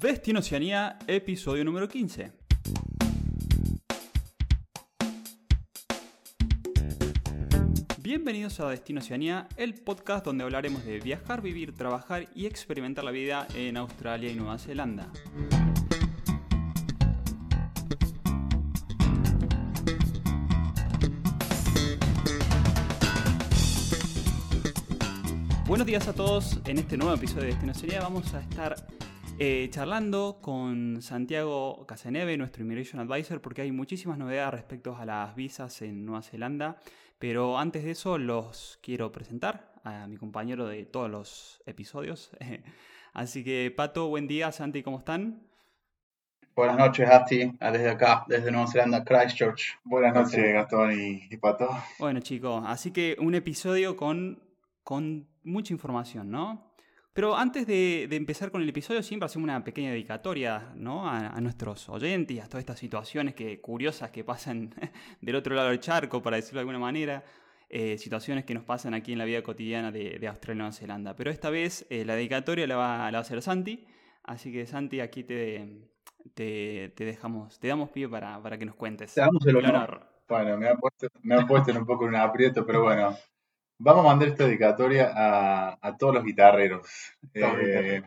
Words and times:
Destino 0.00 0.38
Oceanía, 0.38 0.98
episodio 1.06 1.62
número 1.62 1.86
15. 1.86 2.32
Bienvenidos 7.98 8.60
a 8.60 8.70
Destino 8.70 9.00
Oceanía, 9.00 9.46
el 9.58 9.74
podcast 9.74 10.24
donde 10.24 10.44
hablaremos 10.44 10.86
de 10.86 11.00
viajar, 11.00 11.42
vivir, 11.42 11.74
trabajar 11.74 12.28
y 12.34 12.46
experimentar 12.46 13.04
la 13.04 13.10
vida 13.10 13.46
en 13.54 13.76
Australia 13.76 14.32
y 14.32 14.36
Nueva 14.36 14.56
Zelanda. 14.58 15.12
Buenos 25.66 25.86
días 25.86 26.08
a 26.08 26.14
todos. 26.14 26.58
En 26.64 26.78
este 26.78 26.96
nuevo 26.96 27.12
episodio 27.12 27.42
de 27.42 27.48
Destino 27.48 27.72
Oceanía 27.72 28.00
vamos 28.00 28.32
a 28.32 28.40
estar 28.40 28.76
eh, 29.42 29.70
charlando 29.70 30.38
con 30.42 31.00
Santiago 31.00 31.86
Casaneve, 31.86 32.36
nuestro 32.36 32.62
Immigration 32.62 33.00
Advisor, 33.00 33.40
porque 33.40 33.62
hay 33.62 33.72
muchísimas 33.72 34.18
novedades 34.18 34.52
respecto 34.52 34.94
a 34.94 35.06
las 35.06 35.34
visas 35.34 35.80
en 35.80 36.04
Nueva 36.04 36.20
Zelanda. 36.20 36.76
Pero 37.18 37.58
antes 37.58 37.82
de 37.82 37.92
eso 37.92 38.18
los 38.18 38.78
quiero 38.82 39.10
presentar 39.12 39.72
a 39.82 40.06
mi 40.06 40.18
compañero 40.18 40.66
de 40.66 40.84
todos 40.84 41.10
los 41.10 41.62
episodios. 41.64 42.32
Así 43.14 43.42
que 43.42 43.72
Pato, 43.74 44.08
buen 44.08 44.28
día. 44.28 44.52
Santi, 44.52 44.82
¿cómo 44.82 44.98
están? 44.98 45.42
Buenas 46.54 46.76
noches, 46.76 47.08
Asti, 47.08 47.50
desde 47.58 47.88
acá, 47.88 48.26
desde 48.28 48.52
Nueva 48.52 48.70
Zelanda, 48.70 49.02
Christchurch. 49.02 49.78
Buenas 49.84 50.12
noches, 50.12 50.52
Gastón 50.52 50.92
y, 50.92 51.34
Pato. 51.38 51.70
Bueno, 51.98 52.20
chicos, 52.20 52.62
así 52.66 52.90
que 52.90 53.16
un 53.18 53.34
episodio 53.34 53.96
con, 53.96 54.42
con 54.82 55.30
mucha 55.42 55.72
información, 55.72 56.30
¿no? 56.30 56.69
Pero 57.12 57.36
antes 57.36 57.66
de, 57.66 58.04
empezar 58.04 58.50
con 58.50 58.62
el 58.62 58.68
episodio, 58.68 59.02
siempre 59.02 59.26
hacemos 59.26 59.44
una 59.44 59.64
pequeña 59.64 59.90
dedicatoria 59.90 60.72
¿no? 60.76 61.08
a, 61.08 61.40
nuestros 61.40 61.88
oyentes 61.88 62.36
y 62.36 62.40
a 62.40 62.46
todas 62.46 62.60
estas 62.60 62.78
situaciones 62.78 63.34
que, 63.34 63.60
curiosas 63.60 64.10
que 64.10 64.22
pasan 64.22 64.74
del 65.20 65.34
otro 65.34 65.54
lado 65.54 65.70
del 65.70 65.80
charco, 65.80 66.22
para 66.22 66.36
decirlo 66.36 66.58
de 66.58 66.60
alguna 66.62 66.78
manera. 66.78 67.24
Eh, 67.72 67.98
situaciones 67.98 68.44
que 68.44 68.52
nos 68.52 68.64
pasan 68.64 68.94
aquí 68.94 69.12
en 69.12 69.18
la 69.18 69.24
vida 69.24 69.42
cotidiana 69.42 69.92
de, 69.92 70.26
Australia 70.26 70.54
y 70.54 70.58
Nueva 70.58 70.72
Zelanda. 70.72 71.14
Pero 71.14 71.30
esta 71.30 71.50
vez 71.50 71.86
eh, 71.88 72.04
la 72.04 72.16
dedicatoria 72.16 72.66
la 72.66 72.76
va, 72.76 73.06
a 73.06 73.18
hacer 73.18 73.42
Santi. 73.42 73.86
Así 74.24 74.52
que 74.52 74.66
Santi, 74.66 75.00
aquí 75.00 75.22
te, 75.22 75.88
te, 76.34 76.92
dejamos, 76.96 77.58
te 77.60 77.68
damos 77.68 77.90
pie 77.90 78.08
para, 78.08 78.42
para, 78.42 78.58
que 78.58 78.66
nos 78.66 78.74
cuentes. 78.74 79.14
Te 79.14 79.20
damos 79.20 79.44
el 79.46 79.56
honor. 79.56 80.04
Bueno, 80.28 80.56
me 80.56 80.68
ha 80.68 80.74
puesto, 80.76 81.08
me 81.22 81.34
ha 81.34 81.46
puesto 81.46 81.72
un 81.72 81.86
poco 81.86 82.04
en 82.04 82.10
un 82.10 82.16
aprieto, 82.16 82.64
pero 82.64 82.82
bueno, 82.82 83.16
Vamos 83.82 84.04
a 84.04 84.08
mandar 84.08 84.28
esta 84.28 84.44
dedicatoria 84.44 85.10
a, 85.14 85.96
todos 85.96 86.12
los 86.12 86.22
guitarreros. 86.22 86.86
Eh, 87.32 88.02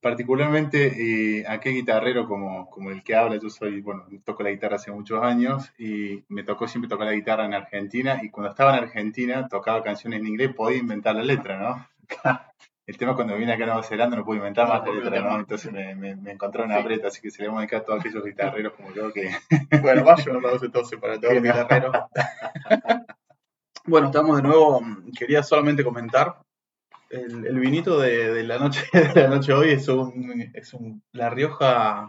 particularmente 0.00 1.38
eh, 1.38 1.44
a 1.46 1.60
qué 1.60 1.70
guitarrero 1.70 2.26
como, 2.26 2.68
como 2.68 2.90
el 2.90 3.04
que 3.04 3.14
habla. 3.14 3.36
Yo 3.40 3.48
soy, 3.48 3.80
bueno, 3.80 4.06
toco 4.24 4.42
la 4.42 4.50
guitarra 4.50 4.74
hace 4.74 4.90
muchos 4.90 5.22
años 5.22 5.72
y 5.78 6.24
me 6.28 6.42
tocó 6.42 6.66
siempre 6.66 6.88
tocar 6.88 7.06
la 7.06 7.12
guitarra 7.12 7.44
en 7.44 7.54
Argentina. 7.54 8.18
Y 8.24 8.30
cuando 8.30 8.50
estaba 8.50 8.76
en 8.76 8.82
Argentina 8.82 9.46
tocaba 9.46 9.84
canciones 9.84 10.18
en 10.18 10.26
inglés, 10.26 10.52
podía 10.52 10.78
inventar 10.78 11.14
la 11.14 11.22
letra, 11.22 11.58
¿no? 11.58 11.86
El 12.84 12.96
tema 12.96 13.14
cuando 13.14 13.36
vine 13.36 13.52
acá 13.52 13.64
a 13.64 13.66
Nueva 13.66 13.82
Zelanda 13.84 14.16
no 14.16 14.24
pude 14.24 14.38
inventar 14.38 14.66
más 14.66 14.84
la 14.84 14.92
letra, 14.94 15.20
¿no? 15.20 15.38
Entonces 15.38 15.70
me, 15.70 15.94
me, 15.94 16.16
me 16.16 16.32
encontré 16.32 16.64
una 16.64 16.78
apreta, 16.78 17.06
así 17.06 17.20
que 17.20 17.30
se 17.30 17.42
le 17.42 17.48
vamos 17.48 17.58
a 17.58 17.60
dedicar 17.60 17.82
a 17.82 17.84
todos 17.84 18.00
aquellos 18.00 18.24
guitarreros 18.24 18.72
como 18.72 18.92
yo 18.92 19.12
que... 19.12 19.30
Bueno, 19.80 20.02
vaya 20.02 20.24
un 20.28 20.38
aplauso 20.38 20.64
entonces 20.64 20.98
para 20.98 21.20
todos 21.20 21.34
los 21.34 21.42
guitarreros. 21.42 21.94
Bueno, 23.88 24.08
estamos 24.08 24.36
de 24.36 24.42
nuevo. 24.42 24.82
Quería 25.18 25.42
solamente 25.42 25.82
comentar. 25.82 26.42
El, 27.08 27.58
vinito 27.58 27.98
de, 28.00 28.42
la 28.42 28.58
noche 28.58 28.84
de 28.92 29.22
la 29.22 29.28
noche 29.28 29.54
hoy 29.54 29.70
es 29.70 29.88
un, 29.88 30.50
es 30.52 30.74
un 30.74 31.02
La 31.12 31.30
Rioja 31.30 32.06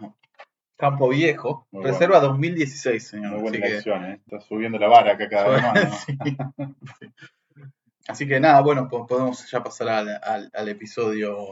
Campo 0.75 1.07
Viejo, 1.07 1.67
reserva 1.71 2.19
2016, 2.19 3.07
señor. 3.07 3.31
Muy 3.31 3.41
buena 3.43 3.65
elección, 3.65 4.05
¿eh? 4.05 4.19
Está 4.25 4.41
subiendo 4.41 4.77
la 4.77 4.89
vara 4.89 5.13
acá 5.13 5.29
cada 5.29 5.47
vez 5.47 5.63
más. 5.63 6.05
Así 8.09 8.27
que 8.27 8.41
nada, 8.41 8.59
bueno, 8.59 8.89
podemos 8.89 9.49
ya 9.49 9.63
pasar 9.63 9.87
al, 9.87 10.51
al, 10.53 10.67
episodio 10.67 11.51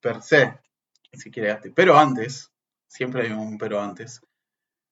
per 0.00 0.22
se, 0.22 0.54
si 1.12 1.30
quiere. 1.30 1.56
Pero 1.72 1.96
antes, 1.96 2.50
siempre 2.88 3.22
hay 3.22 3.32
un 3.32 3.58
pero 3.58 3.80
antes. 3.80 4.20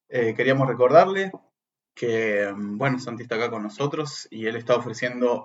Eh, 0.08 0.32
queríamos 0.34 0.68
recordarle 0.68 1.32
que, 1.94 2.50
mm, 2.52 2.78
bueno, 2.78 2.98
Santi 2.98 3.22
está 3.22 3.36
acá 3.36 3.50
con 3.50 3.62
nosotros 3.62 4.28
y 4.30 4.46
él 4.46 4.56
está 4.56 4.76
ofreciendo 4.76 5.42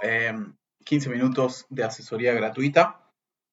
15 0.83 1.09
em, 1.09 1.13
minutos 1.13 1.65
de 1.69 1.83
asesoría 1.83 2.33
gratuita. 2.33 3.01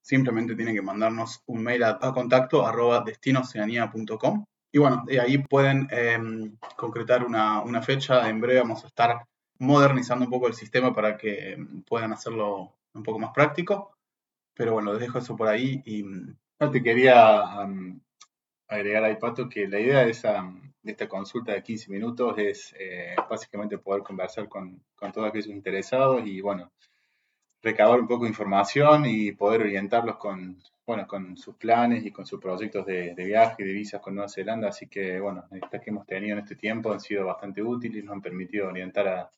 Simplemente 0.00 0.56
tiene 0.56 0.74
que 0.74 0.82
mandarnos 0.82 1.42
un 1.46 1.62
mail 1.62 1.84
a, 1.84 1.98
contacto 2.12 2.66
arroba 2.66 3.02
destinoceanía.com 3.04 4.44
y 4.72 4.78
bueno, 4.78 5.04
de 5.06 5.20
ahí 5.20 5.38
pueden 5.38 5.86
em, 5.90 6.56
concretar 6.76 7.24
una, 7.24 7.82
fecha. 7.82 8.28
En 8.28 8.40
breve 8.40 8.60
vamos 8.60 8.84
a 8.84 8.88
estar 8.88 9.24
modernizando 9.58 10.24
un 10.24 10.30
poco 10.30 10.48
el 10.48 10.54
sistema 10.54 10.94
para 10.94 11.16
que 11.16 11.52
em, 11.52 11.82
puedan 11.82 12.12
hacerlo 12.12 12.74
un 12.94 13.02
poco 13.02 13.18
más 13.18 13.32
práctico. 13.32 13.96
Pero 14.54 14.74
bueno, 14.74 14.92
les 14.92 15.00
dejo 15.00 15.18
eso 15.18 15.36
por 15.36 15.48
ahí 15.48 15.82
y... 15.84 16.02
Mm, 16.02 16.36
no, 16.60 16.70
te 16.70 16.80
quería 16.80 17.42
agregar 18.68 19.04
ahí, 19.04 19.16
Pato, 19.16 19.48
que 19.48 19.66
la 19.66 19.80
idea 19.80 20.04
de, 20.04 20.10
esa, 20.10 20.48
de 20.82 20.92
esta 20.92 21.08
consulta 21.08 21.52
de 21.52 21.62
15 21.62 21.90
minutos 21.90 22.34
es 22.38 22.74
eh, 22.78 23.14
básicamente 23.28 23.78
poder 23.78 24.02
conversar 24.02 24.48
con, 24.48 24.82
con, 24.96 25.12
todos 25.12 25.28
aquellos 25.28 25.48
interesados 25.48 26.26
y, 26.26 26.40
bueno, 26.40 26.72
recabar 27.62 28.00
un 28.00 28.08
poco 28.08 28.24
de 28.24 28.30
información 28.30 29.06
y 29.06 29.32
poder 29.32 29.62
orientarlos 29.62 30.16
con, 30.16 30.60
bueno, 30.86 31.06
con 31.06 31.36
sus 31.36 31.54
planes 31.56 32.04
y 32.04 32.10
con 32.10 32.26
sus 32.26 32.40
proyectos 32.40 32.84
de, 32.86 33.14
de 33.14 33.24
viaje 33.24 33.62
y 33.62 33.66
de 33.66 33.72
visas 33.72 34.00
con 34.00 34.14
Nueva 34.14 34.28
Zelanda. 34.28 34.68
Así 34.68 34.88
que, 34.88 35.20
bueno, 35.20 35.44
estas 35.52 35.80
que 35.80 35.90
hemos 35.90 36.06
tenido 36.06 36.32
en 36.34 36.40
este 36.40 36.56
tiempo 36.56 36.92
han 36.92 37.00
sido 37.00 37.26
bastante 37.26 37.62
útiles 37.62 38.02
y 38.02 38.06
nos 38.06 38.14
han 38.14 38.22
permitido 38.22 38.68
orientar 38.68 39.08
a, 39.08 39.32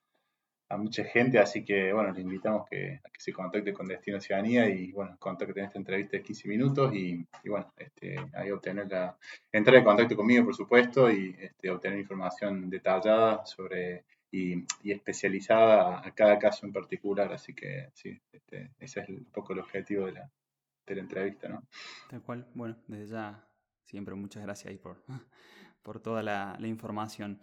a 0.74 0.76
mucha 0.76 1.04
gente, 1.04 1.38
así 1.38 1.64
que 1.64 1.92
bueno, 1.92 2.12
les 2.12 2.22
invitamos 2.22 2.68
que, 2.68 3.00
a 3.04 3.08
que 3.08 3.20
se 3.20 3.32
contacte 3.32 3.72
con 3.72 3.86
Destino 3.86 4.20
Ciudadanía 4.20 4.68
y 4.68 4.92
bueno, 4.92 5.16
contacten 5.18 5.64
esta 5.64 5.78
entrevista 5.78 6.16
de 6.16 6.22
15 6.22 6.48
minutos 6.48 6.94
y, 6.94 7.24
bueno, 7.46 7.72
este, 7.76 8.16
ahí 8.34 8.50
obtener 8.50 8.88
la, 8.90 9.16
entrar 9.52 9.76
en 9.76 9.84
contacto 9.84 10.16
conmigo 10.16 10.44
por 10.44 10.54
supuesto 10.54 11.10
y 11.10 11.36
este, 11.38 11.70
obtener 11.70 11.98
información 11.98 12.68
detallada 12.68 13.46
sobre 13.46 14.04
y, 14.30 14.64
especializada 14.90 16.04
a 16.04 16.10
cada 16.12 16.38
caso 16.40 16.66
en 16.66 16.72
particular, 16.72 17.32
así 17.32 17.54
que 17.54 17.91
sí, 17.94 18.20
este, 18.32 18.72
ese 18.80 19.00
es 19.00 19.08
un 19.08 19.26
poco 19.26 19.52
el 19.52 19.60
objetivo 19.60 20.06
de 20.06 20.12
la, 20.12 20.30
de 20.86 20.94
la 20.96 21.00
entrevista, 21.00 21.48
¿no? 21.48 21.62
Tal 22.10 22.20
cual, 22.22 22.48
bueno, 22.54 22.76
desde 22.88 23.12
ya 23.12 23.48
siempre 23.84 24.16
muchas 24.16 24.42
gracias 24.42 24.72
ahí 24.72 24.78
por, 24.78 25.04
por 25.82 26.00
toda 26.00 26.22
la 26.24 26.66
información. 26.66 27.41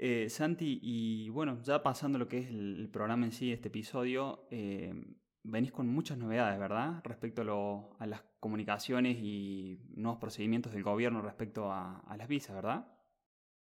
Eh, 0.00 0.28
Santi, 0.30 0.78
y 0.80 1.28
bueno, 1.30 1.60
ya 1.62 1.82
pasando 1.82 2.18
lo 2.18 2.28
que 2.28 2.38
es 2.38 2.50
el, 2.50 2.88
programa 2.92 3.26
en 3.26 3.32
sí, 3.32 3.52
este 3.52 3.66
episodio, 3.66 4.46
eh, 4.48 4.94
venís 5.42 5.72
con 5.72 5.88
muchas 5.88 6.16
novedades, 6.16 6.56
¿verdad? 6.60 7.00
Respecto 7.02 7.42
a, 7.98 8.06
las 8.06 8.22
comunicaciones 8.38 9.16
y 9.20 9.80
nuevos 9.96 10.20
procedimientos 10.20 10.72
del 10.72 10.84
gobierno 10.84 11.20
respecto 11.20 11.72
a, 11.72 12.14
las 12.16 12.28
visas, 12.28 12.54
¿verdad? 12.54 12.86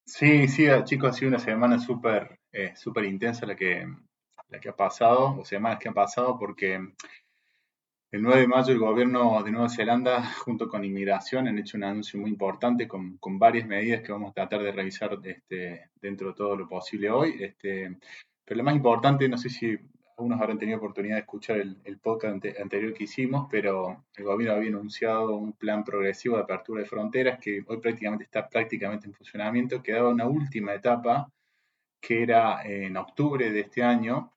Sí, 0.06 0.48
sí, 0.48 0.68
ah, 0.68 0.84
chicos, 0.84 1.10
ha 1.10 1.14
sido 1.14 1.30
una 1.30 1.40
semana 1.40 1.80
súper 1.80 2.40
eh, 2.52 2.74
intensa 3.04 3.48
la 3.48 3.56
que, 3.56 3.88
la 4.50 4.60
que 4.60 4.70
ha 4.70 4.76
pasado, 4.76 5.40
o 5.40 5.44
semanas 5.44 5.80
que 5.80 5.88
han 5.88 5.96
pasado, 5.96 6.38
porque 6.38 6.94
el 8.12 8.22
9 8.24 8.42
de 8.42 8.48
mayo 8.48 8.74
el 8.74 8.80
gobierno 8.80 9.42
de 9.42 9.52
Nueva 9.52 9.70
Zelanda 9.70 10.22
junto 10.44 10.68
con 10.68 10.84
Inmigración 10.84 11.48
han 11.48 11.58
hecho 11.58 11.78
un 11.78 11.86
anuncio 11.86 12.20
muy 12.20 12.30
importante 12.30 12.88
con, 12.88 13.18
con 13.18 13.40
varias 13.40 13.66
medidas 13.66 14.02
que 14.02 14.12
vamos 14.12 14.32
a 14.32 14.34
tratar 14.34 14.62
de 14.62 14.72
revisar 14.74 15.18
este, 15.24 15.90
dentro 16.02 16.30
de 16.30 16.34
todo 16.34 16.58
lo 16.58 16.68
posible 16.68 17.10
hoy. 17.10 17.38
Este, 17.40 17.98
pero 18.44 18.58
lo 18.58 18.64
más 18.66 18.76
importante, 18.76 19.30
no 19.30 19.38
sé 19.38 19.50
si 19.50 19.78
algunos 20.18 20.42
habrán 20.42 20.60
tenido 20.60 20.78
oportunidad 20.78 21.16
de 21.16 21.22
escuchar 21.22 21.58
el, 21.58 22.00
podcast 22.00 22.46
anterior 22.60 22.94
que 22.94 23.06
hicimos, 23.06 23.48
pero 23.50 24.04
el 24.18 24.26
gobierno 24.26 24.58
había 24.58 24.70
anunciado 24.70 25.36
un 25.36 25.54
plan 25.54 25.86
progresivo 25.86 26.36
de 26.36 26.44
apertura 26.44 26.82
de 26.82 26.88
fronteras 26.88 27.40
que 27.40 27.64
hoy 27.66 27.78
prácticamente 27.78 28.26
está 28.26 28.50
prácticamente 28.50 29.08
en 29.08 29.14
funcionamiento. 29.14 29.82
Quedaba 29.82 30.10
una 30.10 30.28
última 30.28 30.74
etapa 30.74 31.32
que 32.02 32.24
era 32.24 32.62
en 32.64 32.98
octubre 32.98 33.52
de 33.52 33.62
este 33.62 33.84
año, 33.84 34.34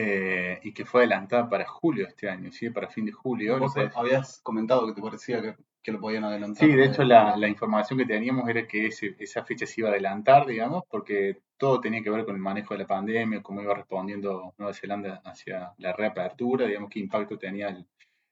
eh, 0.00 0.60
y 0.62 0.72
que 0.72 0.84
fue 0.84 1.00
adelantada 1.00 1.48
para 1.48 1.66
julio 1.66 2.06
este 2.06 2.28
año, 2.28 2.52
¿sí? 2.52 2.70
para 2.70 2.88
fin 2.88 3.04
de 3.04 3.12
julio. 3.12 3.58
Vos 3.58 3.74
habías 3.96 4.40
comentado 4.42 4.86
que 4.86 4.92
te 4.92 5.02
parecía 5.02 5.42
que, 5.82 5.92
lo 5.92 6.00
podían 6.00 6.24
adelantar. 6.24 6.66
Sí, 6.66 6.72
de 6.72 6.84
hecho 6.84 7.02
la, 7.02 7.34
la 7.36 7.48
información 7.48 7.98
que 7.98 8.04
teníamos 8.04 8.46
era 8.48 8.66
que 8.66 8.88
esa 8.88 9.42
fecha 9.44 9.64
se 9.64 9.80
iba 9.80 9.88
a 9.88 9.92
adelantar, 9.92 10.46
digamos, 10.46 10.84
porque 10.90 11.40
todo 11.56 11.80
tenía 11.80 12.02
que 12.02 12.10
ver 12.10 12.24
con 12.26 12.36
el 12.36 12.42
manejo 12.42 12.74
de 12.74 12.80
la 12.80 12.86
pandemia, 12.86 13.42
cómo 13.42 13.60
iba 13.62 13.74
respondiendo 13.74 14.54
Nueva 14.58 14.74
Zelanda 14.74 15.22
hacia 15.24 15.72
la 15.78 15.92
reapertura, 15.94 16.66
digamos, 16.66 16.90
qué 16.90 17.00
impacto 17.00 17.38
tenía 17.38 17.68
el, 17.68 17.86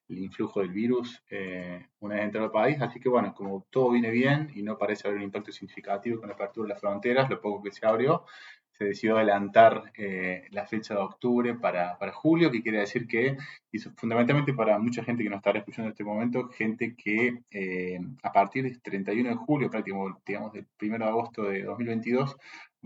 influjo 0.09 0.61
del 0.61 0.71
virus 0.71 1.21
eh, 1.31 1.85
una 1.99 2.15
vez 2.15 2.25
entrado 2.25 2.47
al 2.47 2.53
país. 2.53 2.81
Así 2.81 3.01
que 3.01 3.09
bueno, 3.09 3.35
como 3.35 3.67
todo 3.71 3.91
viene 3.91 4.11
bien 4.11 4.53
y 4.55 4.63
no 4.63 4.79
parece 4.79 5.09
haber 5.09 5.19
un 5.19 5.25
impacto 5.25 5.51
significativo 5.51 6.21
con 6.21 6.29
la 6.29 6.35
apertura 6.35 6.69
de 6.69 6.75
las 6.75 6.81
fronteras, 6.81 7.29
lo 7.29 7.41
poco 7.41 7.65
que 7.65 7.73
se 7.73 7.85
abrió, 7.85 8.25
se 8.79 8.85
decidió 8.85 9.17
adelantar 9.17 9.93
eh, 9.95 10.47
la 10.51 10.67
fecha 10.67 10.95
de 10.95 11.01
octubre 11.01 11.55
para, 11.55 11.97
julio, 12.13 12.51
que 12.51 12.63
quiere 12.63 12.81
decir 12.81 13.07
que, 13.07 13.37
y 13.73 13.79
fundamentalmente 13.79 14.53
para 14.53 14.79
mucha 14.79 15.03
gente 15.03 15.23
que 15.23 15.31
nos 15.31 15.39
estará 15.39 15.59
escuchando 15.61 15.89
en 15.89 15.93
este 15.93 16.05
momento, 16.05 16.49
gente 16.49 16.95
que 16.95 17.43
eh, 17.51 18.01
a 18.23 18.33
partir 18.33 18.65
del 18.65 18.81
31 18.81 19.31
de 19.31 19.37
julio, 19.37 19.71
prácticamente, 19.71 20.21
digamos, 20.27 20.53
del 20.53 20.67
1 20.81 20.99
de 20.99 21.05
agosto 21.05 21.43
de 21.45 21.63
2022, 21.63 22.37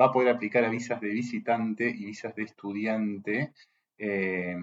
va 0.00 0.06
a 0.06 0.12
poder 0.12 0.34
aplicar 0.34 0.64
a 0.64 0.70
visas 0.70 1.00
de 1.00 1.08
visitante 1.08 1.88
y 1.88 2.04
visas 2.04 2.34
de 2.34 2.44
estudiante 2.44 3.52
eh, 3.98 4.56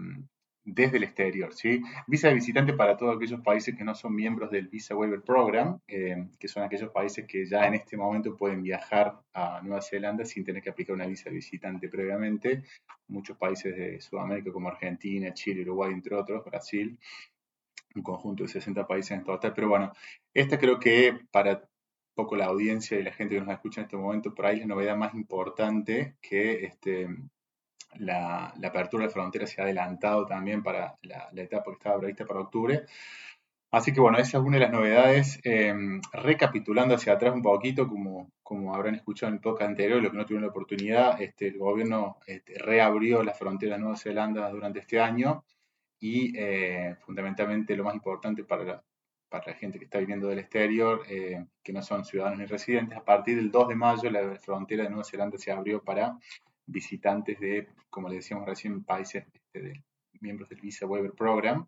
desde 0.67 0.97
el 0.97 1.03
exterior. 1.03 1.53
¿sí? 1.53 1.81
Visa 2.07 2.27
de 2.27 2.33
visitante 2.33 2.73
para 2.73 2.97
todos 2.97 3.15
aquellos 3.15 3.41
países 3.41 3.75
que 3.75 3.85
no 3.85 3.95
son 3.95 4.13
miembros 4.13 4.51
del 4.51 4.67
Visa 4.67 4.95
Waiver 4.95 5.21
Program, 5.21 5.79
eh, 5.87 6.27
que 6.37 6.47
son 6.49 6.63
aquellos 6.63 6.91
países 6.91 7.25
que 7.25 7.45
ya 7.45 7.65
en 7.65 7.75
este 7.75 7.95
momento 7.95 8.35
pueden 8.35 8.61
viajar 8.61 9.17
a 9.33 9.61
Nueva 9.63 9.81
Zelanda 9.81 10.25
sin 10.25 10.43
tener 10.43 10.61
que 10.61 10.69
aplicar 10.69 10.93
una 10.93 11.07
visa 11.07 11.29
de 11.29 11.37
visitante 11.37 11.87
previamente. 11.87 12.63
Muchos 13.07 13.37
países 13.37 13.75
de 13.75 14.01
Sudamérica 14.01 14.51
como 14.51 14.67
Argentina, 14.67 15.33
Chile, 15.33 15.61
Uruguay, 15.61 15.93
entre 15.93 16.15
otros, 16.15 16.43
Brasil, 16.43 16.99
un 17.95 18.03
conjunto 18.03 18.43
de 18.43 18.49
60 18.49 18.85
países 18.85 19.11
en 19.11 19.23
total. 19.23 19.53
Pero 19.55 19.69
bueno, 19.69 19.93
esta 20.33 20.59
creo 20.59 20.79
que 20.79 21.17
para 21.31 21.63
poco 22.13 22.35
la 22.35 22.45
audiencia 22.45 22.99
y 22.99 23.03
la 23.03 23.13
gente 23.13 23.35
que 23.35 23.41
nos 23.41 23.53
escucha 23.53 23.79
en 23.79 23.85
este 23.85 23.95
momento, 23.95 24.35
por 24.35 24.47
ahí 24.47 24.59
la 24.59 24.65
novedad 24.65 24.97
más 24.97 25.13
importante 25.13 26.17
que 26.21 26.65
este, 26.65 27.07
la, 27.95 28.53
apertura 28.63 29.05
de 29.05 29.09
fronteras 29.09 29.49
se 29.49 29.61
ha 29.61 29.65
adelantado 29.65 30.25
también 30.25 30.63
para 30.63 30.97
la, 31.03 31.29
etapa 31.35 31.71
que 31.71 31.77
estaba 31.77 31.99
prevista 31.99 32.25
para 32.25 32.41
octubre. 32.41 32.85
Así 33.69 33.91
que 33.91 33.99
bueno, 33.99 34.17
esa 34.17 34.37
es 34.37 34.43
una 34.43 34.57
de 34.57 34.63
las 34.63 34.71
novedades. 34.71 35.39
Em, 35.43 36.01
recapitulando 36.13 36.95
hacia 36.95 37.13
atrás 37.13 37.33
un 37.33 37.41
poquito, 37.41 37.87
como, 37.87 38.31
como 38.41 38.73
habrán 38.73 38.95
escuchado 38.95 39.29
en 39.29 39.35
el 39.35 39.41
podcast 39.41 39.69
anterior, 39.69 40.01
lo 40.01 40.09
que 40.11 40.17
no 40.17 40.25
tuvieron 40.25 40.43
la 40.43 40.51
oportunidad, 40.51 41.21
este, 41.21 41.47
el 41.47 41.57
gobierno 41.57 42.17
este, 42.25 42.57
reabrió 42.59 43.23
las 43.23 43.37
fronteras 43.37 43.77
de 43.77 43.81
Nueva 43.81 43.97
Zelanda 43.97 44.49
durante 44.49 44.79
este 44.79 44.99
año 44.99 45.43
y 45.99 46.37
eh, 46.37 46.95
fundamentalmente 47.01 47.75
lo 47.75 47.83
más 47.83 47.95
importante 47.95 48.43
para 48.43 48.63
la, 48.63 48.83
para 49.29 49.47
la 49.47 49.53
gente 49.53 49.79
que 49.79 49.85
está 49.85 49.99
viviendo 49.99 50.27
del 50.27 50.39
exterior, 50.39 51.03
eh, 51.09 51.45
que 51.63 51.73
no 51.73 51.81
son 51.81 52.05
ciudadanos 52.05 52.39
ni 52.39 52.45
residentes, 52.45 52.97
a 52.97 53.03
partir 53.03 53.35
del 53.35 53.51
2 53.51 53.67
de 53.69 53.75
mayo 53.75 54.09
la 54.09 54.35
frontera 54.35 54.83
de 54.83 54.89
Nueva 54.89 55.03
Zelanda 55.03 55.37
se 55.37 55.51
abrió 55.51 55.83
para 55.83 56.17
visitantes 56.67 57.39
de, 57.39 57.67
como 57.89 58.09
le 58.09 58.15
decíamos 58.15 58.45
recién, 58.45 58.83
países 58.83 59.25
este, 59.33 59.61
de, 59.61 59.83
miembros 60.21 60.49
del 60.49 60.61
Visa 60.61 60.85
Waiver 60.85 61.13
Program. 61.13 61.67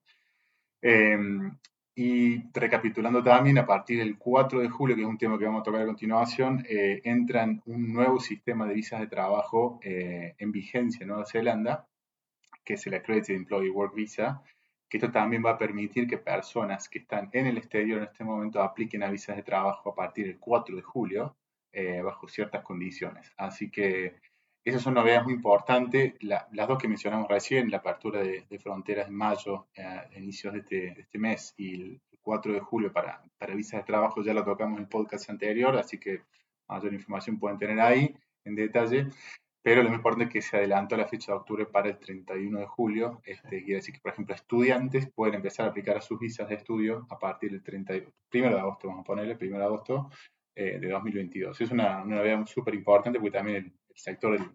Em, 0.81 1.57
y 1.95 2.49
recapitulando 2.53 3.21
también, 3.21 3.57
a 3.57 3.65
partir 3.65 3.99
del 3.99 4.17
4 4.17 4.61
de 4.61 4.69
julio, 4.69 4.95
que 4.95 5.01
es 5.01 5.07
un 5.07 5.17
tema 5.17 5.37
que 5.37 5.45
vamos 5.45 5.61
a 5.61 5.63
tocar 5.63 5.81
a 5.81 5.85
continuación, 5.85 6.65
eh, 6.69 7.01
entran 7.03 7.61
un 7.65 7.91
nuevo 7.91 8.19
sistema 8.19 8.65
de 8.65 8.73
visas 8.73 9.01
de 9.01 9.07
trabajo 9.07 9.79
eh, 9.83 10.33
en 10.37 10.51
vigencia 10.51 11.03
en 11.03 11.09
Nueva 11.09 11.25
Zelanda, 11.25 11.87
que 12.63 12.75
es 12.75 12.87
el 12.87 12.93
Accredited 12.93 13.35
Employee 13.35 13.71
Work 13.71 13.95
Visa, 13.95 14.41
que 14.87 14.97
esto 14.97 15.11
también 15.11 15.43
va 15.45 15.51
a 15.51 15.57
permitir 15.57 16.07
que 16.07 16.17
personas 16.17 16.87
que 16.87 16.99
están 16.99 17.29
en 17.33 17.47
el 17.47 17.57
exterior 17.57 17.99
en 17.99 18.05
este 18.05 18.23
momento 18.23 18.61
apliquen 18.61 19.03
a 19.03 19.11
visas 19.11 19.35
de 19.35 19.43
trabajo 19.43 19.89
a 19.91 19.95
partir 19.95 20.25
del 20.27 20.39
4 20.39 20.75
de 20.77 20.81
julio, 20.81 21.35
eh, 21.71 22.01
bajo 22.01 22.27
ciertas 22.27 22.63
condiciones. 22.63 23.31
Así 23.37 23.69
que 23.69 24.15
esas 24.69 24.83
son 24.83 24.93
novedades 24.93 25.23
muy 25.25 25.33
importantes. 25.33 26.13
las 26.21 26.67
dos 26.67 26.77
que 26.77 26.87
mencionamos 26.87 27.27
recién, 27.27 27.69
la 27.69 27.77
apertura 27.77 28.21
de, 28.21 28.59
fronteras 28.59 29.07
en 29.07 29.15
mayo, 29.15 29.67
eh, 29.75 30.01
inicios 30.17 30.53
de 30.53 30.59
este, 30.59 31.01
este, 31.01 31.17
mes, 31.17 31.53
y 31.57 31.73
el 31.73 32.01
4 32.21 32.53
de 32.53 32.59
julio 32.59 32.91
para, 32.93 33.23
visas 33.55 33.81
de 33.81 33.85
trabajo, 33.85 34.21
ya 34.23 34.33
lo 34.33 34.43
tocamos 34.43 34.77
en 34.77 34.83
el 34.83 34.89
podcast 34.89 35.29
anterior, 35.29 35.75
así 35.77 35.99
que 35.99 36.21
mayor 36.67 36.93
información 36.93 37.39
pueden 37.39 37.57
tener 37.57 37.79
ahí 37.79 38.15
en 38.45 38.55
detalle. 38.55 39.07
Pero 39.61 39.83
lo 39.83 39.89
más 39.89 39.97
importante 39.97 40.25
es 40.25 40.31
que 40.31 40.41
se 40.41 40.57
adelantó 40.57 40.95
la 40.95 41.07
fecha 41.07 41.33
de 41.33 41.39
octubre 41.39 41.65
para 41.65 41.89
el 41.89 41.99
31 41.99 42.59
de 42.59 42.65
julio. 42.65 43.21
Este, 43.25 43.63
quiere 43.63 43.75
decir 43.75 43.93
que, 43.93 43.99
por 43.99 44.13
ejemplo, 44.13 44.33
estudiantes 44.33 45.11
pueden 45.11 45.35
empezar 45.35 45.65
a 45.65 45.69
aplicar 45.69 46.01
sus 46.01 46.17
visas 46.17 46.47
de 46.47 46.55
estudio 46.55 47.05
a 47.09 47.19
partir 47.19 47.51
del 47.51 47.61
31 47.61 48.13
de 48.31 48.59
agosto, 48.59 48.87
vamos 48.87 49.03
a 49.03 49.07
ponerle, 49.07 49.37
1 49.39 49.57
de 49.57 49.63
agosto 49.63 50.09
eh, 50.55 50.79
de 50.79 50.89
2022. 50.89 51.59
Es 51.61 51.71
una, 51.71 52.03
una 52.03 52.17
novedad 52.17 52.45
súper 52.45 52.75
importante 52.75 53.19
porque 53.19 53.37
también 53.37 53.57
el, 53.57 53.73
sector 53.95 54.37
del, 54.37 54.49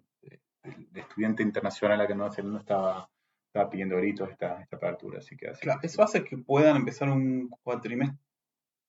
estudiante 0.94 1.42
internacional 1.42 2.00
a 2.00 2.06
que 2.06 2.14
no, 2.14 2.28
no 2.28 2.58
estaba, 2.58 3.10
estaba 3.46 3.70
pidiendo 3.70 3.96
gritos 3.96 4.30
esta, 4.30 4.60
esta 4.60 4.76
apertura. 4.76 5.18
Así 5.18 5.36
que 5.36 5.52
claro, 5.60 5.80
¿Eso 5.82 6.02
hace 6.02 6.24
que 6.24 6.38
puedan 6.38 6.76
empezar 6.76 7.08
un 7.08 7.48
cuatrimestre, 7.62 8.18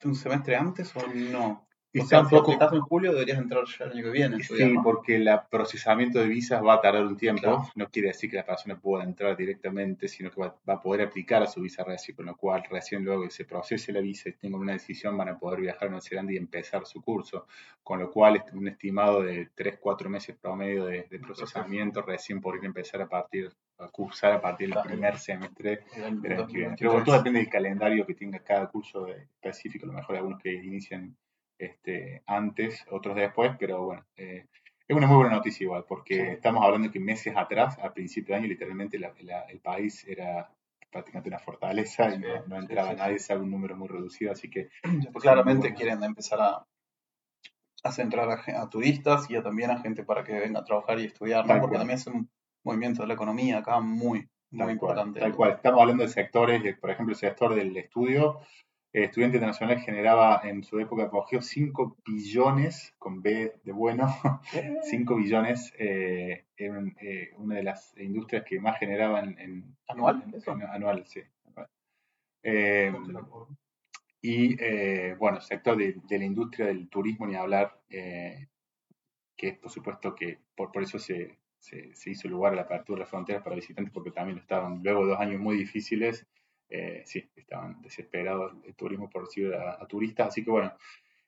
un 0.04 0.16
semestre 0.16 0.56
antes 0.56 0.96
o 0.96 1.08
no? 1.08 1.68
Y 1.96 2.02
o 2.02 2.06
sea, 2.06 2.26
si 2.26 2.36
estás 2.36 2.74
en 2.74 2.82
julio, 2.82 3.14
deberías 3.14 3.38
entrar 3.38 3.64
ya 3.64 3.86
el 3.86 3.92
año 3.94 4.04
que 4.04 4.10
viene. 4.10 4.44
Sí, 4.44 4.76
porque 4.84 5.16
el 5.16 5.30
procesamiento 5.50 6.20
de 6.20 6.28
visas 6.28 6.62
va 6.62 6.74
a 6.74 6.82
tardar 6.82 7.06
un 7.06 7.16
tiempo. 7.16 7.66
No 7.74 7.90
quiere 7.90 8.10
decir 8.10 8.30
que 8.30 8.36
la 8.36 8.46
persona 8.46 8.78
pueda 8.78 9.06
entrar 9.06 9.38
directamente, 9.38 10.10
sino 10.10 10.30
que 10.30 10.42
va, 10.42 10.58
a 10.68 10.82
poder 10.82 11.08
aplicar 11.08 11.42
a 11.42 11.48
su 11.48 11.62
visa 11.62 11.86
recién, 11.86 12.18
con 12.18 12.26
lo 12.26 12.36
cual 12.36 12.66
recién 12.70 13.06
luego 13.06 13.24
que 13.24 13.32
se 13.32 13.46
procese 13.46 13.94
la 13.94 14.02
visa 14.02 14.28
y 14.28 14.34
tenga 14.34 14.58
una 14.58 14.74
decisión 14.74 15.18
van 15.18 15.30
a 15.30 15.40
poder 15.40 15.62
viajar 15.62 15.84
a 15.84 15.92
Nueva 15.92 16.02
Zelanda 16.02 16.34
y 16.34 16.36
empezar 16.36 16.86
su 16.86 17.02
curso. 17.02 17.48
Con 17.82 18.00
lo 18.00 18.12
cual, 18.12 18.44
un 18.52 18.68
estimado 18.68 19.24
de 19.24 19.48
3-4 19.56 20.10
meses 20.10 20.36
promedio 20.36 20.84
de, 20.88 21.08
de 21.10 21.20
procesamiento 21.20 22.02
recién 22.02 22.42
podría 22.42 22.66
empezar 22.66 23.04
a 23.04 23.08
partir 23.08 23.56
a 23.78 23.88
cursar 23.88 24.34
a 24.34 24.42
partir 24.42 24.70
del 24.70 24.84
primer 24.84 25.18
semestre 25.18 25.84
del 25.94 26.34
año 26.34 26.48
que 26.48 26.58
viene. 26.58 26.76
Pero 26.78 27.04
todo 27.04 27.18
depende 27.18 27.40
del 27.40 27.50
calendario 27.50 28.06
que 28.06 28.16
tenga 28.16 28.40
cada 28.40 28.68
curso 28.68 29.08
específico. 29.08 29.86
A 29.86 29.88
lo 29.88 29.94
mejor 29.94 30.18
algunos 30.18 30.42
que 30.42 30.54
inician 30.54 31.16
este, 31.58 32.24
antes, 32.28 32.86
otros 32.92 33.16
después, 33.16 33.56
pero 33.60 33.84
bueno, 33.86 34.06
eh, 34.18 34.46
es 34.88 34.96
una 34.96 35.08
muy 35.08 35.18
buena 35.18 35.36
noticia 35.36 35.64
igual, 35.64 35.86
porque 35.88 36.34
estamos 36.34 36.64
hablando 36.64 36.92
que 36.92 37.00
meses 37.00 37.36
atrás, 37.36 37.78
a 37.80 37.94
principio 37.94 38.34
de 38.34 38.42
año, 38.42 38.48
literalmente 38.48 38.98
el 38.98 39.60
país 39.60 40.06
era 40.08 40.52
prácticamente 40.92 41.30
una 41.30 41.40
fortaleza 41.40 42.14
y 42.14 42.20
no, 42.20 42.58
entraba 42.58 42.94
nadie, 42.94 43.20
salvo 43.20 43.44
un 43.44 43.52
número 43.52 43.76
muy 43.76 43.88
reducido, 43.88 44.32
así 44.32 44.50
que... 44.50 44.70
Pues 45.12 45.24
claramente 45.24 45.74
quieren 45.74 46.04
empezar 46.04 46.40
a, 46.40 46.66
a 47.84 47.92
centrar 47.92 48.30
a, 48.48 48.70
turistas 48.70 49.30
y 49.30 49.42
también 49.42 49.72
a 49.72 49.80
gente 49.80 50.04
para 50.04 50.24
que 50.24 50.34
venga 50.34 50.60
a 50.60 50.64
trabajar 50.64 51.00
y 51.00 51.06
estudiar, 51.06 51.46
porque 51.60 51.78
también 51.78 52.00
es 52.00 52.08
un 52.08 52.30
movimiento 52.64 53.02
de 53.02 53.08
la 53.08 53.14
economía 53.16 53.58
acá 53.58 53.80
muy, 53.80 54.28
muy 54.52 54.72
importante. 54.72 55.20
tal 55.20 55.36
cual, 55.36 55.52
estamos 55.54 55.82
hablando 55.82 56.04
de 56.04 56.10
sectores, 56.10 56.78
por 56.80 56.92
ejemplo, 56.92 57.14
el 57.14 57.20
sector 57.20 57.56
del 57.56 57.76
estudio 57.76 58.40
estudiante 59.04 59.38
internacional 59.38 59.80
generaba 59.82 60.42
en 60.46 60.64
su 60.64 60.80
época 60.80 61.04
apogeo 61.04 61.42
5 61.42 61.98
billones, 62.06 62.94
con 62.98 63.22
B 63.22 63.54
de 63.64 63.72
bueno, 63.74 64.08
5 64.84 65.16
billones 65.18 65.74
eh, 65.78 66.46
en 66.56 66.96
eh, 67.02 67.34
una 67.38 67.56
de 67.56 67.64
las 67.64 67.94
industrias 67.98 68.46
que 68.46 68.60
más 68.60 68.80
generaban 68.80 69.38
en... 69.38 69.76
¿Anual? 69.90 70.24
anual, 70.72 71.06
sí. 71.08 71.22
Eh, 72.44 72.94
y 74.22 74.56
bueno, 75.16 75.42
sector 75.42 75.78
de, 75.78 76.18
la 76.18 76.26
industria 76.26 76.68
del 76.68 76.88
turismo, 76.88 77.28
ni 77.28 77.36
hablar, 77.36 77.78
que 77.90 78.48
es 79.50 79.58
por 79.58 79.72
supuesto 79.72 80.16
que 80.16 80.40
por, 80.56 80.72
por 80.72 80.84
eso 80.84 81.00
se, 81.00 81.38
se, 81.60 81.94
se, 81.94 82.12
hizo 82.12 82.28
lugar 82.30 82.54
a 82.54 82.56
la 82.56 82.62
apertura 82.62 82.98
de 82.98 83.00
las 83.02 83.10
fronteras 83.10 83.44
para 83.44 83.58
visitantes, 83.58 83.94
porque 83.94 84.12
también 84.12 84.38
estaban 84.38 84.82
luego 84.82 85.04
de 85.04 85.12
dos 85.12 85.20
años 85.20 85.42
muy 85.42 85.58
difíciles 85.58 86.26
eh, 86.70 87.04
sí, 87.06 87.30
estaban 87.36 87.82
desesperados 87.82 88.54
el 88.66 88.76
turismo 88.76 89.10
por 89.10 89.24
recibir 89.24 89.54
a, 89.56 89.86
turistas. 89.88 90.28
Así 90.28 90.44
que 90.44 90.52
bueno, 90.52 90.74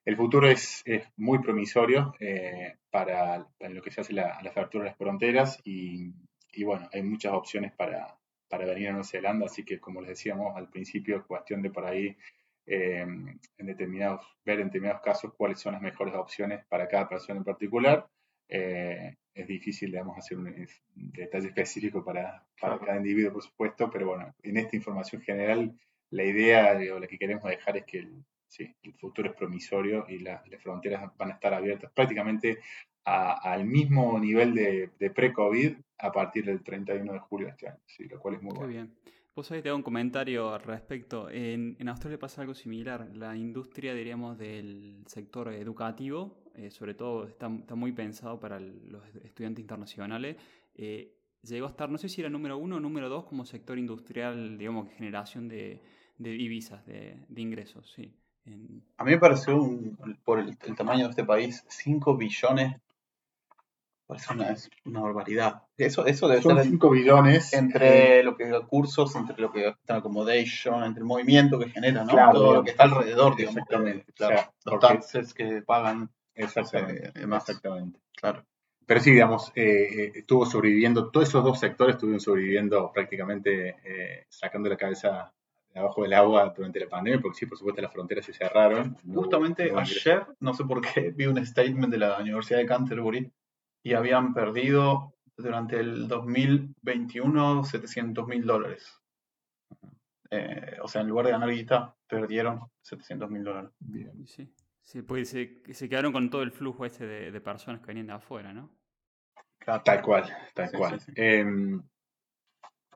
el 0.05 0.15
futuro 0.15 0.49
es, 0.49 0.83
muy 1.17 1.39
promisorio 1.39 2.13
eh, 2.19 2.77
para, 2.89 3.47
lo 3.59 3.81
que 3.81 3.91
se 3.91 4.01
hace 4.01 4.13
la, 4.13 4.39
la 4.41 4.49
apertura 4.49 4.85
de 4.85 4.89
las 4.91 4.97
fronteras 4.97 5.61
y, 5.63 6.13
bueno, 6.63 6.89
hay 6.91 7.03
muchas 7.03 7.33
opciones 7.33 7.71
para, 7.73 8.17
para, 8.49 8.65
venir 8.65 8.87
a 8.87 8.91
Nueva 8.91 9.05
Zelanda, 9.05 9.45
así 9.45 9.63
que 9.63 9.79
como 9.79 10.01
les 10.01 10.09
decíamos 10.09 10.55
al 10.55 10.69
principio, 10.69 11.17
es 11.17 11.23
cuestión 11.23 11.61
de 11.61 11.69
por 11.69 11.85
ahí 11.85 12.17
eh, 12.65 13.01
en 13.01 13.65
determinados, 13.65 14.25
ver 14.43 14.59
en 14.59 14.67
determinados 14.67 15.01
casos 15.01 15.33
cuáles 15.37 15.59
son 15.59 15.73
las 15.73 15.81
mejores 15.81 16.15
opciones 16.15 16.65
para 16.67 16.87
cada 16.87 17.07
persona 17.07 17.37
en 17.37 17.45
particular. 17.45 18.07
Eh, 18.49 19.15
es 19.37 19.47
difícil, 19.47 19.91
digamos, 19.91 20.17
hacer 20.17 20.37
un, 20.37 20.67
detalle 20.95 21.47
específico 21.47 22.03
para, 22.03 22.43
para 22.59 22.79
cada 22.79 22.97
individuo, 22.97 23.33
por 23.33 23.43
supuesto, 23.43 23.89
pero 23.89 24.07
bueno, 24.07 24.33
en 24.41 24.57
esta 24.57 24.75
información 24.75 25.21
general, 25.21 25.77
la 26.09 26.23
idea 26.23 26.77
o 26.93 26.99
la 26.99 27.07
que 27.07 27.19
queremos 27.19 27.43
dejar 27.49 27.77
es 27.77 27.85
que 27.85 27.99
el, 27.99 28.23
sí, 28.47 28.73
el 28.81 28.93
futuro 28.95 29.29
es 29.29 29.35
promisorio 29.35 30.05
y 30.09 30.19
las 30.19 30.41
fronteras 30.59 31.11
van 31.17 31.31
a 31.31 31.33
estar 31.35 31.53
abiertas 31.53 31.91
prácticamente 31.93 32.59
al 33.05 33.65
mismo 33.65 34.19
nivel 34.19 34.53
de, 34.53 34.89
de 34.99 35.11
pre-COVID 35.11 35.77
a 35.99 36.11
partir 36.11 36.45
del 36.45 36.61
31 36.61 37.13
de 37.13 37.19
julio 37.19 37.47
de 37.47 37.51
este 37.51 37.67
año, 37.69 37.79
sí, 37.85 38.03
lo 38.05 38.19
cual 38.19 38.35
es 38.35 38.41
muy 38.41 38.53
bueno. 38.53 38.67
bien. 38.67 38.93
Vos 39.37 39.45
sabés, 39.45 39.61
te 39.61 39.69
hago 39.69 39.75
un 39.75 39.83
comentario 39.83 40.51
al 40.51 40.63
respecto. 40.63 41.29
En, 41.29 41.75
en, 41.77 41.89
Australia 41.89 42.17
pasa 42.17 42.41
algo 42.41 42.55
similar. 42.55 43.07
La 43.13 43.35
industria, 43.37 43.93
diríamos, 43.93 44.35
del 44.35 45.03
sector 45.05 45.53
educativo, 45.53 46.39
eh, 46.55 46.71
sobre 46.71 46.95
todo, 46.95 47.27
está, 47.27 47.47
muy 47.47 47.91
pensado 47.91 48.39
para 48.39 48.59
los 48.59 49.03
estudiantes 49.23 49.61
internacionales. 49.61 50.37
Eh, 50.73 51.13
llegó 51.43 51.67
a 51.67 51.69
estar, 51.69 51.87
no 51.87 51.99
sé 51.99 52.09
si 52.09 52.21
era 52.21 52.31
número 52.31 52.57
uno 52.57 52.77
o 52.77 52.79
número 52.79 53.09
dos 53.09 53.25
como 53.25 53.45
sector 53.45 53.77
industrial, 53.77 54.57
digamos, 54.57 54.89
generación 54.93 55.47
de, 55.47 55.83
divisas, 56.17 56.83
de, 56.87 57.23
ingresos, 57.35 57.91
sí. 57.91 58.11
A 58.97 59.03
mí 59.03 59.11
me 59.11 59.19
pareció, 59.19 59.55
por 60.23 60.39
el, 60.39 60.57
tamaño 60.57 61.03
de 61.03 61.09
este 61.11 61.23
país, 61.23 61.63
5 61.67 62.17
billones 62.17 62.81
Parece 64.07 64.33
una, 64.33 64.51
es 64.51 64.69
una 64.85 65.01
barbaridad. 65.01 65.63
Eso, 65.77 66.05
eso 66.05 66.29
debe 66.29 66.41
Son 66.41 66.55
ser 66.55 66.65
5 66.65 66.89
billones. 66.91 67.51
entre 67.53 68.23
lo 68.23 68.37
que 68.37 68.49
cursos, 68.67 69.13
entre 69.17 69.35
lo 69.41 69.51
que 69.51 69.67
está 69.67 69.97
accommodation, 69.97 70.81
entre 70.85 71.01
el 71.01 71.05
movimiento 71.05 71.59
que 71.59 71.69
genera, 71.69 72.05
¿no? 72.05 72.11
Claro, 72.13 72.31
Todo 72.33 72.53
lo 72.55 72.63
que 72.63 72.71
está 72.71 72.83
alrededor, 72.83 73.35
digamos. 73.35 73.57
exactamente. 73.57 74.13
Claro, 74.13 74.35
O 74.35 74.37
sea, 74.39 74.51
los 74.65 74.79
taxes 74.79 75.33
que 75.33 75.61
pagan, 75.61 76.09
Exactamente. 76.35 77.11
eh, 77.15 77.27
más. 77.27 77.47
exactamente. 77.49 77.99
claro. 78.15 78.45
Pero 78.85 79.01
sí, 79.01 79.11
digamos, 79.11 79.51
eh, 79.53 79.63
eh, 80.05 80.11
estuvo 80.15 80.45
sobreviviendo, 80.45 81.11
todos 81.11 81.27
esos 81.27 81.43
dos 81.43 81.59
sectores 81.59 81.95
estuvieron 81.95 82.21
sobreviviendo 82.21 82.89
prácticamente 82.93 83.75
eh, 83.83 84.25
sacando 84.29 84.69
la 84.69 84.77
cabeza 84.77 85.33
abajo 85.75 86.03
del 86.03 86.13
agua 86.13 86.53
durante 86.55 86.79
la 86.79 86.87
pandemia, 86.87 87.19
porque 87.19 87.37
sí, 87.39 87.45
por 87.45 87.57
supuesto, 87.57 87.81
las 87.81 87.91
fronteras 87.91 88.25
se 88.25 88.31
cerraron. 88.31 88.95
No 89.03 89.19
Justamente 89.19 89.63
no 89.69 89.81
ingreso. 89.81 90.09
ayer, 90.09 90.25
no 90.39 90.53
sé 90.53 90.63
por 90.63 90.79
qué, 90.79 91.11
vi 91.13 91.25
un 91.25 91.45
statement 91.45 91.91
de 91.91 91.97
la 91.97 92.17
Universidad 92.19 92.59
de 92.59 92.65
Canterbury 92.65 93.29
y 93.87 93.93
habían 93.93 94.33
perdido 94.33 95.13
durante 95.37 95.79
el 95.79 96.07
2021 96.07 97.63
700 97.63 98.27
mil 98.27 98.45
dólares. 98.45 98.99
Eh, 100.29 100.77
o 100.81 100.87
sea, 100.87 101.01
en 101.01 101.07
lugar 101.07 101.27
de 101.27 101.31
ganar 101.31 101.49
guita, 101.49 101.95
perdieron 102.07 102.59
700 102.81 103.29
mil 103.29 103.43
dólares. 103.43 103.71
Bien. 103.79 104.27
Sí, 104.27 104.53
sí 104.81 105.01
pues 105.03 105.29
se, 105.29 105.61
se 105.73 105.87
quedaron 105.87 106.11
con 106.11 106.29
todo 106.29 106.41
el 106.43 106.51
flujo 106.51 106.85
este 106.85 107.05
de, 107.07 107.31
de 107.31 107.41
personas 107.41 107.79
que 107.79 107.87
venían 107.87 108.07
de 108.07 108.13
afuera, 108.13 108.51
¿no? 108.53 108.69
Claro. 109.59 109.83
Tal 109.83 110.01
cual, 110.01 110.23
tal 110.53 110.69
Sí, 110.69 110.77
cual. 110.77 110.99
sí, 110.99 111.05
sí. 111.05 111.11
Em, 111.15 111.81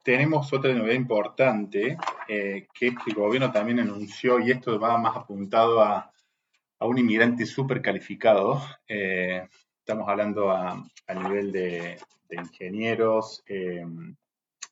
tenemos 0.03 0.51
otra 0.51 0.73
novedad 0.73 0.95
importante, 0.95 1.97
eh, 2.27 2.67
que 2.73 2.87
es 2.87 2.95
que 2.95 3.11
el 3.11 3.15
gobierno 3.15 3.51
también 3.51 3.79
anunció, 3.79 4.39
y 4.39 4.51
esto 4.51 4.79
va 4.79 4.97
más 4.97 5.15
apuntado 5.15 5.81
a, 5.81 6.11
a 6.79 6.85
un 6.85 6.97
inmigrante 6.97 7.45
súper 7.45 7.81
calificado. 7.81 8.61
eh, 8.87 9.47
estamos 9.91 10.07
hablando 10.07 10.49
a, 10.49 10.81
a 11.07 11.13
nivel 11.13 11.51
de, 11.51 11.97
de 12.29 12.35
ingenieros, 12.37 13.43
em, 13.45 14.15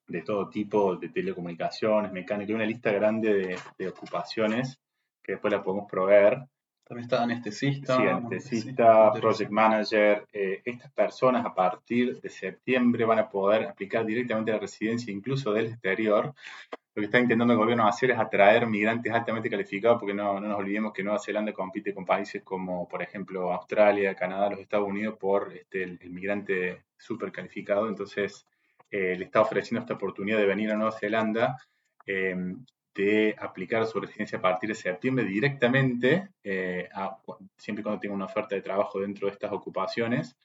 de 0.07 0.21
todo 0.21 0.49
tipo, 0.49 0.95
de 0.95 1.09
telecomunicaciones, 1.09 2.13
mecánica, 2.13 2.53
una 2.53 2.65
lista 2.65 2.89
grande 2.93 3.33
de, 3.33 3.59
de 3.77 3.89
ocupaciones 3.89 4.79
que 5.21 5.33
después 5.33 5.51
la 5.51 5.61
podemos 5.61 5.91
proveer. 5.91 6.45
También 6.85 7.03
está 7.03 7.21
anestesista. 7.21 7.97
Sí, 7.97 8.03
anestesista, 8.03 9.11
project 9.11 9.51
manager, 9.51 10.25
eh, 10.31 10.61
estas 10.63 10.89
personas 10.93 11.45
a 11.45 11.53
partir 11.53 12.21
de 12.21 12.29
septiembre 12.29 13.03
van 13.03 13.19
a 13.19 13.29
poder 13.29 13.65
aplicar 13.65 14.05
directamente 14.05 14.51
a 14.51 14.53
la 14.55 14.61
residencia, 14.61 15.13
incluso 15.13 15.51
del 15.51 15.65
exterior. 15.65 16.33
Lo 16.99 17.03
que 17.03 17.05
está 17.05 17.19
intentando 17.21 17.53
el 17.53 17.59
gobierno 17.59 17.87
hacer 17.87 18.11
es 18.11 18.19
atraer 18.19 18.67
migrantes 18.67 19.13
altamente 19.13 19.49
calificados, 19.49 19.99
porque 20.01 20.13
no, 20.13 20.37
no 20.37 20.49
nos 20.49 20.59
olvidemos 20.59 20.91
que 20.91 21.01
Nueva 21.01 21.17
Zelanda 21.17 21.53
compite 21.53 21.93
con 21.93 22.03
países 22.03 22.43
como, 22.43 22.89
por 22.89 23.01
ejemplo, 23.01 23.53
Australia, 23.53 24.13
Canadá, 24.15 24.49
los 24.49 24.59
Estados 24.59 24.85
Unidos, 24.85 25.15
por 25.17 25.53
este, 25.53 25.83
el, 25.83 25.97
migrante 26.09 26.83
súper 26.97 27.31
calificado. 27.31 27.87
Entonces, 27.87 28.45
eh, 28.91 29.15
le 29.17 29.23
está 29.23 29.39
ofreciendo 29.39 29.79
esta 29.79 29.93
oportunidad 29.93 30.39
de 30.39 30.45
venir 30.45 30.71
a 30.71 30.75
Nueva 30.75 30.91
Zelanda. 30.91 31.57
eh, 32.05 32.35
de 32.93 33.33
aplicar 33.39 33.85
su 33.85 34.01
residencia 34.01 34.39
a 34.39 34.41
partir 34.41 34.67
de 34.67 34.75
septiembre 34.75 35.23
directamente, 35.23 36.31
eh, 36.43 36.89
siempre 37.55 37.79
y 37.79 37.83
cuando 37.83 38.01
tenga 38.01 38.15
una 38.15 38.25
oferta 38.25 38.55
de 38.55 38.61
trabajo 38.61 38.99
dentro 38.99 39.27
de 39.27 39.33
estas 39.33 39.53
ocupaciones. 39.53 40.35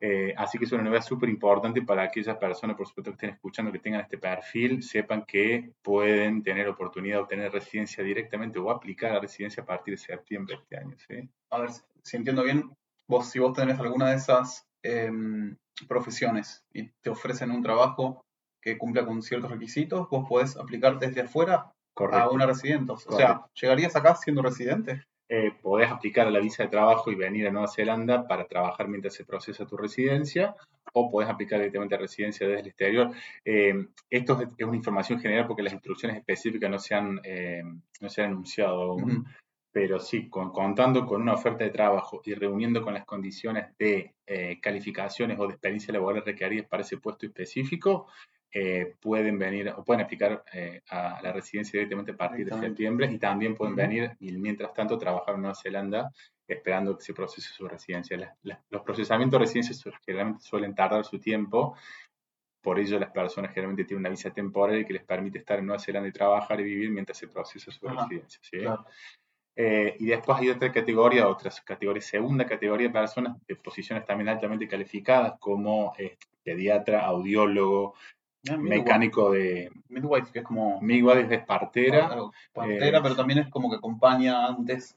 Eh, 0.00 0.32
así 0.36 0.58
que 0.58 0.64
es 0.64 0.72
una 0.72 0.84
novedad 0.84 1.02
súper 1.02 1.28
importante 1.28 1.82
para 1.82 2.04
aquellas 2.04 2.36
personas, 2.36 2.76
por 2.76 2.86
supuesto, 2.86 3.10
que 3.10 3.16
estén 3.16 3.30
escuchando, 3.30 3.72
que 3.72 3.80
tengan 3.80 4.02
este 4.02 4.18
perfil, 4.18 4.82
sepan 4.82 5.24
que 5.24 5.72
pueden 5.82 6.42
tener 6.42 6.68
oportunidad 6.68 7.16
de 7.16 7.22
obtener 7.22 7.52
residencia 7.52 8.04
directamente 8.04 8.58
o 8.58 8.70
aplicar 8.70 9.12
a 9.12 9.20
residencia 9.20 9.62
a 9.62 9.66
partir 9.66 9.94
de 9.94 9.98
septiembre 9.98 10.54
de 10.54 10.62
este 10.62 10.76
año. 10.76 10.96
¿sí? 11.08 11.28
A 11.50 11.58
ver, 11.58 11.70
si 12.02 12.16
entiendo 12.16 12.44
bien, 12.44 12.70
vos 13.08 13.28
si 13.28 13.40
vos 13.40 13.52
tenés 13.52 13.80
alguna 13.80 14.10
de 14.10 14.16
esas 14.16 14.68
em, 14.82 15.56
profesiones 15.88 16.64
y 16.72 16.88
te 17.00 17.10
ofrecen 17.10 17.50
un 17.50 17.62
trabajo 17.62 18.24
que 18.60 18.78
cumpla 18.78 19.04
con 19.04 19.22
ciertos 19.22 19.50
requisitos, 19.50 20.08
vos 20.10 20.28
podés 20.28 20.56
aplicar 20.56 20.98
desde 20.98 21.22
afuera 21.22 21.72
a 22.12 22.30
una 22.30 22.46
residencia. 22.46 22.94
O 22.94 22.98
sea. 22.98 23.44
¿llegarías 23.54 23.96
acá 23.96 24.14
siendo 24.14 24.42
residente? 24.42 25.02
Eh, 25.28 25.52
podés 25.62 25.90
aplicar 25.90 26.26
a 26.26 26.30
la 26.30 26.40
visa 26.40 26.62
de 26.62 26.68
trabajo 26.70 27.10
y 27.10 27.14
venir 27.14 27.46
a 27.46 27.50
Nueva 27.50 27.68
Zelanda 27.68 28.26
para 28.26 28.46
trabajar 28.46 28.88
mientras 28.88 29.14
se 29.14 29.24
procesa 29.24 29.66
tu 29.66 29.76
residencia, 29.76 30.54
o 30.94 31.10
podés 31.10 31.28
aplicar 31.28 31.58
directamente 31.58 31.94
a 31.94 31.98
residencia 31.98 32.46
desde 32.46 32.60
el 32.60 32.66
exterior. 32.68 33.10
Eh, 33.44 33.74
esto 34.08 34.40
es, 34.40 34.48
es 34.56 34.66
una 34.66 34.76
información 34.76 35.20
general 35.20 35.46
porque 35.46 35.62
las 35.62 35.74
instrucciones 35.74 36.16
específicas 36.16 36.70
no 36.70 36.78
se 36.78 36.94
han, 36.94 37.20
eh, 37.24 37.62
no 38.00 38.08
se 38.08 38.22
han 38.22 38.30
anunciado 38.30 38.80
aún, 38.82 39.26
pero 39.70 40.00
sí, 40.00 40.28
con- 40.30 40.50
contando 40.50 41.04
con 41.04 41.20
una 41.20 41.34
oferta 41.34 41.62
de 41.62 41.70
trabajo 41.70 42.22
y 42.24 42.32
reuniendo 42.34 42.82
con 42.82 42.94
las 42.94 43.04
condiciones 43.04 43.76
de 43.78 44.14
eh, 44.26 44.58
calificaciones 44.60 45.38
o 45.38 45.46
de 45.46 45.52
experiencia 45.52 45.92
laboral 45.92 46.24
requeridas 46.24 46.66
para 46.66 46.82
ese 46.82 46.96
puesto 46.96 47.26
específico, 47.26 48.08
eh, 48.52 48.94
pueden 49.00 49.38
venir 49.38 49.68
o 49.76 49.84
pueden 49.84 50.04
aplicar 50.04 50.42
eh, 50.52 50.80
a 50.88 51.20
la 51.22 51.32
residencia 51.32 51.78
directamente 51.78 52.12
a 52.12 52.16
partir 52.16 52.46
de 52.46 52.58
septiembre 52.58 53.10
y 53.10 53.18
también 53.18 53.54
pueden 53.54 53.76
venir 53.76 54.16
y 54.20 54.32
mientras 54.32 54.72
tanto 54.72 54.96
trabajar 54.96 55.34
en 55.34 55.42
Nueva 55.42 55.54
Zelanda 55.54 56.10
esperando 56.46 56.96
que 56.96 57.04
se 57.04 57.12
procese 57.12 57.50
su 57.50 57.68
residencia. 57.68 58.34
Los 58.70 58.82
procesamientos 58.82 59.38
de 59.38 59.44
residencia 59.44 59.92
generalmente 60.04 60.42
suelen 60.42 60.74
tardar 60.74 61.04
su 61.04 61.18
tiempo, 61.18 61.76
por 62.62 62.78
ello 62.78 62.98
las 62.98 63.10
personas 63.10 63.52
generalmente 63.52 63.84
tienen 63.84 64.00
una 64.00 64.10
visa 64.10 64.30
temporal 64.30 64.84
que 64.86 64.94
les 64.94 65.04
permite 65.04 65.38
estar 65.38 65.58
en 65.58 65.66
Nueva 65.66 65.80
Zelanda 65.80 66.08
y 66.08 66.12
trabajar 66.12 66.58
y 66.60 66.64
vivir 66.64 66.90
mientras 66.90 67.18
se 67.18 67.28
procesa 67.28 67.70
su 67.70 67.86
Ajá, 67.86 68.02
residencia. 68.02 68.40
¿sí? 68.42 68.58
Claro. 68.60 68.86
Eh, 69.60 69.96
y 69.98 70.06
después 70.06 70.38
hay 70.38 70.50
otra 70.50 70.70
categoría, 70.70 71.28
otras 71.28 71.60
categorías, 71.60 72.06
segunda 72.06 72.46
categoría 72.46 72.86
de 72.86 72.92
personas 72.92 73.36
de 73.46 73.56
posiciones 73.56 74.06
también 74.06 74.28
altamente 74.28 74.68
calificadas 74.68 75.34
como 75.40 75.94
eh, 75.98 76.16
pediatra, 76.44 77.04
audiólogo, 77.04 77.94
Ah, 78.50 78.56
mecánico 78.56 79.32
de 79.32 79.70
Midwife, 79.88 80.32
que 80.32 80.38
es 80.40 80.44
como 80.44 80.80
midwife, 80.80 81.24
de 81.24 81.38
partera. 81.40 82.06
algo 82.06 82.32
partera, 82.52 82.98
eh, 82.98 83.00
pero 83.02 83.16
también 83.16 83.40
es 83.40 83.48
como 83.48 83.68
que 83.70 83.76
acompaña 83.76 84.46
antes 84.46 84.96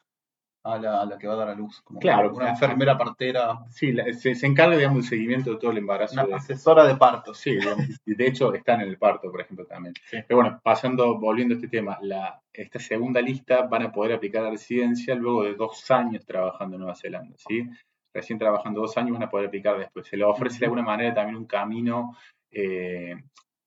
a 0.63 0.77
la, 0.77 1.01
a 1.01 1.05
la 1.05 1.17
que 1.17 1.25
va 1.27 1.33
a 1.33 1.37
dar 1.37 1.49
a 1.49 1.55
luz. 1.55 1.81
Como 1.81 1.99
Claro, 1.99 2.29
una 2.29 2.37
claro. 2.37 2.51
enfermera 2.51 2.95
partera, 2.97 3.65
Sí, 3.71 3.91
la- 3.93 4.13
se, 4.13 4.35
se 4.35 4.45
encarga, 4.45 4.77
digamos, 4.77 4.97
del 4.99 5.09
seguimiento 5.09 5.49
de 5.49 5.57
todo 5.57 5.71
el 5.71 5.79
embarazo. 5.79 6.13
una 6.13 6.25
de- 6.25 6.35
asesora 6.35 6.85
de 6.85 6.95
partos. 6.95 7.39
Sí, 7.39 7.55
digamos, 7.55 7.83
de 8.05 8.27
hecho 8.27 8.53
están 8.53 8.81
en 8.81 8.89
el 8.89 8.97
parto, 8.99 9.31
por 9.31 9.41
ejemplo, 9.41 9.65
también. 9.65 9.95
Sí. 10.05 10.17
Pero 10.27 10.39
bueno, 10.41 10.59
pasando, 10.63 11.17
volviendo 11.17 11.55
a 11.55 11.57
este 11.57 11.67
tema, 11.67 11.97
la, 12.01 12.39
esta 12.53 12.77
segunda 12.79 13.21
lista 13.21 13.63
van 13.63 13.81
a 13.83 13.91
poder 13.91 14.13
aplicar 14.13 14.45
a 14.45 14.51
residencia 14.51 15.15
luego 15.15 15.43
de 15.45 15.55
dos 15.55 15.89
años 15.89 16.23
trabajando 16.27 16.75
en 16.75 16.81
Nueva 16.81 16.95
Zelanda, 16.95 17.35
¿sí? 17.39 17.67
Recién 18.13 18.37
trabajando 18.37 18.81
dos 18.81 18.95
años 18.97 19.13
van 19.13 19.23
a 19.23 19.29
poder 19.31 19.47
aplicar 19.47 19.79
después. 19.79 20.05
Se 20.05 20.15
les 20.15 20.27
ofrece 20.27 20.59
de 20.59 20.65
alguna 20.65 20.83
manera 20.83 21.11
también 21.15 21.37
un 21.37 21.45
camino, 21.45 22.15
eh, 22.51 23.15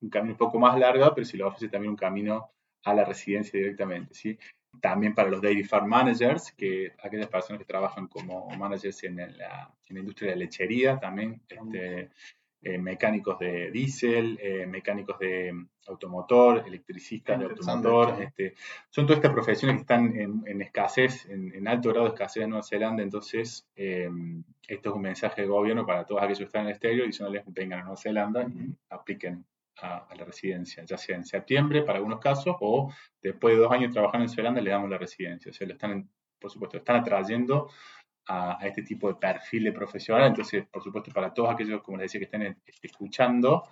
un 0.00 0.10
camino 0.10 0.34
un 0.34 0.38
poco 0.38 0.58
más 0.58 0.78
largo, 0.78 1.12
pero 1.14 1.24
se 1.24 1.36
les 1.36 1.46
ofrece 1.46 1.68
también 1.68 1.90
un 1.90 1.96
camino 1.96 2.50
a 2.84 2.94
la 2.94 3.04
residencia 3.04 3.58
directamente, 3.58 4.14
¿sí? 4.14 4.38
También 4.80 5.14
para 5.14 5.30
los 5.30 5.40
Dairy 5.40 5.64
Farm 5.64 5.88
Managers, 5.88 6.52
que 6.52 6.92
aquellas 7.02 7.28
personas 7.28 7.60
que 7.60 7.64
trabajan 7.64 8.08
como 8.08 8.48
managers 8.50 9.04
en 9.04 9.16
la, 9.16 9.72
en 9.86 9.94
la 9.94 10.00
industria 10.00 10.30
de 10.30 10.36
la 10.36 10.44
lechería, 10.44 10.98
también 10.98 11.40
este, 11.48 12.10
eh, 12.64 12.78
mecánicos 12.78 13.38
de 13.38 13.71
diésel, 13.71 14.38
eh, 14.42 14.66
mecánicos 14.66 15.18
de 15.18 15.52
automotor, 15.87 16.64
electricistas 16.66 17.38
de 17.38 17.44
automotor. 17.44 18.23
Este, 18.23 18.54
son 18.88 19.06
todas 19.06 19.18
estas 19.18 19.33
profesiones 19.33 19.76
que 19.76 19.83
están 19.83 20.16
en, 20.18 20.42
en 20.47 20.62
escasez, 20.62 21.26
en, 21.28 21.54
en 21.54 21.68
alto 21.68 21.90
grado 21.90 22.06
de 22.06 22.14
escasez 22.14 22.44
en 22.44 22.50
Nueva 22.50 22.64
Zelanda. 22.64 23.02
Entonces, 23.02 23.68
eh, 23.76 24.09
esto 24.66 24.88
es 24.90 24.97
un 24.97 25.02
mensaje 25.02 25.42
de 25.42 25.49
gobierno 25.49 25.85
para 25.85 26.06
todos 26.06 26.23
aquellos 26.23 26.38
que 26.38 26.44
están 26.44 26.62
en 26.62 26.68
el 26.68 26.73
exterior 26.73 27.06
y 27.06 27.12
si 27.12 27.23
no 27.23 27.28
les 27.28 27.42
vengan 27.47 27.80
a 27.80 27.83
Nueva 27.83 27.99
Zelanda 27.99 28.42
y 28.44 28.75
apliquen 28.88 29.44
a, 29.83 30.06
a 30.09 30.14
la 30.14 30.25
residencia, 30.25 30.85
ya 30.85 30.97
sea 30.97 31.16
en 31.16 31.26
septiembre 31.26 31.83
para 31.83 31.99
algunos 31.99 32.18
casos 32.18 32.56
o 32.61 32.90
después 33.21 33.56
de 33.56 33.62
dos 33.62 33.73
años 33.73 33.92
trabajando 33.92 34.25
en 34.25 34.30
Zelanda 34.30 34.61
le 34.62 34.71
damos 34.71 34.88
la 34.88 34.97
residencia. 34.97 35.50
O 35.50 35.52
sea, 35.52 35.66
lo 35.66 35.75
están, 35.75 36.09
por 36.38 36.50
supuesto, 36.50 36.78
están 36.78 36.97
atrayendo 36.97 37.68
a, 38.26 38.58
a 38.62 38.66
este 38.66 38.82
tipo 38.82 39.08
de 39.08 39.14
perfil 39.16 39.64
de 39.64 39.72
profesional. 39.72 40.28
Entonces, 40.28 40.66
por 40.66 40.82
supuesto, 40.82 41.10
para 41.12 41.32
todos 41.32 41.50
aquellos, 41.52 41.82
como 41.82 41.98
les 41.98 42.12
decía, 42.12 42.20
que 42.20 42.36
estén 42.36 42.56
escuchando, 42.82 43.64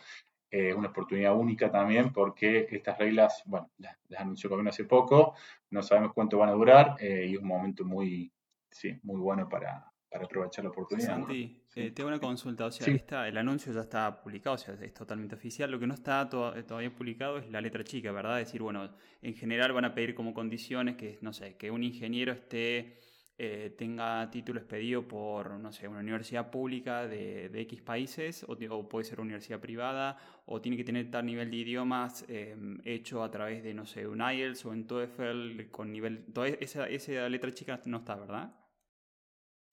eh, 0.50 0.71
es 0.71 0.75
una 0.75 0.88
oportunidad 0.88 1.35
única 1.35 1.71
también 1.71 2.12
porque 2.12 2.66
estas 2.71 2.99
reglas, 2.99 3.42
bueno, 3.47 3.71
las, 3.78 3.97
las 4.09 4.21
anunció 4.21 4.49
el 4.49 4.50
gobierno 4.50 4.71
hace 4.71 4.85
poco, 4.85 5.35
no 5.71 5.82
sabemos 5.82 6.12
cuánto 6.12 6.37
van 6.38 6.50
a 6.50 6.52
durar 6.52 6.97
eh, 7.00 7.26
y 7.28 7.32
es 7.35 7.38
un 7.38 7.49
momento 7.49 7.85
muy, 7.85 8.30
sí, 8.71 8.99
muy 9.02 9.18
bueno 9.18 9.49
para, 9.49 9.90
para 10.11 10.25
aprovechar 10.26 10.64
la 10.64 10.71
oportunidad. 10.71 11.16
¿no? 11.16 11.25
Santi, 11.26 11.62
eh, 11.75 11.90
tengo 11.92 12.09
una 12.09 12.18
consulta. 12.18 12.66
O 12.66 12.71
sea, 12.71 12.85
Sí. 12.87 12.92
esta- 12.92 13.26
el 13.26 13.38
anuncio 13.38 13.73
ya 13.73 13.80
está 13.80 14.21
publicado, 14.23 14.56
o 14.56 14.59
sea, 14.59 14.75
es 14.75 14.92
totalmente 14.92 15.35
oficial. 15.37 15.71
Lo 15.71 15.78
que 15.80 15.87
no 15.87 15.94
está 15.94 16.28
to- 16.28 16.52
todavía 16.64 16.94
publicado 16.94 17.38
es 17.38 17.50
la 17.50 17.62
letra 17.62 17.82
chica, 17.82 18.12
¿verdad? 18.12 18.38
Es 18.40 18.49
decir, 18.49 18.61
bueno, 18.61 18.90
en 19.23 19.35
general 19.35 19.73
van 19.73 19.87
a 19.87 19.94
pedir 19.94 20.14
como 20.14 20.35
condiciones 20.35 20.97
que, 20.97 21.18
no 21.23 21.32
sé, 21.32 21.56
que 21.56 21.71
un 21.71 21.82
ingeniero 21.82 22.32
esté, 22.32 22.99
eh, 23.45 23.75
tenga 23.77 24.31
título 24.31 24.61
expedido 24.61 25.03
por, 25.09 25.59
no 25.59 25.73
sé, 25.73 25.89
una 25.89 25.99
universidad 25.99 26.49
pública 26.49 27.09
de, 27.09 27.49
de 27.49 27.61
X 27.63 27.83
países, 27.83 28.47
o, 28.47 28.89
puede 28.89 29.05
ser 29.05 29.19
una 29.19 29.25
universidad 29.25 29.59
privada, 29.59 30.17
o 30.47 30.61
tiene 30.61 30.77
que 30.77 30.85
tener 30.85 31.11
tal 31.11 31.27
nivel 31.27 31.51
de 31.51 31.57
idiomas 31.57 32.25
eh, 32.29 32.55
hecho 32.85 33.25
a 33.25 33.33
través 33.33 33.65
de, 33.65 33.75
no 33.75 33.85
sé, 33.85 34.07
un 34.07 34.21
IELTS 34.21 34.65
o 34.67 34.71
un 34.71 34.87
TOEFL 34.87 35.71
con 35.73 35.91
nivel... 35.91 36.25
Toda 36.33 36.47
esa, 36.47 36.89
esa 36.89 37.29
letra 37.29 37.51
chica 37.51 37.81
no 37.85 37.97
está, 37.97 38.15
¿verdad? 38.15 38.55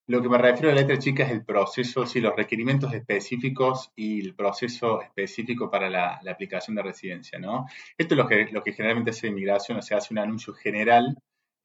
Lo 0.08 0.20
que 0.24 0.30
me 0.30 0.40
refiero 0.40 0.72
a 0.72 0.74
la 0.74 0.82
letra 0.82 0.98
chica 0.98 1.24
es 1.26 1.32
el 1.32 1.46
proceso, 1.46 2.08
sí, 2.08 2.20
los 2.22 2.36
requerimientos 2.36 2.92
específicos 2.96 3.92
y 3.96 4.20
el 4.20 4.34
proceso 4.34 5.04
específico 5.04 5.70
para 5.70 5.92
la, 5.92 6.20
aplicación 6.28 6.76
de 6.76 6.82
residencia, 6.82 7.38
¿no? 7.38 7.68
Esto 7.96 8.16
es 8.16 8.18
lo 8.18 8.28
que, 8.28 8.48
lo 8.52 8.64
que 8.64 8.74
generalmente 8.74 9.12
hace 9.12 9.28
inmigración, 9.28 9.78
o 9.78 9.84
sea, 9.84 10.00
hace 10.00 10.12
un 10.12 10.18
anuncio 10.18 10.56
general, 10.56 11.16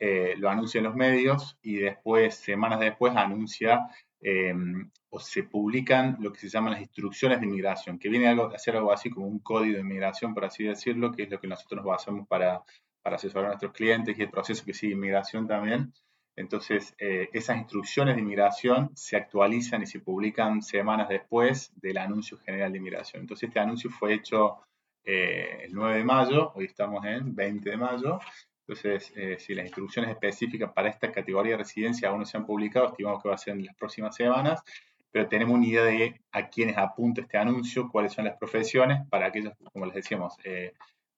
eh, 0.06 0.34
lo 0.36 0.50
anuncia 0.50 0.80
en 0.80 0.84
los 0.84 0.94
medios 0.94 1.56
y 1.62 1.76
después, 1.76 2.34
semanas 2.34 2.78
después, 2.78 3.16
anuncia 3.16 3.88
em, 4.20 4.90
o 5.08 5.18
se 5.18 5.44
publican 5.44 6.18
lo 6.20 6.30
que 6.30 6.40
se 6.40 6.50
llaman 6.50 6.72
las 6.74 6.82
instrucciones 6.82 7.40
de 7.40 7.46
inmigración, 7.46 7.98
que 7.98 8.10
viene 8.10 8.28
a 8.28 8.58
ser 8.58 8.76
algo 8.76 8.92
así 8.92 9.08
como 9.08 9.26
un 9.26 9.38
código 9.38 9.76
de 9.76 9.80
inmigración, 9.80 10.34
por 10.34 10.44
así 10.44 10.62
decirlo, 10.64 11.10
que 11.10 11.22
es 11.22 11.30
lo 11.30 11.40
que 11.40 11.48
nosotros 11.48 11.78
nos 11.78 11.86
basamos 11.86 12.28
para, 12.28 12.62
para 13.00 13.16
asesorar 13.16 13.46
a 13.46 13.48
nuestros 13.48 13.72
clientes 13.72 14.18
y 14.18 14.20
el 14.20 14.28
proceso 14.28 14.62
que 14.66 14.74
sigue 14.74 14.92
inmigración 14.92 15.48
también. 15.48 15.94
Entonces, 16.36 16.94
eh, 16.98 17.30
esas 17.32 17.56
instrucciones 17.56 18.16
de 18.16 18.20
inmigración 18.20 18.90
se 18.94 19.16
actualizan 19.16 19.80
y 19.84 19.86
se 19.86 20.00
publican 20.00 20.60
semanas 20.60 21.08
después 21.08 21.72
del 21.76 21.96
anuncio 21.96 22.36
general 22.36 22.72
de 22.72 22.78
inmigración. 22.78 23.22
Entonces, 23.22 23.48
este 23.48 23.58
anuncio 23.58 23.88
fue 23.88 24.12
hecho 24.12 24.58
eh, 25.02 25.62
el 25.64 25.72
9 25.72 25.96
de 25.96 26.04
mayo, 26.04 26.52
hoy 26.54 26.66
estamos 26.66 27.02
en 27.06 27.34
20 27.34 27.70
de 27.70 27.76
mayo. 27.78 28.18
Entonces, 28.66 29.12
eh, 29.16 29.36
si 29.38 29.54
las 29.54 29.66
instrucciones 29.66 30.10
específicas 30.10 30.72
para 30.72 30.88
esta 30.88 31.12
categoría 31.12 31.52
de 31.52 31.58
residencia 31.58 32.08
aún 32.08 32.20
no 32.20 32.26
se 32.26 32.36
han 32.36 32.46
publicado, 32.46 32.88
estimamos 32.88 33.22
que 33.22 33.28
va 33.28 33.34
a 33.34 33.38
ser 33.38 33.54
en 33.54 33.66
las 33.66 33.76
próximas 33.76 34.16
semanas, 34.16 34.62
pero 35.10 35.28
tenemos 35.28 35.54
una 35.54 35.66
idea 35.66 35.84
de 35.84 36.20
a 36.32 36.48
quiénes 36.48 36.76
apunta 36.76 37.20
este 37.20 37.38
anuncio, 37.38 37.88
cuáles 37.90 38.12
son 38.12 38.24
las 38.24 38.36
profesiones, 38.36 39.06
para 39.08 39.26
aquellos, 39.26 39.52
como 39.72 39.86
les 39.86 39.94
decíamos, 39.94 40.36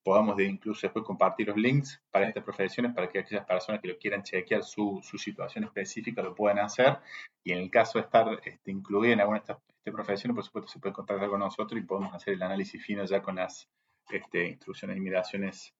podamos 0.06 0.36
de 0.36 0.44
incluso 0.44 0.82
después 0.82 1.04
compartir 1.04 1.48
los 1.48 1.56
links 1.56 2.00
para 2.12 2.28
estas 2.28 2.44
profesiones 2.44 2.94
para 2.94 3.08
que 3.08 3.18
aquellas 3.18 3.44
personas 3.44 3.80
que 3.80 3.88
lo 3.88 3.98
quieran 3.98 4.22
chequear 4.22 4.62
su, 4.62 5.00
situación 5.02 5.64
específica 5.64 6.22
lo 6.22 6.32
puedan 6.32 6.60
hacer. 6.60 6.98
Y 7.42 7.50
en 7.50 7.58
el 7.58 7.68
caso 7.72 7.98
de 7.98 8.04
estar 8.04 8.38
este, 8.44 8.70
incluida 8.70 9.14
en 9.14 9.20
alguna 9.20 9.40
de 9.40 9.42
estas 9.42 9.58
este 9.78 9.90
profesiones, 9.90 10.36
por 10.36 10.44
supuesto 10.44 10.70
se 10.70 10.78
puede 10.78 10.94
contactar 10.94 11.28
con 11.28 11.40
nosotros 11.40 11.80
y 11.80 11.84
podemos 11.84 12.14
hacer 12.14 12.34
el 12.34 12.42
análisis 12.44 12.80
fino 12.84 13.04
ya 13.04 13.20
con 13.20 13.34
las 13.34 13.68
este, 14.08 14.46
instrucciones 14.46 14.96
y 14.96 15.00
migraciones 15.00 15.74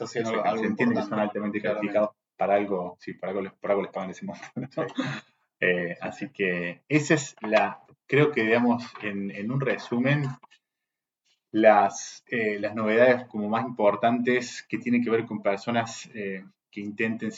se, 0.08 0.20
entiende 0.20 0.96
que 0.96 1.02
son 1.02 1.20
altamente 1.20 1.62
calificados 1.62 2.12
para 2.38 2.56
algo, 2.56 2.96
sí, 2.98 3.14
para 3.14 3.34
algo, 3.34 3.52
por 3.60 3.72
algo 3.72 3.84
les 3.84 3.92
pagan 3.92 4.12
ese 4.12 4.26
monto. 4.26 4.46
Eh, 5.62 5.98
así 6.00 6.30
que 6.30 6.84
esa 6.88 7.16
es 7.16 7.36
la, 7.42 7.84
creo 8.08 8.32
que 8.32 8.44
digamos, 8.44 8.84
en, 9.02 9.52
un 9.52 9.60
resumen, 9.60 10.24
las, 11.52 12.24
eh, 12.28 12.60
las 12.60 12.76
novedades 12.76 13.28
como 13.28 13.50
más 13.50 13.66
importantes 13.66 14.66
que 14.70 14.78
tienen 14.78 15.04
que 15.04 15.10
ver 15.10 15.26
con 15.26 15.42
personas 15.42 16.10
eh, 16.14 16.46
que 16.72 16.80
intenten 16.80 17.32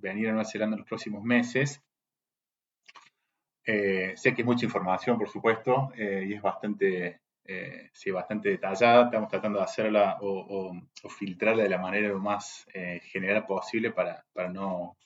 venir 0.00 0.28
a 0.28 0.32
Nueva 0.32 0.44
Zelanda 0.44 0.74
en 0.74 0.80
los 0.80 0.88
próximos 0.88 1.22
meses. 1.22 1.80
Sé 3.64 4.34
que 4.34 4.42
es 4.42 4.46
mucha 4.46 4.64
información, 4.66 5.18
por 5.18 5.28
supuesto, 5.28 5.92
y 5.96 6.34
es 6.34 6.42
bastante 6.42 7.20
eh, 7.44 7.90
sí, 7.92 8.10
bastante 8.10 8.50
detallada. 8.50 9.04
Estamos 9.04 9.28
tratando 9.28 9.58
de 9.58 9.64
hacerla 9.64 10.18
o, 10.20 10.72
filtrarla 11.08 11.64
de 11.64 11.68
la 11.68 11.78
manera 11.78 12.16
más 12.16 12.66
eh, 12.72 13.00
general 13.04 13.44
posible 13.46 13.90
para, 13.90 14.24
no, 14.52 14.96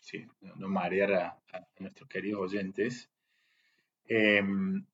no, 0.57 0.69
marear 0.69 1.13
a, 1.15 1.39
nuestros 1.79 2.09
queridos 2.09 2.41
oyentes. 2.41 3.11
Em, 4.09 4.85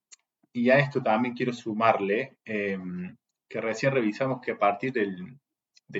y 0.53 0.69
a 0.69 0.79
esto 0.79 1.01
también 1.03 1.35
quiero 1.35 1.53
sumarle 1.53 2.37
em, 2.45 3.15
que 3.49 3.61
recién 3.61 3.91
revisamos 3.93 4.41
que 4.41 4.51
a 4.51 4.57
partir 4.57 4.93
del, 4.93 5.37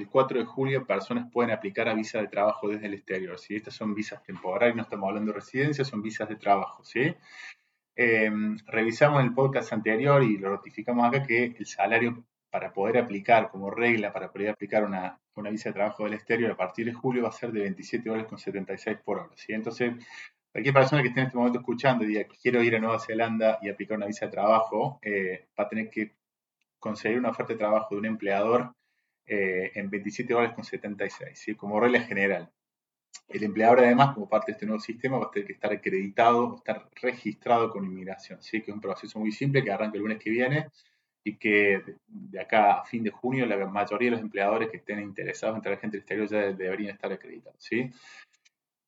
4 0.09 0.39
de 0.39 0.45
julio 0.45 0.85
personas 0.85 1.29
pueden 1.31 1.51
aplicar 1.51 1.87
a 1.87 1.93
visa 1.93 2.19
de 2.19 2.27
trabajo 2.27 2.67
desde 2.69 2.87
el 2.87 2.95
exterior. 2.95 3.39
Si 3.39 3.55
Estas 3.55 3.75
son 3.75 3.93
visas 3.93 4.23
temporales, 4.23 4.75
no 4.75 4.83
estamos 4.83 5.07
hablando 5.07 5.31
de 5.31 5.39
residencia, 5.39 5.85
son 5.85 6.01
visas 6.01 6.27
de 6.29 6.35
trabajo. 6.35 6.83
¿sí? 6.83 7.15
Em, 7.95 8.57
revisamos 8.65 9.21
en 9.21 9.27
el 9.27 9.33
podcast 9.33 9.71
anterior 9.71 10.23
y 10.23 10.37
lo 10.37 10.49
notificamos 10.49 11.05
acá 11.05 11.23
que 11.23 11.55
el 11.57 11.65
salario 11.65 12.25
para 12.49 12.71
poder 12.71 12.97
aplicar 12.97 13.49
como 13.49 13.71
regla, 13.71 14.13
para 14.13 14.31
poder 14.31 14.49
aplicar 14.49 14.83
una, 14.83 15.19
visa 15.51 15.69
de 15.69 15.73
trabajo 15.73 16.03
del 16.03 16.13
exterior 16.13 16.51
a 16.51 16.57
partir 16.57 16.85
de 16.85 16.93
julio 16.93 17.23
va 17.23 17.29
a 17.29 17.31
ser 17.31 17.51
de 17.51 17.61
27 17.61 18.07
dólares 18.07 18.29
con 18.29 18.37
76 18.37 18.97
por 19.03 19.19
hora. 19.19 19.31
¿sí? 19.35 19.53
Entonces, 19.53 19.93
cualquier 20.51 20.73
persona 20.73 21.01
que 21.01 21.09
esté 21.09 21.21
en 21.21 21.27
este 21.27 21.37
momento 21.37 21.59
escuchando 21.59 22.03
y 22.03 22.07
diga 22.07 22.25
quiero 22.41 22.61
ir 22.61 22.75
a 22.75 22.79
Nueva 22.79 22.99
Zelanda 22.99 23.59
y 23.61 23.69
aplicar 23.69 23.97
una 23.97 24.07
visa 24.07 24.25
de 24.25 24.31
trabajo, 24.31 24.99
eh, 25.01 25.47
va 25.59 25.65
a 25.65 25.67
tener 25.67 25.89
que 25.89 26.13
conseguir 26.79 27.17
una 27.17 27.29
oferta 27.29 27.53
de 27.53 27.59
trabajo 27.59 27.95
de 27.95 27.99
un 27.99 28.05
empleador 28.05 28.75
eh, 29.25 29.71
en 29.75 29.89
27 29.89 30.33
dólares 30.33 30.55
con 30.55 30.63
76, 30.63 31.37
¿sí? 31.37 31.55
como 31.55 31.79
regla 31.79 32.01
general. 32.01 32.51
El 33.29 33.43
empleador, 33.43 33.79
además, 33.79 34.13
como 34.13 34.27
parte 34.27 34.51
de 34.51 34.53
este 34.53 34.65
nuevo 34.65 34.81
sistema, 34.81 35.17
va 35.17 35.25
a 35.25 35.31
tener 35.31 35.47
que 35.47 35.53
estar 35.53 35.71
acreditado, 35.71 36.57
estar 36.57 36.89
registrado 37.01 37.69
con 37.69 37.85
inmigración. 37.85 38.41
¿sí? 38.41 38.61
Que 38.61 38.71
es 38.71 38.75
un 38.75 38.81
proceso 38.81 39.19
muy 39.19 39.31
simple 39.31 39.63
que 39.63 39.71
arranca 39.71 39.97
el 39.97 40.03
lunes 40.03 40.19
que 40.19 40.29
viene 40.29 40.69
y 41.23 41.37
que 41.37 41.81
de 42.05 42.39
acá 42.39 42.73
a 42.73 42.85
fin 42.85 43.03
de 43.03 43.11
junio 43.11 43.45
la 43.45 43.65
mayoría 43.65 44.07
de 44.07 44.15
los 44.17 44.21
empleadores 44.21 44.69
que 44.69 44.77
estén 44.77 44.99
interesados 44.99 45.55
en 45.55 45.61
traer 45.61 45.79
gente 45.79 45.97
del 45.97 46.01
exterior 46.01 46.27
ya 46.27 46.51
deberían 46.51 46.95
estar 46.95 47.11
acreditados. 47.11 47.63
¿sí? 47.63 47.89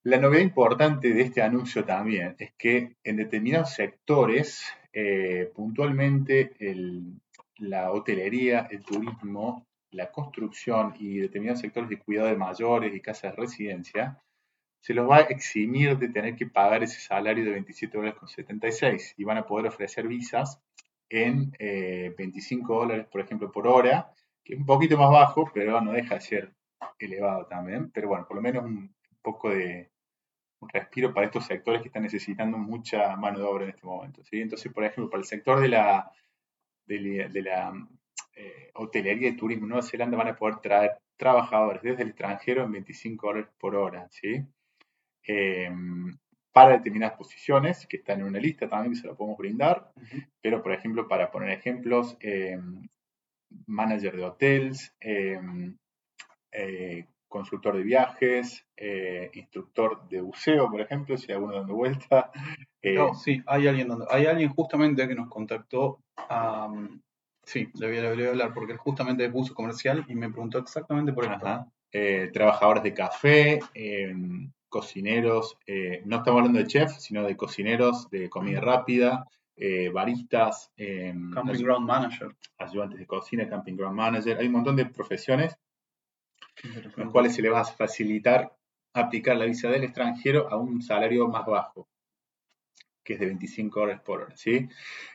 La 0.03 0.17
novedad 0.17 0.43
importante 0.43 1.13
de 1.13 1.21
este 1.21 1.41
anuncio 1.41 1.83
también 1.85 2.35
es 2.37 2.53
que 2.57 2.97
en 3.03 3.15
determinados 3.15 3.73
sectores, 3.73 4.63
eh, 4.93 5.51
puntualmente 5.55 6.51
la 7.57 7.91
hotelería, 7.91 8.67
el 8.69 8.83
turismo, 8.83 9.65
la 9.95 10.11
construcción 10.11 10.93
y 10.99 11.19
determinados 11.19 11.61
sectores 11.61 11.89
de 11.89 11.99
cuidado 11.99 12.27
de 12.27 12.35
mayores 12.35 12.93
y 12.93 13.01
casas 13.01 13.35
de 13.35 13.41
residencia, 13.41 14.21
se 14.79 14.93
los 14.93 15.09
va 15.09 15.17
a 15.17 15.21
eximir 15.21 15.97
de 15.97 16.09
tener 16.09 16.35
que 16.35 16.45
pagar 16.45 16.83
ese 16.83 16.99
salario 16.99 17.43
de 17.43 17.51
27 17.51 17.97
dólares 17.97 18.19
con 18.19 18.27
76 18.27 19.15
y 19.17 19.23
van 19.23 19.37
a 19.37 19.45
poder 19.45 19.67
ofrecer 19.67 20.07
visas 20.07 20.61
en 21.09 21.51
25 22.17 22.73
eh, 22.73 22.77
dólares, 22.77 23.07
por 23.07 23.21
ejemplo, 23.21 23.51
por 23.51 23.67
hora, 23.67 24.11
que 24.43 24.53
es 24.53 24.59
un 24.59 24.65
poquito 24.65 24.97
más 24.97 25.09
bajo, 25.09 25.49
pero 25.53 25.81
no 25.81 25.91
deja 25.91 26.15
de 26.15 26.21
ser 26.21 26.53
elevado 26.99 27.45
también. 27.47 27.89
Pero 27.91 28.09
bueno, 28.09 28.27
por 28.27 28.35
lo 28.35 28.43
menos 28.43 28.63
un 28.63 28.93
poco 29.21 29.49
de 29.49 29.89
respiro 30.73 31.13
para 31.13 31.27
estos 31.27 31.45
sectores 31.45 31.81
que 31.81 31.87
están 31.87 32.03
necesitando 32.03 32.57
mucha 32.57 33.15
mano 33.15 33.39
de 33.39 33.45
obra 33.45 33.63
en 33.63 33.71
este 33.71 33.85
momento. 33.85 34.23
¿sí? 34.23 34.41
Entonces, 34.41 34.71
por 34.71 34.83
ejemplo, 34.83 35.09
para 35.09 35.21
el 35.21 35.27
sector 35.27 35.59
de 35.59 35.69
la, 35.69 36.11
de 36.85 37.41
la, 37.41 37.73
eh, 38.35 38.71
hotelería 38.75 39.29
y 39.29 39.35
turismo 39.35 39.65
en 39.65 39.69
Nueva 39.69 39.87
Zelanda 39.87 40.17
van 40.17 40.27
a 40.29 40.35
poder 40.35 40.57
traer 40.57 40.97
trabajadores 41.17 41.81
desde 41.81 42.03
el 42.03 42.09
extranjero 42.09 42.63
en 42.63 42.71
25 42.71 43.27
dólares 43.27 43.49
por 43.57 43.75
hora. 43.75 44.07
¿sí? 44.11 44.45
Em, 45.23 46.17
para 46.55 46.77
determinadas 46.77 47.17
posiciones 47.17 47.85
que 47.85 47.97
están 47.97 48.21
en 48.21 48.27
una 48.27 48.39
lista 48.39 48.69
también 48.69 48.93
que 48.93 49.01
se 49.01 49.07
la 49.07 49.13
podemos 49.13 49.37
brindar, 49.37 49.91
pero 50.41 50.63
por 50.63 50.71
ejemplo, 50.71 51.05
para 51.05 51.29
poner 51.29 51.49
ejemplos, 51.49 52.15
eh, 52.21 52.57
manager 53.67 54.15
de 54.15 54.23
hotels, 54.23 54.95
eh, 55.01 55.37
eh, 56.53 57.07
consultor 57.27 57.75
de 57.75 57.83
viajes, 57.83 58.65
instructor 59.33 60.07
de 60.07 60.21
buceo, 60.21 60.71
por 60.71 60.79
ejemplo, 60.79 61.17
si 61.17 61.29
hay 61.29 61.35
alguno 61.35 61.55
dando 61.55 61.75
vuelta. 61.75 62.31
no, 62.81 63.13
sí, 63.15 63.41
hay 63.47 63.67
alguien, 63.67 63.89
hay 64.09 64.25
alguien 64.25 64.53
justamente 64.53 65.09
que 65.09 65.15
nos 65.15 65.27
contactó. 65.27 65.99
Sí, 67.45 67.69
le 67.75 67.87
voy, 67.87 68.25
a, 68.25 68.29
hablar 68.29 68.53
porque 68.53 68.75
justamente 68.75 69.27
buzo 69.29 69.53
comercial 69.53 70.05
y 70.07 70.15
me 70.15 70.29
preguntó 70.29 70.59
exactamente 70.59 71.13
por 71.13 71.25
esto. 71.25 71.71
trabajadores 72.33 72.83
de 72.83 72.93
café, 72.93 73.59
cocineros, 74.75 75.57
eh, 75.65 76.01
no 76.03 76.17
estamos 76.17 76.39
hablando 76.39 76.59
de 76.59 76.67
chef, 76.67 76.91
sino 76.97 77.23
de 77.23 77.37
cocineros 77.37 78.09
de 78.09 78.29
comida 78.29 78.59
rápida, 78.59 79.25
eh, 79.55 79.87
baristas, 79.87 80.69
camping 80.75 81.63
ground 81.63 81.87
manager, 81.87 82.35
ayudantes 82.57 82.99
de 82.99 83.05
cocina, 83.05 83.47
camping 83.47 83.77
ground 83.77 83.95
manager. 83.95 84.37
Hay 84.37 84.47
un 84.47 84.51
montón 84.51 84.75
de 84.75 84.85
profesiones 84.87 85.57
en 86.61 86.91
las 86.97 87.09
cuales 87.09 87.33
se 87.33 87.41
le 87.41 87.49
va 87.49 87.61
a 87.61 87.63
facilitar 87.63 88.53
aplicar 88.93 89.37
la 89.37 89.45
visa 89.45 89.69
del 89.69 89.85
extranjero 89.85 90.49
a 90.49 90.57
un 90.57 90.81
salario 90.81 91.29
más 91.29 91.45
bajo, 91.45 91.87
que 93.05 93.13
es 93.13 93.19
de 93.19 93.27
25 93.27 93.79
horas 93.79 94.01
por 94.01 94.23
hora. 94.23 94.35
¿sí? 94.35 94.67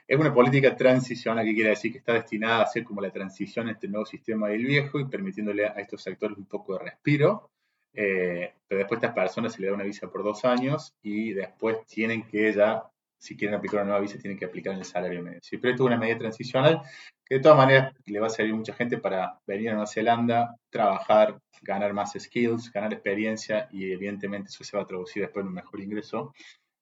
Es 0.09 0.19
una 0.19 0.33
política 0.33 0.75
transicional 0.75 1.45
que 1.45 1.55
quiere 1.55 1.71
decir 1.71 1.93
que 1.93 1.99
está 1.99 2.15
destinada 2.15 2.63
a 2.63 2.67
ser 2.67 2.85
como 2.85 3.03
la 3.03 3.11
transición 3.11 3.69
entre 3.69 3.89
el 3.89 3.93
nuevo 3.93 4.07
sistema 4.07 4.51
y 4.51 4.55
el 4.55 4.65
viejo 4.65 4.99
y 4.99 5.05
permitiéndole 5.05 5.67
a 5.67 5.73
estos 5.73 6.03
sectores 6.03 6.39
un 6.39 6.47
poco 6.47 6.79
de 6.79 6.85
respiro 6.85 7.51
eh, 7.93 8.55
pero 8.69 8.79
después 8.81 9.03
a 9.03 9.07
estas 9.07 9.15
personas 9.15 9.53
se 9.53 9.61
le 9.61 9.69
da 9.69 9.75
una 9.75 9.85
visa 9.85 10.11
por 10.11 10.23
dos 10.23 10.45
años 10.45 10.95
y 11.03 11.33
después 11.33 11.79
tienen 11.87 12.23
que 12.23 12.53
ya, 12.53 12.85
si 13.19 13.37
quieren 13.37 13.57
aplicar 13.57 13.81
una 13.81 13.91
nueva 13.91 14.01
visa, 14.01 14.19
tienen 14.19 14.39
que 14.39 14.45
aplicar 14.45 14.73
en 14.75 14.81
el 14.81 14.85
salario 14.85 15.23
medio. 15.23 15.41
¿sí? 15.43 15.59
Pero 15.59 15.73
esto 15.73 15.85
es 15.85 15.87
una 15.89 15.99
medida 15.99 16.19
transicional 16.19 16.83
que 17.25 17.37
de 17.37 17.41
todas 17.41 17.59
maneras 17.59 17.95
le 18.07 18.21
va 18.21 18.29
a 18.29 18.31
servir 18.31 18.55
a 18.55 18.57
mucha 18.57 18.75
gente 18.75 18.99
para 18.99 19.39
venir 19.47 19.71
a 19.71 19.73
Nueva 19.73 19.87
Zelanda, 19.87 20.57
trabajar, 20.71 21.39
ganar 21.63 21.93
más 21.93 22.13
skills, 22.19 22.73
ganar 22.73 22.93
experiencia 22.93 23.69
y 23.71 23.93
evidentemente 23.93 24.49
eso 24.49 24.65
se 24.65 24.77
va 24.77 24.85
a 24.85 24.87
traducir 24.87 25.23
después 25.23 25.43
en 25.43 25.49
un 25.49 25.55
mejor 25.55 25.81
ingreso 25.81 26.33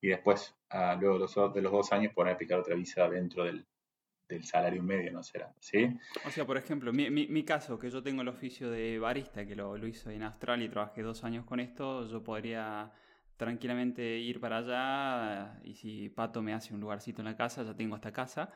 y 0.00 0.08
después, 0.08 0.54
ah, 0.70 0.96
luego 1.00 1.14
de 1.14 1.20
los, 1.20 1.54
de 1.54 1.62
los 1.62 1.72
dos 1.72 1.92
años, 1.92 2.12
poder 2.12 2.34
aplicar 2.34 2.60
otra 2.60 2.74
visa 2.74 3.08
dentro 3.08 3.44
del, 3.44 3.66
del 4.28 4.44
salario 4.44 4.82
medio, 4.82 5.10
¿no 5.12 5.22
será? 5.22 5.52
¿Sí? 5.60 5.88
O 6.26 6.30
sea, 6.30 6.46
por 6.46 6.56
ejemplo, 6.56 6.92
mi, 6.92 7.10
mi, 7.10 7.44
caso, 7.44 7.78
que 7.78 7.90
yo 7.90 8.02
tengo 8.02 8.22
el 8.22 8.28
oficio 8.28 8.70
de 8.70 8.98
barista, 8.98 9.46
que 9.46 9.56
lo, 9.56 9.76
lo 9.76 9.86
hice 9.86 10.14
en 10.14 10.22
Australia 10.22 10.66
y 10.66 10.68
trabajé 10.68 11.02
dos 11.02 11.24
años 11.24 11.44
con 11.44 11.60
esto, 11.60 12.08
yo 12.08 12.22
podría 12.22 12.92
tranquilamente 13.36 14.18
ir 14.18 14.40
para 14.40 14.58
allá 14.58 15.60
y 15.62 15.74
si 15.74 16.08
Pato 16.08 16.42
me 16.42 16.52
hace 16.52 16.74
un 16.74 16.80
lugarcito 16.80 17.22
en 17.22 17.26
la 17.26 17.36
casa, 17.36 17.62
ya 17.62 17.74
tengo 17.74 17.96
esta 17.96 18.12
casa. 18.12 18.50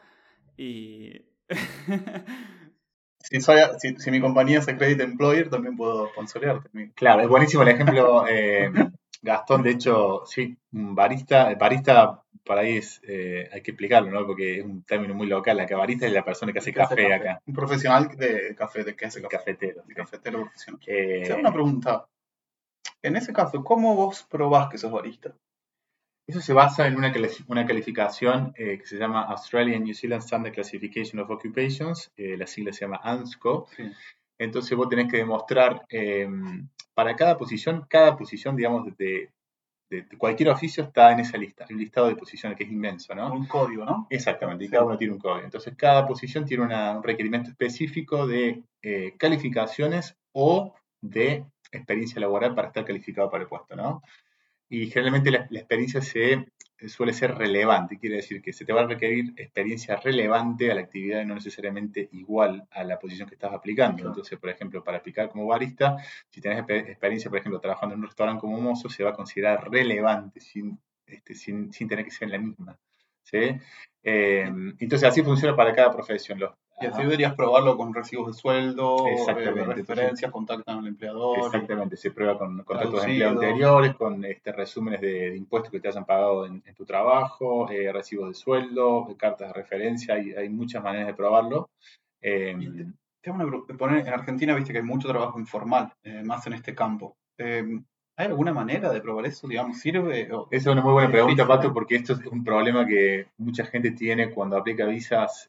Y... 0.57 1.13
si, 3.21 3.41
si, 3.41 4.11
mi 4.11 4.21
compañía 4.21 4.59
es 4.59 4.67
Credit 4.67 5.01
Employer, 5.01 5.49
también 5.49 5.77
puedo 5.77 6.09
sponsorearte. 6.09 6.93
Claro, 6.95 7.23
es 7.23 7.29
buenísimo 7.29 7.63
el 7.63 7.69
ejemplo. 7.71 8.27
Eh, 8.29 8.71
Gastón, 9.23 9.63
de 9.63 9.71
hecho, 9.71 10.25
sí, 10.27 10.57
barista, 10.73 11.55
barista 11.55 12.23
para 12.45 12.63
ahí 12.63 12.79
es, 12.79 13.01
eh, 13.07 13.49
hay 13.53 13.63
que 13.63 13.71
explicarlo, 13.71 14.11
¿no? 14.11 14.27
Porque 14.27 14.59
es 14.59 14.65
un 14.65 14.83
término 14.83 15.15
muy 15.15 15.29
local. 15.29 15.57
La 15.57 15.67
cabarista 15.67 16.07
es 16.07 16.13
la 16.13 16.25
persona 16.25 16.53
que 16.53 16.59
hace 16.59 16.73
café, 16.73 17.15
acá. 17.15 17.41
Un 17.47 17.55
profesional 17.55 18.09
de 18.17 18.55
café, 18.57 18.83
de 18.83 18.97
que 18.97 19.07
hace 19.07 19.23
café. 19.23 19.37
Cafetero. 19.37 19.85
cafetero 19.95 20.41
profesional. 20.41 20.81
Eh, 20.87 21.37
una 21.39 21.53
pregunta. 21.53 22.07
En 23.01 23.17
ese 23.17 23.33
caso, 23.33 23.63
¿cómo 23.63 23.95
vos 23.95 24.27
probás 24.29 24.69
que 24.69 24.79
sos 24.79 24.91
barista? 24.91 25.33
Eso 26.27 26.41
se 26.41 26.53
basa 26.53 26.87
en 26.87 26.97
una, 26.97 27.13
una 27.49 27.67
calificación 27.67 28.53
eh, 28.57 28.79
que 28.79 28.87
se 28.87 28.97
llama 28.97 29.23
Australian 29.25 29.85
New 29.85 29.95
Zealand 29.95 30.23
Standard 30.23 30.55
Classification 30.55 31.21
of 31.21 31.31
Occupations, 31.31 32.13
eh, 32.17 32.37
la 32.37 32.47
sigla 32.47 32.73
se 32.73 32.85
llama 32.85 33.01
ANSCO. 33.03 33.69
Entonces 34.39 34.77
vos 34.77 34.89
tenés 34.89 35.11
que 35.11 35.19
demostrar 35.19 35.85
para 36.95 37.17
cada 37.17 37.37
posición, 37.37 37.87
cada 37.89 38.17
posición, 38.17 38.57
digamos, 38.57 38.97
de, 38.97 39.31
cualquier 40.17 40.49
oficio 40.49 40.85
está 40.85 41.13
en 41.13 41.21
esa 41.21 41.37
lista, 41.37 41.67
el 41.69 41.77
listado 41.77 42.09
de 42.09 42.17
posiciones 42.17 42.57
que 42.57 42.65
es 42.65 42.71
inmenso, 42.71 43.15
¿no? 43.15 43.31
Un 43.33 43.47
código, 43.47 43.85
¿no? 43.85 44.07
Exactamente, 44.09 44.65
y 44.65 44.69
cada 44.69 44.85
uno 44.85 44.97
tiene 44.97 45.13
un 45.13 45.19
código. 45.19 45.45
Entonces, 45.45 45.75
cada 45.77 46.07
posición 46.07 46.47
tiene 46.47 46.65
un 46.65 47.03
requerimiento 47.03 47.51
específico 47.51 48.27
de 48.27 48.63
eh, 48.81 49.15
calificaciones 49.19 50.17
o 50.33 50.75
de 51.03 51.45
experiencia 51.71 52.21
laboral 52.21 52.55
para 52.55 52.69
estar 52.69 52.85
calificado 52.85 53.31
para 53.31 53.43
el 53.43 53.49
puesto, 53.49 53.77
¿no? 53.77 54.03
Y 54.73 54.87
generalmente 54.87 55.31
la 55.31 55.47
experiencia 55.51 56.01
se 56.01 56.47
suele 56.89 57.13
ser 57.13 57.35
relevante, 57.35 57.99
quiere 57.99 58.17
decir 58.17 58.41
que 58.41 58.55
se 58.55 58.65
te 58.65 58.73
va 58.73 58.81
a 58.81 58.87
requerir 58.87 59.35
experiencia 59.37 59.97
relevante 59.97 60.71
a 60.71 60.75
la 60.75 60.81
actividad 60.81 61.21
y 61.21 61.27
no 61.27 61.35
necesariamente 61.35 62.09
igual 62.13 62.67
a 62.71 62.83
la 62.83 62.99
posición 62.99 63.29
que 63.29 63.35
estás 63.35 63.53
aplicando. 63.53 64.07
Entonces, 64.07 64.39
por 64.39 64.49
ejemplo, 64.49 64.83
para 64.83 64.97
aplicar 64.97 65.29
como 65.29 65.47
barista, 65.47 65.99
si 66.31 66.41
tienes 66.41 66.65
experiencia, 66.67 67.29
por 67.29 67.39
ejemplo, 67.39 67.61
trabajando 67.61 67.95
en 67.95 68.01
un 68.01 68.07
restaurante 68.07 68.41
como 68.41 68.59
mozo, 68.63 68.89
se 68.89 69.05
va 69.05 69.11
a 69.11 69.15
considerar 69.15 69.71
relevante 69.71 70.41
sin, 70.41 70.81
este, 71.05 71.35
sin, 71.35 71.71
tener 71.71 72.07
que 72.07 72.11
ser 72.11 72.31
la 72.31 72.39
misma. 72.39 72.79
¿sí? 73.25 73.59
Eh, 74.03 74.51
entonces, 74.79 75.07
así 75.07 75.23
funciona 75.23 75.55
para 75.55 75.75
cada 75.75 75.93
profesión. 75.93 76.41
Los, 76.41 76.55
y 76.83 76.87
así 76.87 77.03
deberías 77.03 77.35
probarlo 77.35 77.77
con 77.77 77.95
recibos 77.95 78.27
de 78.29 78.33
sueldo, 78.33 79.07
Exactamente. 79.07 79.71
Eh, 79.71 79.75
referencias, 79.75 80.31
contactan 80.31 80.79
al 80.79 80.87
empleador. 80.87 81.39
Exactamente, 81.39 81.97
se 81.97 82.11
prueba 82.11 82.39
con 82.39 82.63
contratos 82.65 83.05
de 83.05 83.13
empleo 83.13 83.31
anteriores, 83.31 83.95
con 83.95 84.25
este, 84.25 84.53
resúmenes 84.53 85.01
de, 85.01 85.37
impuestos 85.37 85.71
que 85.71 85.81
te 85.81 85.89
hayan 85.89 86.05
pagado 86.05 86.47
en, 86.47 86.63
tu 86.75 86.85
trabajo, 86.85 87.71
eh, 87.71 87.93
recibos 87.93 88.29
de 88.29 88.35
sueldo, 88.35 89.09
cartas 89.17 89.49
de 89.49 89.55
referencia, 89.55 90.19
y 90.19 90.33
hay 90.33 90.49
muchas 90.49 90.83
maneras 90.83 91.09
de 91.09 91.15
probarlo. 91.15 91.71
Eh, 92.21 92.51
en 93.25 94.09
Argentina, 94.09 94.55
viste 94.55 94.73
que 94.73 94.79
hay 94.79 94.85
mucho 94.85 95.09
trabajo 95.09 95.39
informal, 95.39 95.93
eh, 96.03 96.23
más 96.25 96.47
en 96.47 96.55
este 96.55 96.75
campo. 96.75 97.17
¿Hay 97.39 98.27
alguna 98.27 98.53
manera 98.53 98.93
de 98.93 99.01
probar 99.01 99.27
eso? 99.27 99.49
Digamos, 99.49 99.79
¿sirve? 99.79 100.23
Esa 100.23 100.47
es 100.51 100.67
una 100.67 100.83
muy 100.83 100.93
buena 100.93 101.11
pregunta, 101.11 101.47
Pato, 101.47 101.73
porque 101.73 101.97
esto 101.97 102.13
es 102.13 102.27
un 102.27 102.45
problema 102.45 102.87
que 102.87 103.27
mucha 103.39 103.65
gente 103.65 103.93
tiene 103.93 104.31
cuando 104.31 104.57
aplica 104.57 104.85
visas 104.87 105.49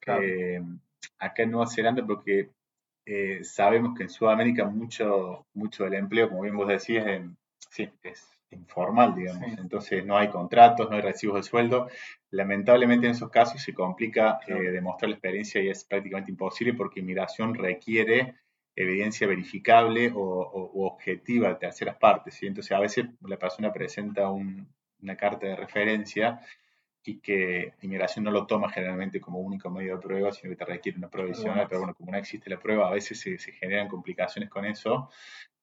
acá 1.19 1.43
en 1.43 1.51
Nueva 1.51 1.67
Zelanda 1.67 2.05
porque 2.05 2.49
eh, 3.05 3.43
sabemos 3.43 3.97
que 3.97 4.03
en 4.03 4.09
Sudamérica 4.09 4.65
mucho, 4.65 5.45
mucho 5.53 5.83
del 5.83 5.95
empleo, 5.95 6.29
como 6.29 6.43
bien 6.43 6.55
vos 6.55 6.67
decías, 6.67 7.21
sí, 7.69 7.89
es 8.03 8.33
informal, 8.49 9.15
digamos. 9.15 9.57
Entonces 9.57 10.05
no 10.05 10.17
hay 10.17 10.29
contratos, 10.29 10.89
no 10.89 10.95
hay 10.95 11.01
recibos 11.01 11.37
de 11.37 11.43
sueldo. 11.43 11.89
Lamentablemente 12.31 13.07
en 13.07 13.13
esos 13.13 13.29
casos 13.29 13.61
se 13.61 13.73
complica 13.73 14.39
eh, 14.47 14.53
demostrar 14.53 15.09
la 15.09 15.15
experiencia 15.15 15.61
y 15.61 15.69
es 15.69 15.83
prácticamente 15.83 16.31
imposible 16.31 16.73
porque 16.73 16.99
inmigración 16.99 17.55
requiere 17.55 18.35
evidencia 18.75 19.27
verificable 19.27 20.11
o, 20.15 20.85
objetiva 20.85 21.49
de 21.49 21.55
terceras 21.55 21.97
partes. 21.97 22.41
Entonces 22.43 22.71
a 22.71 22.79
veces 22.79 23.05
la 23.21 23.37
persona 23.37 23.71
presenta 23.71 24.29
una 24.29 25.15
carta 25.17 25.47
de 25.47 25.55
referencia 25.55 26.39
y 27.05 27.19
que 27.19 27.73
inmigración 27.81 28.23
no 28.25 28.31
lo 28.31 28.45
toma 28.45 28.69
generalmente 28.69 29.19
como 29.19 29.39
único 29.39 29.69
medio 29.69 29.97
de 29.97 30.01
prueba, 30.01 30.31
sino 30.31 30.51
que 30.51 30.55
te 30.55 30.65
requiere 30.65 30.97
una 30.97 31.09
prueba 31.09 31.29
adicional, 31.31 31.67
pero 31.67 31.81
bueno, 31.81 31.95
como 31.95 32.11
no 32.11 32.17
existe 32.17 32.49
la 32.49 32.59
prueba, 32.59 32.87
a 32.87 32.91
veces 32.91 33.19
se, 33.19 33.37
generan 33.37 33.87
complicaciones 33.89 34.49
con 34.49 34.65
eso, 34.65 35.09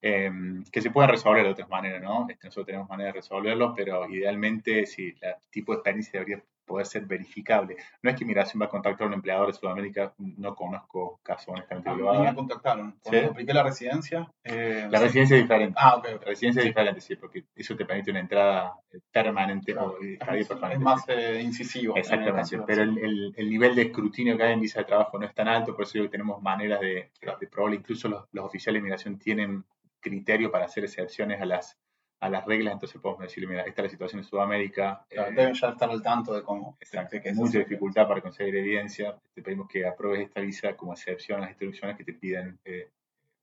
em, 0.01 0.63
que 0.71 0.81
se 0.81 0.91
pueden 0.91 1.09
resolver 1.09 1.43
de 1.43 1.49
otras 1.51 1.69
maneras, 1.69 2.01
¿no? 2.01 2.27
Este, 2.29 2.47
nosotros 2.47 2.67
tenemos 2.67 2.89
maneras 2.89 3.13
de 3.13 3.19
resolverlo, 3.21 3.73
pero 3.75 4.07
idealmente, 4.09 4.85
si 4.85 5.15
el 5.21 5.35
tipo 5.49 5.71
de 5.71 5.77
experiencia 5.77 6.19
debería 6.19 6.43
poder 6.71 6.87
ser 6.87 7.05
verificable. 7.05 7.75
No 8.01 8.09
es 8.09 8.15
que 8.15 8.23
Migración 8.23 8.61
va 8.61 8.67
a 8.67 8.69
contactar 8.69 9.05
a 9.05 9.07
un 9.09 9.13
empleador 9.13 9.47
de 9.47 9.53
Sudamérica, 9.53 10.13
no 10.17 10.55
conozco 10.55 11.19
casos 11.21 11.49
honestamente 11.49 11.89
ah, 11.89 11.95
lo 11.95 12.23
me 12.23 12.33
contactaron. 12.33 12.95
Cuando 13.03 13.31
apliqué 13.31 13.53
la 13.53 13.63
residencia. 13.63 14.31
Eh, 14.43 14.87
la 14.89 14.99
residencia 14.99 15.35
es 15.35 15.43
diferente. 15.43 15.75
Ah, 15.77 15.97
ok. 15.97 16.05
La 16.05 16.17
residencia 16.25 16.61
es 16.61 16.67
diferente, 16.67 17.01
sí, 17.01 17.15
porque 17.17 17.43
eso 17.55 17.75
te 17.75 17.85
permite 17.85 18.11
una 18.11 18.21
entrada 18.21 18.73
eh, 18.91 18.99
permanente 19.11 19.75
o 19.77 19.97
permanente. 19.97 20.73
Es 20.73 20.79
más 20.79 21.03
eh, 21.09 21.41
incisivo. 21.43 21.97
Exactamente, 21.97 22.57
pero 22.65 22.83
el, 22.83 23.33
el, 23.35 23.49
nivel 23.49 23.75
de 23.75 23.83
escrutinio 23.83 24.37
que 24.37 24.43
hay 24.43 24.53
en 24.53 24.61
visa 24.61 24.79
de 24.79 24.85
trabajo 24.85 25.19
no 25.19 25.25
es 25.25 25.33
tan 25.33 25.49
alto, 25.49 25.75
por 25.75 25.83
eso 25.83 25.93
digo 25.95 26.05
que 26.05 26.11
tenemos 26.11 26.41
maneras 26.41 26.79
de, 26.79 27.11
de 27.39 27.47
probar, 27.47 27.73
incluso 27.73 28.07
los, 28.07 28.23
los 28.31 28.45
oficiales 28.45 28.79
de 28.79 28.83
migración 28.83 29.19
tienen 29.19 29.65
criterio 29.99 30.51
para 30.51 30.65
hacer 30.65 30.85
excepciones 30.85 31.41
a 31.41 31.45
las 31.45 31.77
a 32.21 32.29
las 32.29 32.45
reglas, 32.45 32.73
entonces 32.73 33.01
podemos 33.01 33.23
decirle, 33.23 33.49
mira, 33.49 33.63
esta 33.63 33.81
es 33.81 33.85
la 33.85 33.89
situación 33.89 34.19
en 34.19 34.25
Sudamérica. 34.25 35.03
Eh, 35.09 35.19
deben 35.35 35.55
ya 35.55 35.69
estar 35.69 35.89
al 35.89 36.03
tanto 36.03 36.33
de 36.33 36.43
cómo. 36.43 36.77
Exacto, 36.79 37.19
que 37.19 37.33
mucha 37.33 37.57
dificultad 37.57 38.07
para 38.07 38.21
conseguir 38.21 38.55
evidencia. 38.55 39.17
Te 39.33 39.41
pedimos 39.41 39.67
que 39.67 39.87
apruebes 39.87 40.27
esta 40.27 40.39
visa 40.39 40.77
como 40.77 40.93
excepción 40.93 41.39
a 41.39 41.41
las 41.41 41.49
instrucciones 41.49 41.97
que 41.97 42.03
te 42.03 42.13
piden 42.13 42.59
eh, 42.63 42.91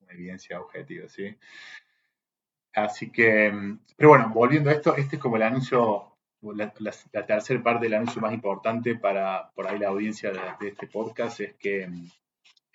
una 0.01 0.13
evidencia 0.13 0.61
objetiva, 0.61 1.09
¿sí? 1.09 1.37
Así 2.73 3.11
que, 3.11 3.51
mm, 3.51 3.81
pero 3.97 4.11
bueno, 4.11 4.31
volviendo 4.33 4.71
a 4.71 4.75
esto, 4.75 4.95
este 4.95 5.17
es 5.17 5.23
como 5.23 5.35
el 5.35 5.43
anuncio, 5.43 6.17
la, 6.43 6.73
tercera 6.73 7.61
parte 7.61 7.87
del 7.87 7.95
anuncio 7.95 8.23
más 8.23 8.33
importante 8.33 8.95
para 8.95 9.51
por 9.57 9.67
ahí 9.67 9.81
la 9.81 9.89
audiencia 9.89 10.31
de, 10.31 10.69
este 10.69 10.87
podcast 10.87 11.41
es 11.41 11.55
que 11.57 11.89
mm, 11.89 12.07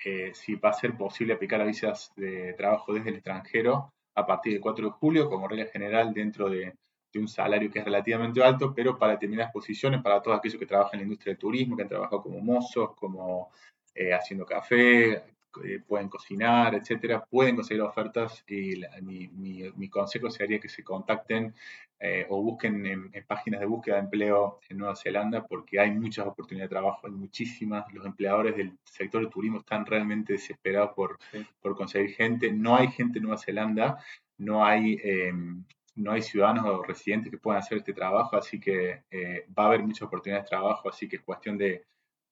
eh, 0.04 0.32
si 0.34 0.56
va 0.56 0.72
a 0.72 0.74
ser 0.74 0.98
posible 0.98 1.36
aplicar 1.36 1.60
las 1.60 1.68
visas 1.70 2.12
de 2.18 2.54
trabajo 2.56 2.94
desde 2.94 3.08
el 3.08 3.16
extranjero, 3.16 3.94
a 4.16 4.26
partir 4.26 4.54
del 4.54 4.62
4 4.62 4.86
de 4.86 4.92
julio, 4.92 5.30
como 5.30 5.48
regla 5.48 5.66
general, 5.72 6.14
dentro 6.14 6.50
de 6.50 6.74
un 7.16 7.28
salario 7.28 7.70
que 7.70 7.80
es 7.80 7.86
relativamente 7.86 8.44
alto, 8.44 8.74
pero 8.74 8.98
para 8.98 9.14
determinadas 9.14 9.52
posiciones, 9.52 10.02
para 10.02 10.22
todos 10.22 10.38
aquellos 10.38 10.60
que 10.60 10.66
trabajan 10.66 10.96
en 10.96 11.00
la 11.00 11.04
industria 11.04 11.32
del 11.34 11.40
turismo, 11.40 11.76
que 11.76 11.84
han 11.84 11.90
trabajado 11.90 12.24
como 12.24 12.40
mozos, 12.40 12.96
como 12.96 13.52
eh, 13.94 14.14
haciendo 14.14 14.46
café, 14.46 15.24
eh, 15.64 15.80
pueden 15.88 16.10
cocinar, 16.10 16.76
etcétera, 16.76 17.24
pueden 17.24 17.56
conseguir 17.56 17.82
ofertas 17.82 18.44
y 18.48 18.82
mi, 19.02 19.90
consejo 19.90 20.30
sería 20.30 20.60
que 20.60 20.70
se 20.70 20.84
contacten 20.84 21.54
eh, 22.00 22.26
o 22.30 22.42
busquen 22.42 22.86
en, 22.86 23.12
páginas 23.28 23.60
de 23.60 23.66
búsqueda 23.66 23.96
de 23.96 24.02
empleo 24.02 24.60
en 24.70 24.78
Nueva 24.78 24.96
Zelanda 24.96 25.46
porque 25.46 25.80
hay 25.80 25.92
muchas 25.92 26.26
oportunidades 26.26 26.70
de 26.70 26.76
trabajo, 26.76 27.08
hay 27.08 27.14
muchísimas. 27.14 27.92
Los 27.94 28.06
empleadores 28.06 28.56
del 28.58 28.78
sector 28.84 29.24
de 29.24 29.30
turismo 29.30 29.60
están 29.60 29.86
realmente 29.86 30.34
desesperados 30.34 30.92
por, 30.96 31.20
por 31.62 31.76
conseguir 31.76 32.16
gente. 32.16 32.52
No 32.52 32.76
hay 32.76 32.88
gente 32.90 33.20
en 33.20 33.24
Nueva 33.24 33.38
Zelanda, 33.38 33.98
no 34.38 34.66
hay, 34.66 35.00
em, 35.04 35.64
no 35.96 36.12
hay 36.12 36.22
ciudadanos 36.22 36.66
o 36.66 36.84
residentes 36.84 37.32
que 37.32 37.38
puedan 37.38 37.60
hacer 37.60 37.78
este 37.78 37.94
trabajo, 37.94 38.36
así 38.36 38.60
que 38.60 39.04
eh, 39.12 39.46
va 39.58 39.64
a 39.64 39.68
haber 39.68 39.84
muchas 39.84 40.04
oportunidades 40.04 40.46
de 40.46 40.50
trabajo, 40.50 40.90
así 40.90 41.08
que 41.08 41.18
es 41.18 41.22
cuestión 41.22 41.58
de, 41.58 41.84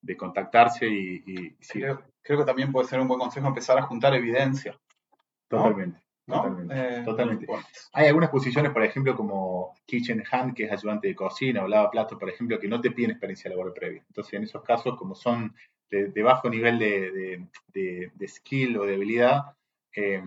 de 0.02 0.16
contactarse 0.16 0.86
y... 0.86 1.56
creo, 2.22 2.38
que 2.38 2.44
también 2.44 2.70
puede 2.70 2.88
ser 2.88 3.00
un 3.00 3.08
buen 3.08 3.20
consejo 3.20 3.46
empezar 3.46 3.78
a 3.78 3.82
juntar 3.82 4.14
evidencia. 4.14 4.78
Totalmente. 5.48 6.02
Totalmente. 6.26 7.44
Eh, 7.44 7.58
Hay 7.92 8.06
algunas 8.06 8.30
posiciones, 8.30 8.72
por 8.72 8.84
ejemplo, 8.84 9.16
como 9.16 9.74
kitchen 9.86 10.22
hand, 10.30 10.54
que 10.54 10.64
es 10.64 10.72
ayudante 10.72 11.08
de 11.08 11.14
cocina, 11.14 11.64
o 11.64 11.68
lava 11.68 11.90
platos, 11.90 12.18
por 12.18 12.28
ejemplo, 12.28 12.58
que 12.58 12.68
no 12.68 12.80
te 12.80 12.90
piden 12.90 13.10
experiencia 13.10 13.50
laboral 13.50 13.72
previa. 13.72 14.04
Entonces, 14.06 14.34
en 14.34 14.44
esos 14.44 14.62
casos, 14.62 14.96
como 14.96 15.14
son 15.14 15.54
de, 15.90 16.22
bajo 16.22 16.48
nivel 16.48 16.78
de, 16.78 17.46
de, 17.74 18.28
skill 18.28 18.78
o 18.78 18.84
de 18.84 18.94
habilidad, 18.94 19.42
eh, 19.94 20.22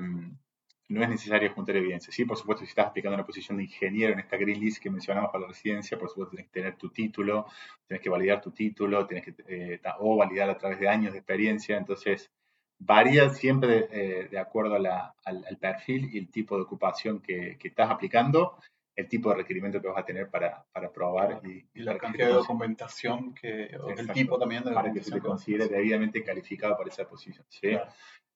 no 0.88 1.02
es 1.02 1.10
necesario 1.10 1.52
juntar 1.54 1.76
evidencia. 1.78 2.14
Sí, 2.14 2.26
por 2.26 2.38
supuesto, 2.38 2.64
si 2.64 2.70
estás 2.70 2.88
aplicando 2.88 3.16
una 3.16 3.26
posición 3.26 3.58
de 3.58 3.64
ingeniero 3.64 4.14
en 4.14 4.20
esta 4.20 4.38
green 4.38 4.60
list 4.60 4.82
que 4.82 4.90
mencionamos 4.90 5.32
para 5.32 5.44
la 5.44 5.48
residencia, 5.48 5.98
por 5.98 6.10
supuesto 6.10 6.32
tienes 6.32 6.48
que 6.52 6.60
tener 6.60 6.78
tu 6.78 6.90
título, 6.90 7.48
tienes 7.88 8.04
que 8.04 8.10
validar 8.10 8.42
tu 8.42 8.52
título, 8.52 9.08
tienes 9.08 9.26
que, 9.26 9.36
eh, 9.48 9.82
o 10.00 10.16
validar 10.16 10.50
a 10.50 10.58
través 10.58 10.80
de 10.80 10.88
años 10.88 11.14
de 11.14 11.20
experiencia. 11.20 11.78
Entonces, 11.78 12.32
varía 12.78 13.30
siempre 13.30 13.88
de, 13.90 14.30
eh, 14.32 14.38
acuerdo 14.38 14.76
al, 14.76 15.58
perfil 15.60 16.10
y 16.14 16.20
el 16.20 16.30
tipo 16.30 16.56
de 16.56 16.64
ocupación 16.64 17.20
que, 17.20 17.58
estás 17.64 17.90
aplicando, 17.90 18.60
el 18.96 19.08
tipo 19.10 19.30
de 19.30 19.38
requerimiento 19.38 19.82
que 19.82 19.88
vas 19.88 19.98
a 19.98 20.06
tener 20.06 20.30
para, 20.30 20.66
para 20.72 20.92
probar. 20.92 21.42
Y, 21.44 21.82
la 21.82 21.98
cantidad 21.98 22.28
de 22.28 22.34
documentación 22.34 23.34
que, 23.34 23.76
el 23.98 24.12
tipo 24.12 24.38
también 24.38 24.64
de 24.64 24.72
Para 24.72 24.94
que 24.94 25.02
se 25.02 25.12
te 25.12 25.20
considere 25.20 25.68
debidamente 25.68 26.24
calificado 26.24 26.78
para 26.78 26.90
esa 26.90 27.08
posición. 27.08 27.46
¿sí? 27.50 27.76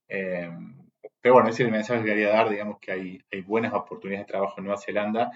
Eh, 0.07 0.49
pero 1.21 1.35
bueno, 1.35 1.49
ese 1.49 1.63
es 1.63 1.67
el 1.67 1.73
mensaje 1.73 2.01
que 2.01 2.09
quería 2.09 2.29
dar, 2.29 2.49
digamos 2.49 2.79
que 2.79 2.91
hay, 2.91 3.21
hay 3.31 3.41
buenas 3.41 3.73
oportunidades 3.73 4.25
de 4.25 4.31
trabajo 4.31 4.55
en 4.57 4.65
Nueva 4.65 4.79
Zelanda. 4.79 5.31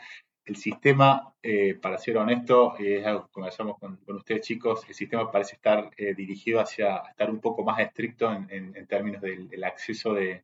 El 0.46 0.56
sistema, 0.58 1.34
eh, 1.41 1.76
para 1.76 1.98
ser 1.98 2.17
honesto, 2.17 2.76
es 2.78 3.06
algo 3.06 3.26
que 3.28 3.32
conversamos 3.32 3.78
con, 3.80 4.00
ustedes 4.08 4.41
chicos, 4.41 4.86
el 4.88 4.93
sistema 4.93 5.32
parece 5.32 5.56
estar 5.56 5.89
eh, 5.98 6.13
dirigido 6.13 6.60
hacia 6.60 6.98
estar 6.98 7.30
un 7.30 7.39
poco 7.39 7.63
más 7.63 7.80
estricto 7.80 8.32
en, 8.32 8.48
en, 8.50 8.88
términos 8.88 9.22
del 9.22 9.63
acceso 9.63 10.13
de, 10.13 10.43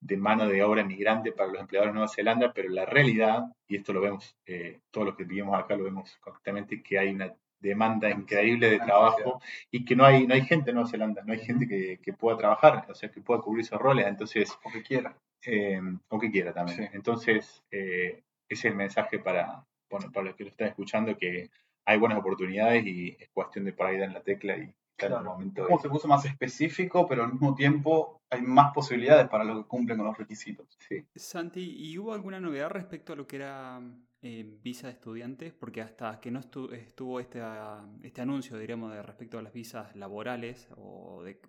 de, 0.00 0.16
mano 0.16 0.46
de 0.46 0.62
obra 0.62 0.84
migrante 0.84 1.32
para 1.32 1.50
los 1.50 1.60
empleadores 1.60 1.92
de 1.92 1.94
Nueva 1.94 2.12
Zelanda, 2.12 2.52
pero 2.52 2.68
la 2.68 2.84
realidad, 2.86 3.44
y 3.66 3.76
esto 3.76 3.92
lo 3.92 4.00
vemos, 4.00 4.36
eh, 4.46 4.80
todos 4.90 5.08
los 5.08 5.16
que 5.16 5.24
vivimos 5.24 5.58
acá 5.58 5.76
lo 5.76 5.84
vemos 5.84 6.16
constantemente, 6.20 6.82
que 6.82 6.98
hay 6.98 7.10
una 7.10 7.32
demanda 7.62 8.10
increíble 8.10 8.68
de 8.68 8.80
trabajo 8.80 9.40
y 9.70 9.84
que 9.84 9.96
no 9.96 10.04
hay, 10.04 10.26
no 10.26 10.34
hay 10.34 10.42
gente 10.42 10.70
en 10.70 10.76
Nueva 10.76 10.90
Zelanda, 10.90 11.22
no 11.24 11.32
hay 11.32 11.38
gente 11.38 11.66
que, 11.66 11.98
que 12.02 12.12
pueda 12.12 12.36
trabajar, 12.36 12.86
o 12.88 12.94
sea, 12.94 13.10
que 13.10 13.20
pueda 13.20 13.40
cubrir 13.40 13.64
esos 13.64 13.80
roles, 13.80 14.06
entonces... 14.06 14.52
O 14.64 14.70
que 14.70 14.82
quiera. 14.82 15.16
Eh, 15.44 15.80
o 16.08 16.18
que 16.18 16.30
quiera 16.30 16.52
también. 16.52 16.90
Entonces, 16.92 17.62
eh, 17.70 18.22
ese 18.48 18.68
es 18.68 18.72
el 18.72 18.74
mensaje 18.74 19.18
para, 19.18 19.64
bueno, 19.90 20.10
para 20.12 20.26
los 20.26 20.36
que 20.36 20.44
lo 20.44 20.50
están 20.50 20.68
escuchando, 20.68 21.16
que 21.16 21.50
hay 21.84 21.98
buenas 21.98 22.18
oportunidades 22.18 22.86
y 22.86 23.16
es 23.18 23.28
cuestión 23.30 23.64
de 23.64 23.72
por 23.72 23.86
ahí 23.86 23.98
dar 23.98 24.08
en 24.08 24.14
la 24.14 24.22
tecla 24.22 24.56
y 24.56 24.72
estar 24.96 25.10
en 25.10 25.18
el 25.18 25.24
momento. 25.24 25.66
Como 25.66 25.80
se 25.80 25.88
puso 25.88 26.08
más 26.08 26.24
específico, 26.24 27.06
pero 27.08 27.24
al 27.24 27.32
mismo 27.32 27.54
tiempo 27.54 28.22
hay 28.30 28.42
más 28.42 28.72
posibilidades 28.72 29.28
para 29.28 29.44
los 29.44 29.62
que 29.62 29.68
cumplen 29.68 29.98
con 29.98 30.06
los 30.06 30.16
requisitos. 30.16 30.66
Sí. 30.88 31.04
Santi, 31.14 31.76
¿y 31.78 31.98
hubo 31.98 32.12
alguna 32.12 32.40
novedad 32.40 32.70
respecto 32.70 33.12
a 33.12 33.16
lo 33.16 33.26
que 33.26 33.36
era 33.36 33.80
eh, 34.24 34.58
visa 34.62 34.86
de 34.86 34.92
estudiantes, 34.92 35.52
porque 35.52 35.82
hasta 35.82 36.20
que 36.20 36.30
no 36.30 36.38
estuvo 36.38 37.18
este, 37.18 37.40
ah, 37.42 37.84
este 38.04 38.20
anuncio, 38.20 38.56
diríamos, 38.56 38.92
de 38.92 39.02
respecto 39.02 39.36
a 39.36 39.42
las 39.42 39.52
visas 39.52 39.96
laborales 39.96 40.68
o 40.76 41.24
de 41.24 41.40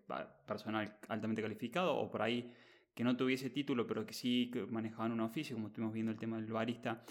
personal 0.48 0.98
altamente 1.08 1.44
calificado, 1.44 1.96
o 1.96 2.10
por 2.10 2.24
ahí 2.24 2.52
que 2.96 3.04
no 3.04 3.16
tuviese 3.16 3.52
título, 3.52 3.86
pero 3.86 4.08
que 4.08 4.16
sí 4.16 4.52
manejaban 4.70 5.12
un 5.12 5.20
oficio, 5.20 5.56
como 5.56 5.68
estuvimos 5.68 5.94
viendo 5.94 6.12
el 6.12 6.18
tema 6.18 6.38
del 6.38 6.52
barista. 6.52 7.04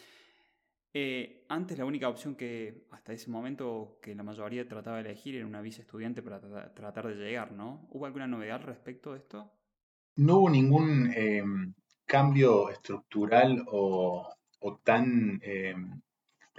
Eh, 0.94 1.44
antes 1.48 1.78
la 1.78 1.87
única 1.87 2.09
opción 2.09 2.35
que 2.35 2.85
hasta 2.90 3.14
ese 3.14 3.31
momento 3.31 3.98
que 4.02 4.14
la 4.14 4.22
mayoría 4.22 4.68
trataba 4.68 4.98
de 4.98 5.09
elegir 5.09 5.37
era 5.37 5.46
una 5.46 5.62
visa 5.62 5.81
estudiante 5.81 6.22
para 6.22 6.40
tratar 6.74 7.09
de 7.09 7.14
llegar, 7.14 7.52
¿no? 7.52 7.87
¿Hubo 7.90 8.05
alguna 8.05 8.26
novedad 8.26 8.61
respecto 8.62 9.12
de 9.12 9.18
esto? 9.18 9.50
No 10.16 10.38
hubo 10.38 10.50
ningún 10.50 11.11
em, 11.14 11.72
cambio 12.05 12.68
estructural 12.68 13.64
o, 13.68 14.28
tan 14.85 15.40
eh, 15.42 15.74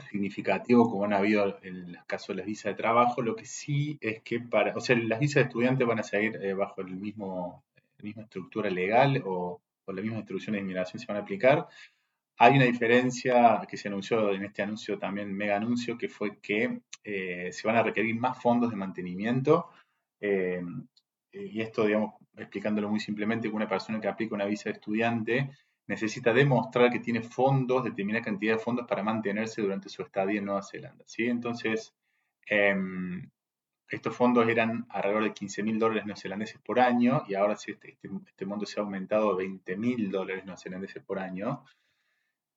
significativo 0.10 0.90
como 0.90 1.06
han 1.06 1.14
habido 1.14 1.60
en 1.62 1.76
el 1.76 1.98
caso 2.08 2.34
de 2.34 2.38
las 2.38 2.48
visas 2.48 2.72
de 2.72 2.82
trabajo, 2.82 3.22
lo 3.22 3.36
que 3.36 3.46
sí 3.46 4.00
es 4.02 4.24
que 4.24 4.40
para, 4.40 4.76
o 4.76 4.80
sea, 4.80 4.96
las 4.96 5.20
visas 5.20 5.36
de 5.36 5.42
estudiantes 5.42 5.88
van 5.88 6.00
a 6.00 6.04
seguir 6.04 6.38
eh, 6.42 6.54
bajo 6.54 6.82
el 6.82 6.96
mismo, 6.96 7.64
la 7.98 8.04
misma 8.04 8.24
estructura 8.24 8.70
legal 8.72 9.22
o, 9.26 9.62
o 9.86 9.94
las 9.94 10.04
mismas 10.04 10.22
instrucciones 10.22 10.60
de 10.60 10.64
inmigración 10.64 11.00
se 11.00 11.06
van 11.06 11.18
a 11.18 11.20
aplicar. 11.20 11.68
Hay 12.38 12.56
una 12.56 12.66
diferencia 12.66 13.62
que 13.68 13.78
se 13.78 13.88
anunció 13.88 14.32
en 14.34 14.44
este 14.44 14.64
anuncio, 14.64 14.98
también 14.98 15.34
mega 15.34 15.56
anuncio, 15.56 15.98
que 15.98 16.10
fue 16.10 16.40
que 16.40 16.82
eh, 17.04 17.50
se 17.52 17.68
van 17.68 17.78
a 17.78 17.84
requerir 17.84 18.16
más 18.16 18.42
fondos 18.42 18.70
de 18.70 18.76
mantenimiento. 18.76 19.70
y 20.20 21.62
esto, 21.62 21.86
digamos, 21.86 22.14
explicándolo 22.38 22.90
muy 22.90 23.00
simplemente, 23.00 23.50
que 23.50 23.56
una 23.56 23.68
persona 23.68 24.00
que 24.00 24.08
aplica 24.08 24.36
una 24.36 24.46
visa 24.46 24.66
de 24.66 24.74
estudiante 24.74 25.50
necesita 25.88 26.34
demostrar 26.34 26.92
que 26.92 27.00
tiene 27.00 27.22
fondos, 27.22 27.84
determinada 27.84 28.24
cantidad 28.24 28.54
de 28.54 28.60
fondos 28.60 28.88
para 28.88 29.04
mantenerse 29.04 29.62
durante 29.62 29.90
su 29.90 30.02
estadía 30.02 30.40
en 30.40 30.46
Nueva 30.46 30.64
Zelanda. 30.64 31.04
¿sí? 31.08 31.26
Entonces, 31.26 31.94
em, 32.48 33.30
estos 33.90 34.16
fondos 34.16 34.48
eran 34.48 34.86
alrededor 34.90 35.24
de 35.24 35.34
15 35.34 35.64
mil 35.64 35.78
dólares 35.78 36.06
neozelandeses 36.06 36.60
por 36.62 36.80
año 36.80 37.24
y 37.28 37.36
ahora 37.36 37.54
este, 37.54 37.74
este, 37.74 38.10
este, 38.28 38.46
monto 38.46 38.66
se 38.66 38.80
ha 38.80 38.84
aumentado 38.84 39.32
a 39.32 39.36
20 39.36 39.76
mil 39.78 40.10
dólares 40.10 40.46
neozelandeses 40.46 41.04
por 41.04 41.20
año, 41.20 41.64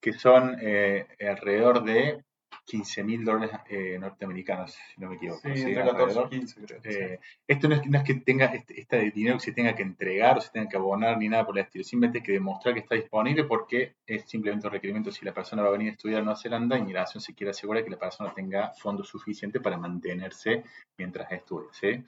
que 0.01 0.13
son 0.13 0.57
eh, 0.61 1.07
alrededor 1.21 1.85
de 1.85 2.25
15 2.67 3.05
mil 3.05 3.25
dólares 3.25 3.57
eh, 3.69 3.97
norteamericanos, 3.99 4.73
si 4.73 5.01
no 5.01 5.09
me 5.09 5.17
equivoco. 5.17 5.41
Sí, 5.43 5.57
¿sí? 5.57 5.75
14 5.75 6.29
15, 6.29 6.61
creo. 6.63 6.81
Eh, 6.83 7.21
esto 7.47 7.69
no 7.69 7.77
es, 7.77 8.03
que 8.03 8.15
tenga 8.15 8.47
este, 8.47 8.81
este, 8.81 9.11
dinero 9.13 9.37
que 9.37 9.45
se 9.45 9.53
tenga 9.53 9.75
que 9.75 9.83
entregar 9.83 10.37
o 10.37 10.41
se 10.41 10.51
tenga 10.51 10.69
que 10.69 10.77
abonar 10.77 11.17
ni 11.17 11.29
nada 11.29 11.47
por 11.47 11.57
el 11.57 11.65
estilo. 11.65 11.85
Simplemente 11.85 12.19
hay 12.19 12.25
que 12.25 12.33
demostrar 12.33 12.75
que 12.75 12.81
está 12.81 12.97
disponible 12.97 13.45
porque 13.45 13.95
es 14.05 14.29
simplemente 14.29 14.67
un 14.67 14.73
requerimiento 14.73 15.13
si 15.13 15.25
la 15.25 15.33
persona 15.33 15.63
va 15.63 15.69
a 15.69 15.73
venir 15.73 15.91
a 15.91 15.93
estudiar 15.93 16.19
en 16.19 16.25
Nueva 16.25 16.41
Zelanda, 16.41 16.77
inmigración 16.77 17.21
se 17.21 17.35
quiere 17.35 17.53
asegurar 17.53 17.85
que 17.85 17.91
la 17.91 17.99
persona 17.99 18.35
tenga 18.35 18.73
fondos 18.75 19.09
suficientes 19.09 19.63
para 19.63 19.79
mantenerse 19.79 20.65
mientras 20.99 21.31
estudia. 21.31 21.69
¿sí? 21.73 22.05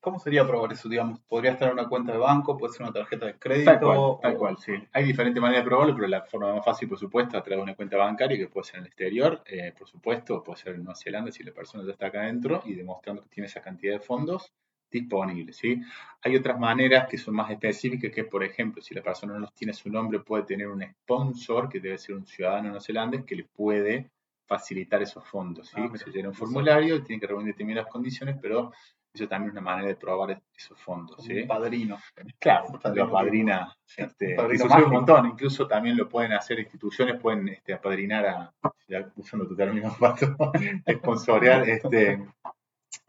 ¿Cómo 0.00 0.18
sería 0.18 0.46
probar 0.46 0.72
eso? 0.72 0.88
Digamos, 0.88 1.20
podría 1.20 1.52
estar 1.52 1.68
en 1.68 1.74
una 1.74 1.86
cuenta 1.86 2.12
de 2.12 2.18
banco, 2.18 2.56
puede 2.56 2.72
ser 2.72 2.82
una 2.82 2.92
tarjeta 2.92 3.26
de 3.26 3.38
crédito. 3.38 4.18
Tal 4.22 4.36
cual, 4.36 4.56
sí. 4.56 4.72
Hay 4.92 5.04
diferentes 5.04 5.42
maneras 5.42 5.62
de 5.62 5.68
probarlo, 5.68 5.94
pero 5.94 6.08
la 6.08 6.22
forma 6.22 6.54
más 6.54 6.64
fácil, 6.64 6.88
por 6.88 6.98
supuesto, 6.98 7.36
a 7.36 7.42
través 7.42 7.58
de 7.58 7.62
una 7.64 7.74
cuenta 7.74 7.98
bancaria, 7.98 8.38
que 8.38 8.48
puede 8.48 8.64
ser 8.64 8.76
en 8.76 8.80
el 8.82 8.86
exterior, 8.86 9.42
eh, 9.44 9.74
por 9.78 9.86
supuesto, 9.86 10.42
puede 10.42 10.58
ser 10.58 10.74
en 10.74 10.84
Nueva 10.84 10.96
Zelanda 10.96 11.30
si 11.30 11.42
la 11.44 11.52
persona 11.52 11.84
ya 11.84 11.92
está 11.92 12.06
acá 12.06 12.22
adentro 12.22 12.62
y 12.64 12.74
demostrando 12.74 13.22
que 13.22 13.28
tiene 13.28 13.46
esa 13.46 13.60
cantidad 13.60 13.92
de 13.92 14.00
fondos 14.00 14.54
disponibles. 14.90 15.56
¿sí? 15.56 15.80
Hay 16.22 16.34
otras 16.34 16.58
maneras 16.58 17.06
que 17.08 17.18
son 17.18 17.34
más 17.34 17.50
específicas, 17.50 18.10
que 18.10 18.24
por 18.24 18.42
ejemplo, 18.42 18.82
si 18.82 18.94
la 18.94 19.02
persona 19.02 19.38
no 19.38 19.48
tiene 19.54 19.72
su 19.72 19.90
nombre, 19.90 20.20
puede 20.20 20.44
tener 20.44 20.68
un 20.68 20.82
sponsor, 20.82 21.68
que 21.68 21.78
debe 21.78 21.98
ser 21.98 22.16
un 22.16 22.26
ciudadano 22.26 22.70
neozelandés, 22.70 23.24
que 23.24 23.36
le 23.36 23.44
puede 23.44 24.10
facilitar 24.46 25.00
esos 25.02 25.24
fondos. 25.28 25.68
¿sí? 25.68 25.76
Ah, 25.78 25.96
se 25.96 26.10
llena 26.10 26.30
un 26.30 26.34
formulario, 26.34 27.04
tiene 27.04 27.20
que 27.20 27.26
reunir 27.26 27.52
determinadas 27.52 27.90
condiciones, 27.90 28.36
pero 28.40 28.72
eso 29.12 29.26
también 29.26 29.48
es 29.48 29.52
una 29.52 29.60
manera 29.60 29.88
de 29.88 29.96
probar 29.96 30.40
esos 30.56 30.78
fondos. 30.80 31.22
¿sí? 31.24 31.42
Un 31.42 31.48
padrino. 31.48 31.98
Claro, 32.38 32.66
lo 32.94 33.10
padrina. 33.10 33.76
Este, 33.96 34.36
un 34.38 34.90
montón. 34.90 35.26
Incluso 35.26 35.66
también 35.66 35.96
lo 35.96 36.08
pueden 36.08 36.32
hacer 36.32 36.60
instituciones, 36.60 37.20
pueden 37.20 37.48
este, 37.48 37.72
apadrinar 37.72 38.24
a, 38.24 38.54
ya 38.86 39.10
usando 39.16 39.48
tu 39.48 39.56
término 39.56 39.92
pato, 39.98 40.36
sponsorear, 40.88 41.68
este, 41.68 42.24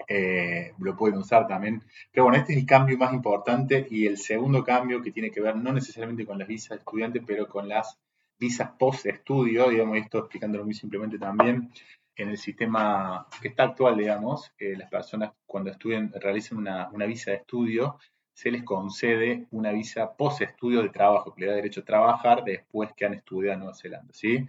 eh, 0.07 0.73
lo 0.79 0.95
pueden 0.95 1.19
usar 1.19 1.45
también. 1.47 1.83
Pero 2.11 2.23
bueno, 2.23 2.39
este 2.39 2.53
es 2.53 2.59
el 2.59 2.65
cambio 2.65 2.97
más 2.97 3.13
importante 3.13 3.87
y 3.91 4.07
el 4.07 4.17
segundo 4.17 4.63
cambio 4.63 5.03
que 5.03 5.11
tiene 5.11 5.29
que 5.29 5.39
ver 5.39 5.55
no 5.55 5.71
necesariamente 5.71 6.25
con 6.25 6.39
las 6.39 6.47
visas 6.47 6.69
de 6.69 6.75
estudiantes, 6.77 7.23
pero 7.27 7.47
con 7.47 7.69
las 7.69 7.99
visas 8.39 8.71
post-estudio, 8.77 9.69
digamos, 9.69 9.97
esto 9.97 10.17
explicándolo 10.17 10.65
muy 10.65 10.73
simplemente 10.73 11.19
también, 11.19 11.71
en 12.15 12.29
el 12.29 12.37
sistema 12.37 13.27
que 13.41 13.49
está 13.49 13.63
actual, 13.63 13.97
digamos, 13.97 14.51
eh, 14.57 14.75
las 14.77 14.89
personas 14.89 15.31
cuando 15.45 15.71
estudian, 15.71 16.11
realizan 16.13 16.57
una, 16.57 17.05
visa 17.05 17.31
de 17.31 17.37
estudio, 17.37 17.97
se 18.33 18.51
les 18.51 18.63
concede 18.63 19.47
una 19.51 19.71
visa 19.71 20.15
post-estudio 20.15 20.81
de 20.81 20.89
trabajo, 20.89 21.33
que 21.33 21.41
le 21.41 21.47
da 21.47 21.55
derecho 21.55 21.81
a 21.81 21.85
trabajar 21.85 22.43
después 22.43 22.91
que 22.95 23.05
han 23.05 23.13
estudiado 23.13 23.53
en 23.53 23.59
Nueva 23.59 23.75
Zelanda, 23.75 24.13
¿sí? 24.13 24.47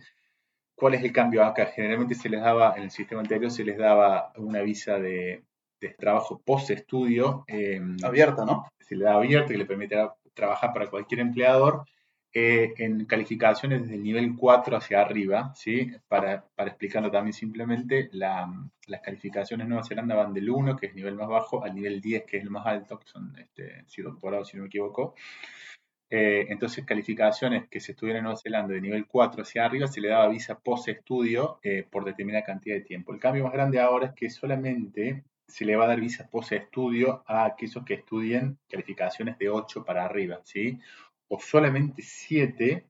¿Cuál 0.74 0.94
es 0.94 1.04
el 1.04 1.12
cambio 1.12 1.44
acá? 1.44 1.66
Generalmente 1.66 2.14
se 2.14 2.28
les 2.28 2.40
daba, 2.40 2.74
en 2.76 2.84
el 2.84 2.90
sistema 2.90 3.20
anterior 3.20 3.50
se 3.50 3.64
les 3.64 3.78
daba 3.78 4.32
una 4.36 4.62
visa 4.62 4.98
de, 4.98 5.44
trabajo 5.98 6.40
post-estudio. 6.44 7.44
Em, 7.48 7.96
abierta, 8.04 8.44
¿no? 8.44 8.68
Se 8.80 8.94
le 8.94 9.04
daba 9.04 9.18
abierta, 9.18 9.48
que 9.48 9.58
le 9.58 9.66
permitía 9.66 10.12
trabajar 10.32 10.72
para 10.72 10.88
cualquier 10.88 11.20
empleador 11.20 11.84
eh, 12.34 12.72
en 12.78 13.04
calificaciones 13.04 13.82
desde 13.82 13.96
el 13.96 14.02
nivel 14.02 14.34
4 14.36 14.76
hacia 14.76 15.02
arriba, 15.02 15.52
¿sí? 15.54 15.92
Para, 16.08 16.44
para 16.54 16.70
explicarlo 16.70 17.10
también 17.10 17.34
simplemente, 17.34 18.08
las 18.12 19.00
calificaciones 19.02 19.64
en 19.64 19.68
Nueva 19.68 19.84
Zelanda 19.84 20.14
van 20.14 20.32
del 20.32 20.48
1, 20.48 20.76
que 20.76 20.86
es 20.86 20.92
el 20.92 20.96
nivel 20.96 21.14
más 21.16 21.28
bajo, 21.28 21.62
al 21.62 21.74
nivel 21.74 22.00
10, 22.00 22.24
que 22.24 22.38
es 22.38 22.42
el 22.42 22.50
más 22.50 22.66
alto, 22.66 22.98
que 22.98 23.06
son 23.06 23.36
este, 23.38 23.84
si 23.86 24.02
si 24.02 24.56
no 24.56 24.62
me 24.62 24.66
equivoco. 24.66 25.14
Eh, 26.14 26.46
entonces, 26.50 26.84
calificaciones 26.84 27.68
que 27.68 27.80
se 27.80 27.92
estudian 27.92 28.18
en 28.18 28.24
Nueva 28.24 28.38
Zelanda 28.38 28.74
de 28.74 28.82
nivel 28.82 29.06
4 29.06 29.42
hacia 29.42 29.64
arriba 29.64 29.86
se 29.86 30.00
le 30.00 30.08
daba 30.08 30.28
visa 30.28 30.58
post-estudio 30.58 31.58
eh, 31.62 31.86
por 31.90 32.04
determinada 32.04 32.44
cantidad 32.44 32.76
de 32.76 32.82
tiempo. 32.82 33.12
El 33.12 33.20
cambio 33.20 33.44
más 33.44 33.52
grande 33.54 33.80
ahora 33.80 34.08
es 34.08 34.12
que 34.12 34.28
solamente 34.28 35.24
se 35.46 35.64
le 35.64 35.76
va 35.76 35.84
a 35.84 35.88
dar 35.88 36.00
visa 36.00 36.28
post-estudio 36.30 37.22
a 37.26 37.46
aquellos 37.46 37.84
que 37.84 37.94
estudien 37.94 38.58
calificaciones 38.68 39.38
de 39.38 39.48
8 39.48 39.84
para 39.84 40.04
arriba, 40.04 40.40
¿sí? 40.44 40.78
O 41.34 41.40
solamente 41.40 42.02
7, 42.02 42.86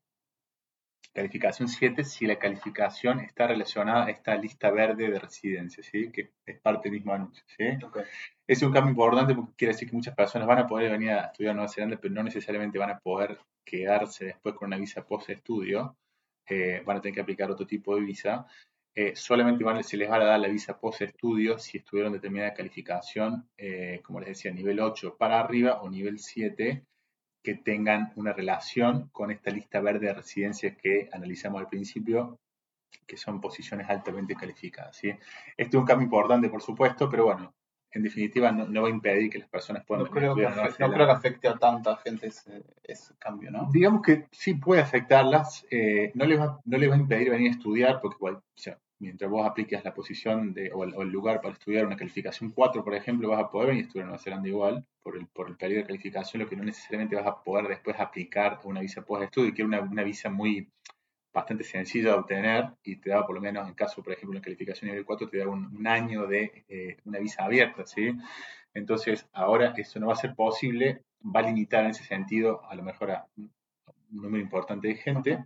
calificación 1.15 1.69
7, 1.69 2.03
si 2.03 2.27
la 2.27 2.41
calificación 2.41 3.21
está 3.21 3.47
relacionada 3.47 4.07
a 4.07 4.11
esta 4.11 4.35
lista 4.35 4.69
verde 4.73 5.09
de 5.09 5.21
residencia, 5.21 5.81
¿sí? 5.85 6.11
que 6.11 6.33
es 6.45 6.59
parte 6.59 6.89
del 6.89 6.99
mismo 6.99 7.13
anuncio. 7.13 7.45
¿sí? 7.57 7.65
Es 8.45 8.61
un 8.63 8.73
cambio 8.73 8.91
importante 8.91 9.37
porque 9.37 9.55
quiere 9.57 9.75
decir 9.75 9.89
que 9.89 9.95
muchas 9.95 10.17
personas 10.17 10.49
van 10.49 10.59
a 10.59 10.67
poder 10.67 10.91
venir 10.91 11.11
a 11.11 11.27
estudiar 11.27 11.53
en 11.53 11.59
Nueva 11.59 11.73
Zelanda, 11.73 11.99
pero 12.01 12.15
no 12.15 12.25
necesariamente 12.25 12.81
van 12.81 12.91
a 12.91 12.99
poder 12.99 13.39
quedarse 13.65 14.25
después 14.25 14.57
con 14.57 14.67
una 14.67 14.77
visa 14.77 15.07
post-estudio. 15.07 15.97
Eh, 16.49 16.83
van 16.85 16.97
a 16.97 17.01
tener 17.01 17.15
que 17.15 17.21
aplicar 17.21 17.49
otro 17.49 17.65
tipo 17.65 17.95
de 17.95 18.01
visa. 18.01 18.45
Eh, 18.93 19.15
solamente 19.15 19.63
van, 19.63 19.85
se 19.85 19.97
les 19.97 20.11
va 20.11 20.17
a 20.17 20.25
dar 20.25 20.41
la 20.41 20.49
visa 20.49 20.81
post-estudio 20.81 21.61
si 21.61 21.79
estuvieron 21.79 22.13
determinada 22.13 22.55
calificación, 22.55 23.49
eh, 23.57 24.01
como 24.03 24.19
les 24.19 24.31
decía, 24.31 24.51
nivel 24.51 24.81
8 24.81 25.17
para 25.17 25.39
arriba 25.39 25.81
o 25.81 25.89
nivel 25.89 26.19
7 26.19 26.85
que 27.43 27.55
tengan 27.57 28.13
una 28.17 28.33
relación 28.33 29.09
con 29.13 29.31
esta 29.31 29.51
lista 29.51 29.81
verde 29.81 30.07
de 30.07 30.15
residencias 30.15 30.77
que 30.77 31.09
analizamos 31.13 31.61
al 31.61 31.69
principio, 31.69 32.39
que 33.07 33.17
son 33.17 33.41
posiciones 33.41 33.89
altamente 33.89 34.35
calificadas. 34.35 34.97
¿sí? 34.97 35.11
Este 35.57 35.77
es 35.77 35.81
un 35.81 35.85
cambio 35.85 36.05
importante, 36.05 36.49
por 36.49 36.63
supuesto, 36.63 37.09
pero 37.11 37.25
bueno, 37.25 37.55
en 37.91 38.03
definitiva 38.03 38.53
no, 38.53 38.83
va 38.83 38.89
a 38.89 38.91
impedir 38.91 39.31
que 39.31 39.39
las 39.39 39.49
personas 39.49 39.85
puedan... 39.85 40.05
No, 40.05 40.11
creo 40.11 40.35
que, 40.35 40.43
no 40.43 40.93
creo 40.93 41.07
que 41.07 41.13
afecte 41.13 41.49
a 41.49 41.59
tanta 41.59 41.97
gente 41.97 42.29
ese, 42.29 43.15
cambio, 43.19 43.51
¿no? 43.51 43.69
Digamos 43.73 44.03
que 44.03 44.29
sí 44.31 44.55
puede 44.55 44.81
afectarlas, 44.81 45.67
eh, 45.71 46.11
no, 46.15 46.25
les 46.25 46.41
va, 46.41 46.61
no 46.65 46.79
les 46.79 46.91
va 46.91 46.95
a 46.95 46.99
impedir 46.99 47.31
venir 47.31 47.49
a 47.49 47.55
estudiar, 47.55 48.01
porque 48.01 48.17
igual, 48.17 48.43
mientras 49.03 49.29
vos 49.29 49.45
apliques 49.45 49.85
la 49.85 49.93
posición 49.93 50.55
de, 50.55 50.71
o, 50.73 50.85
el, 50.85 51.09
lugar 51.09 51.41
para 51.41 51.55
estudiar 51.55 51.85
una 51.85 51.97
calificación 51.97 52.53
4, 52.53 52.85
por 52.85 52.95
ejemplo, 52.95 53.29
vas 53.31 53.41
a 53.43 53.51
poder 53.51 53.71
venir 53.71 53.83
a 53.83 53.87
estudiar 53.87 54.05
en 54.05 54.09
Nueva 54.11 54.23
Zelanda 54.23 54.49
igual, 54.49 54.87
por 55.03 55.17
el, 55.17 55.27
por 55.27 55.49
el 55.49 55.57
periodo 55.57 55.81
de 55.81 55.87
calificación, 55.89 56.43
lo 56.43 56.49
que 56.49 56.55
no 56.55 56.63
necesariamente 56.63 57.17
vas 57.17 57.27
a 57.27 57.43
poder 57.43 57.67
después 57.67 57.99
aplicar 57.99 58.61
una 58.63 58.81
visa 58.81 59.05
post-estudio, 59.05 59.53
que 59.53 59.63
es 59.63 59.67
una, 59.67 59.81
una, 59.81 60.05
visa 60.05 60.31
muy 60.31 60.71
bastante 61.33 61.65
sencilla 61.65 62.11
de 62.11 62.15
obtener 62.15 62.65
y 62.85 62.97
te 62.97 63.11
da 63.11 63.27
por 63.27 63.35
lo 63.35 63.41
menos 63.41 63.67
en 63.67 63.75
caso, 63.75 64.05
por 64.05 64.13
ejemplo, 64.13 64.39
la 64.39 64.45
calificación 64.45 64.89
nivel 64.89 65.05
4, 65.05 65.29
te 65.29 65.39
da 65.39 65.49
un, 65.49 65.85
año 65.85 66.29
de 66.29 66.65
eh, 66.69 66.99
una 67.05 67.19
visa 67.19 67.45
abierta, 67.45 67.85
¿sí? 67.85 68.13
Entonces, 68.73 69.29
ahora 69.33 69.75
eso 69.77 69.99
no 69.99 70.07
va 70.07 70.13
a 70.13 70.17
ser 70.17 70.37
posible, 70.37 71.03
va 71.25 71.41
a 71.41 71.43
limitar 71.43 71.83
en 71.83 71.91
ese 71.91 72.05
sentido 72.05 72.65
a 72.71 72.77
lo 72.77 72.85
mejor 72.85 73.11
a 73.11 73.27
un 73.37 73.51
número 74.11 74.41
importante 74.41 74.87
de 74.87 74.95
gente, 74.95 75.45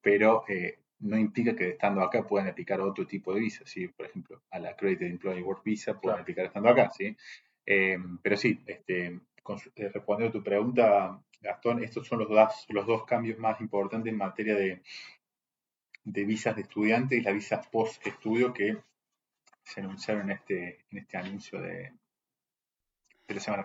pero 0.00 0.44
eh, 0.48 0.78
no 1.00 1.18
implica 1.18 1.54
que 1.54 1.70
estando 1.70 2.00
acá 2.02 2.26
puedan 2.26 2.48
aplicar 2.48 2.80
otro 2.80 3.06
tipo 3.06 3.34
de 3.34 3.40
visa, 3.40 3.64
¿sí? 3.66 3.88
Por 3.88 4.06
ejemplo, 4.06 4.42
a 4.50 4.58
la 4.58 4.70
Accredited 4.70 5.06
Employee 5.06 5.42
Work 5.42 5.62
Visa 5.64 6.00
pueden 6.00 6.20
aplicar 6.20 6.46
estando 6.46 6.68
acá, 6.68 6.90
¿sí? 6.90 7.16
Eh, 7.64 7.98
pero 8.22 8.36
sí, 8.36 8.60
este, 8.66 9.06
eh, 9.06 9.90
respondiendo 9.92 10.28
a 10.28 10.40
tu 10.40 10.42
pregunta, 10.42 11.22
Gastón, 11.40 11.82
estos 11.82 12.06
son 12.06 12.20
los 12.20 12.28
dos, 12.28 12.66
los 12.68 12.86
dos 12.86 13.04
cambios 13.04 13.38
más 13.38 13.60
importantes 13.60 14.10
en 14.10 14.18
materia 14.18 14.54
de, 14.54 14.82
de 16.04 16.24
visas 16.24 16.56
de 16.56 16.62
estudiantes 16.62 17.18
y 17.18 17.22
la 17.22 17.32
visa 17.32 17.60
post-estudio 17.60 18.52
que 18.52 18.78
se 19.62 19.80
anunciaron 19.80 20.30
en 20.30 20.36
este, 20.36 20.84
en 20.90 20.98
este 20.98 21.16
anuncio 21.16 21.60
de, 21.60 21.92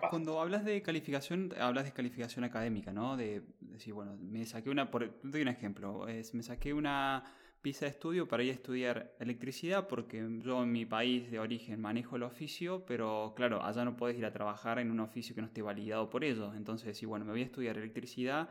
cuando 0.09 0.41
hablas 0.41 0.65
de 0.65 0.81
calificación, 0.81 1.53
hablas 1.59 1.85
de 1.85 1.91
calificación 1.91 2.43
académica, 2.43 2.91
¿no? 2.91 3.15
De 3.15 3.43
decir, 3.59 3.93
bueno, 3.93 4.17
me 4.17 4.45
saqué 4.45 4.69
una, 4.69 4.89
por, 4.89 5.19
doy 5.23 5.41
un 5.41 5.47
ejemplo, 5.47 6.05
me 6.33 6.43
saqué 6.43 6.73
una 6.73 7.23
visa 7.63 7.85
de 7.85 7.91
estudio 7.91 8.27
para 8.27 8.43
ir 8.43 8.49
a 8.49 8.53
estudiar 8.53 9.15
electricidad 9.19 9.87
porque 9.87 10.27
yo 10.39 10.63
en 10.63 10.71
mi 10.71 10.85
país 10.85 11.29
de 11.29 11.39
origen 11.39 11.79
manejo 11.79 12.15
el 12.15 12.23
oficio, 12.23 12.85
pero 12.85 13.33
claro, 13.35 13.63
allá 13.63 13.85
no 13.85 13.95
puedes 13.95 14.17
ir 14.17 14.25
a 14.25 14.31
trabajar 14.31 14.79
en 14.79 14.89
un 14.89 14.99
oficio 14.99 15.35
que 15.35 15.41
no 15.41 15.47
esté 15.47 15.61
validado 15.61 16.09
por 16.09 16.23
ellos. 16.23 16.55
Entonces, 16.55 16.97
si 16.97 17.05
bueno, 17.05 17.25
me 17.25 17.31
voy 17.31 17.41
a 17.41 17.45
estudiar 17.45 17.77
electricidad 17.77 18.49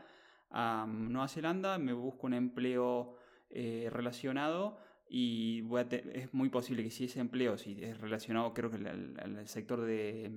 a 0.49 0.85
Nueva 0.87 1.27
Zelanda, 1.27 1.77
me 1.77 1.93
busco 1.93 2.27
un 2.27 2.33
empleo 2.33 3.17
eh, 3.49 3.89
relacionado 3.91 4.79
y 5.09 5.65
es 6.13 6.33
muy 6.33 6.47
posible 6.47 6.83
que 6.83 6.89
si 6.89 7.03
ese 7.03 7.19
empleo, 7.19 7.57
si 7.57 7.83
es 7.83 7.99
relacionado 7.99 8.53
creo 8.53 8.69
que 8.69 8.77
al 8.77 9.45
sector 9.45 9.81
de 9.81 10.31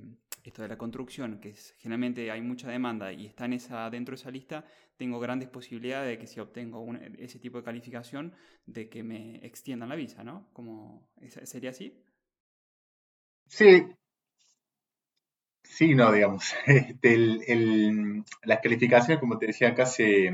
esto 0.50 0.62
de 0.62 0.68
la 0.68 0.78
construcción, 0.78 1.40
que 1.40 1.50
es, 1.50 1.74
generalmente 1.78 2.30
hay 2.30 2.42
mucha 2.42 2.68
demanda 2.68 3.12
y 3.12 3.26
está 3.26 3.46
esa, 3.46 3.88
dentro 3.90 4.12
de 4.12 4.20
esa 4.20 4.30
lista, 4.30 4.64
tengo 4.96 5.18
grandes 5.18 5.48
posibilidades 5.48 6.08
de 6.10 6.18
que 6.18 6.26
si 6.26 6.40
obtengo 6.40 6.86
ese 7.18 7.38
tipo 7.38 7.58
de 7.58 7.64
calificación, 7.64 8.34
de 8.66 8.88
que 8.88 9.02
me 9.02 9.36
extiendan 9.44 9.88
la 9.88 9.96
visa, 9.96 10.22
¿no? 10.22 10.48
Como, 10.52 11.08
¿Sería 11.44 11.70
así? 11.70 11.98
Sí. 13.46 13.86
Sí, 15.62 15.94
no, 15.94 16.12
digamos. 16.12 16.54
Este, 16.66 17.16
las 18.44 18.60
calificaciones, 18.60 19.18
como 19.18 19.38
te 19.38 19.46
decía 19.46 19.68
acá, 19.70 19.86
se, 19.86 20.30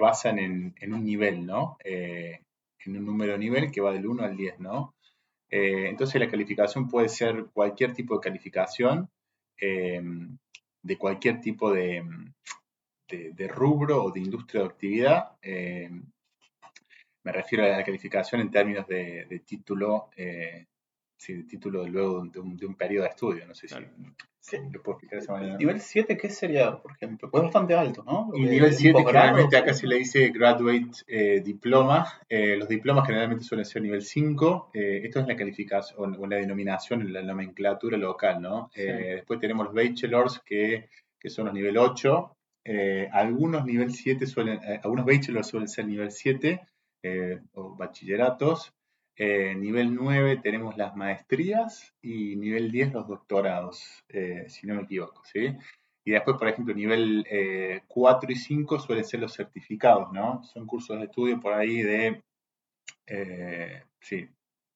basan 0.00 0.38
en, 0.38 0.94
un 0.94 1.04
nivel, 1.04 1.46
¿no? 1.46 1.76
Eh, 1.84 2.40
en 2.84 2.96
un 2.96 3.04
número 3.04 3.36
nivel 3.36 3.70
que 3.70 3.80
va 3.80 3.92
del 3.92 4.06
1 4.06 4.24
al 4.24 4.36
10, 4.36 4.60
¿no? 4.60 4.94
Eh, 5.50 5.88
entonces 5.88 6.20
la 6.20 6.30
calificación 6.30 6.88
puede 6.88 7.08
ser 7.08 7.46
cualquier 7.52 7.92
tipo 7.92 8.14
de 8.14 8.20
calificación 8.20 9.10
Em, 9.60 10.38
de 10.82 10.96
cualquier 10.96 11.40
tipo 11.40 11.72
de, 11.72 12.02
rubro 13.48 14.04
o 14.04 14.10
de 14.10 14.20
industria 14.20 14.62
o 14.62 14.66
actividad. 14.66 15.36
Em, 15.42 16.02
me 17.22 17.32
refiero 17.32 17.64
a 17.64 17.68
la 17.68 17.84
calificación 17.84 18.40
en 18.40 18.50
términos 18.50 18.86
de, 18.86 19.42
título, 19.44 20.10
eh, 20.16 20.66
de 21.28 21.44
título 21.44 21.86
luego 21.86 22.24
de 22.26 22.40
un, 22.40 22.56
de 22.56 22.66
un, 22.66 22.74
periodo 22.74 23.04
de 23.04 23.10
estudio. 23.10 23.46
No 23.46 23.54
sé 23.54 23.68
si 23.68 23.74
Sí. 24.40 24.56
Lo 24.72 24.82
puedo 24.82 24.96
explicar 24.96 25.18
de 25.18 25.24
esa 25.24 25.32
manera. 25.34 25.56
Nivel 25.58 25.80
7, 25.80 26.16
¿qué 26.16 26.30
sería, 26.30 26.74
por 26.78 26.92
ejemplo? 26.92 27.30
Pues 27.30 27.42
bastante 27.42 27.74
alto, 27.74 28.02
¿no? 28.04 28.30
Y 28.34 28.46
nivel 28.46 28.72
7 28.72 29.04
generalmente 29.04 29.56
acá 29.56 29.74
se 29.74 29.86
le 29.86 29.96
dice 29.96 30.30
Graduate 30.30 30.90
eh, 31.06 31.42
Diploma. 31.44 32.06
Eh, 32.26 32.56
los 32.56 32.66
diplomas 32.66 33.06
generalmente 33.06 33.44
suelen 33.44 33.66
ser 33.66 33.82
nivel 33.82 34.00
5. 34.00 34.70
Eh, 34.72 35.02
esto 35.04 35.20
es 35.20 35.26
la 35.26 35.36
calificación 35.36 36.16
o 36.18 36.26
la 36.26 36.36
denominación, 36.36 37.12
la 37.12 37.22
nomenclatura 37.22 37.98
local, 37.98 38.40
¿no? 38.40 38.70
Después 38.74 39.38
tenemos 39.40 39.66
los 39.66 39.74
Bachelors, 39.74 40.40
que, 40.40 40.88
que 41.18 41.28
son 41.28 41.44
los 41.44 41.54
nivel 41.54 41.76
8. 41.76 42.36
algunos 43.12 43.66
nivel 43.66 43.92
7 43.92 44.26
suelen, 44.26 44.58
algunos 44.82 45.04
Bachelors 45.04 45.48
suelen 45.48 45.68
ser 45.68 45.86
nivel 45.86 46.10
7 46.10 46.60
o 47.52 47.76
bachilleratos. 47.76 48.72
Eh, 49.22 49.54
nivel 49.54 49.94
9 49.94 50.40
tenemos 50.42 50.78
las 50.78 50.96
maestrías 50.96 51.94
y 52.00 52.36
nivel 52.36 52.72
10 52.72 52.94
los 52.94 53.06
doctorados, 53.06 54.02
eh, 54.08 54.46
si 54.48 54.66
no 54.66 54.74
me 54.74 54.84
equivoco, 54.84 55.22
¿sí? 55.26 55.54
Y 56.06 56.12
después, 56.12 56.38
por 56.38 56.48
ejemplo, 56.48 56.72
nivel 56.72 57.26
4 57.86 58.30
eh, 58.30 58.32
y 58.32 58.36
5 58.36 58.78
suelen 58.80 59.04
ser 59.04 59.20
los 59.20 59.34
certificados, 59.34 60.10
¿no? 60.10 60.42
Son 60.44 60.66
cursos 60.66 60.98
de 60.98 61.04
estudio 61.04 61.38
por 61.38 61.52
ahí 61.52 61.82
de, 61.82 62.22
sí, 64.00 64.26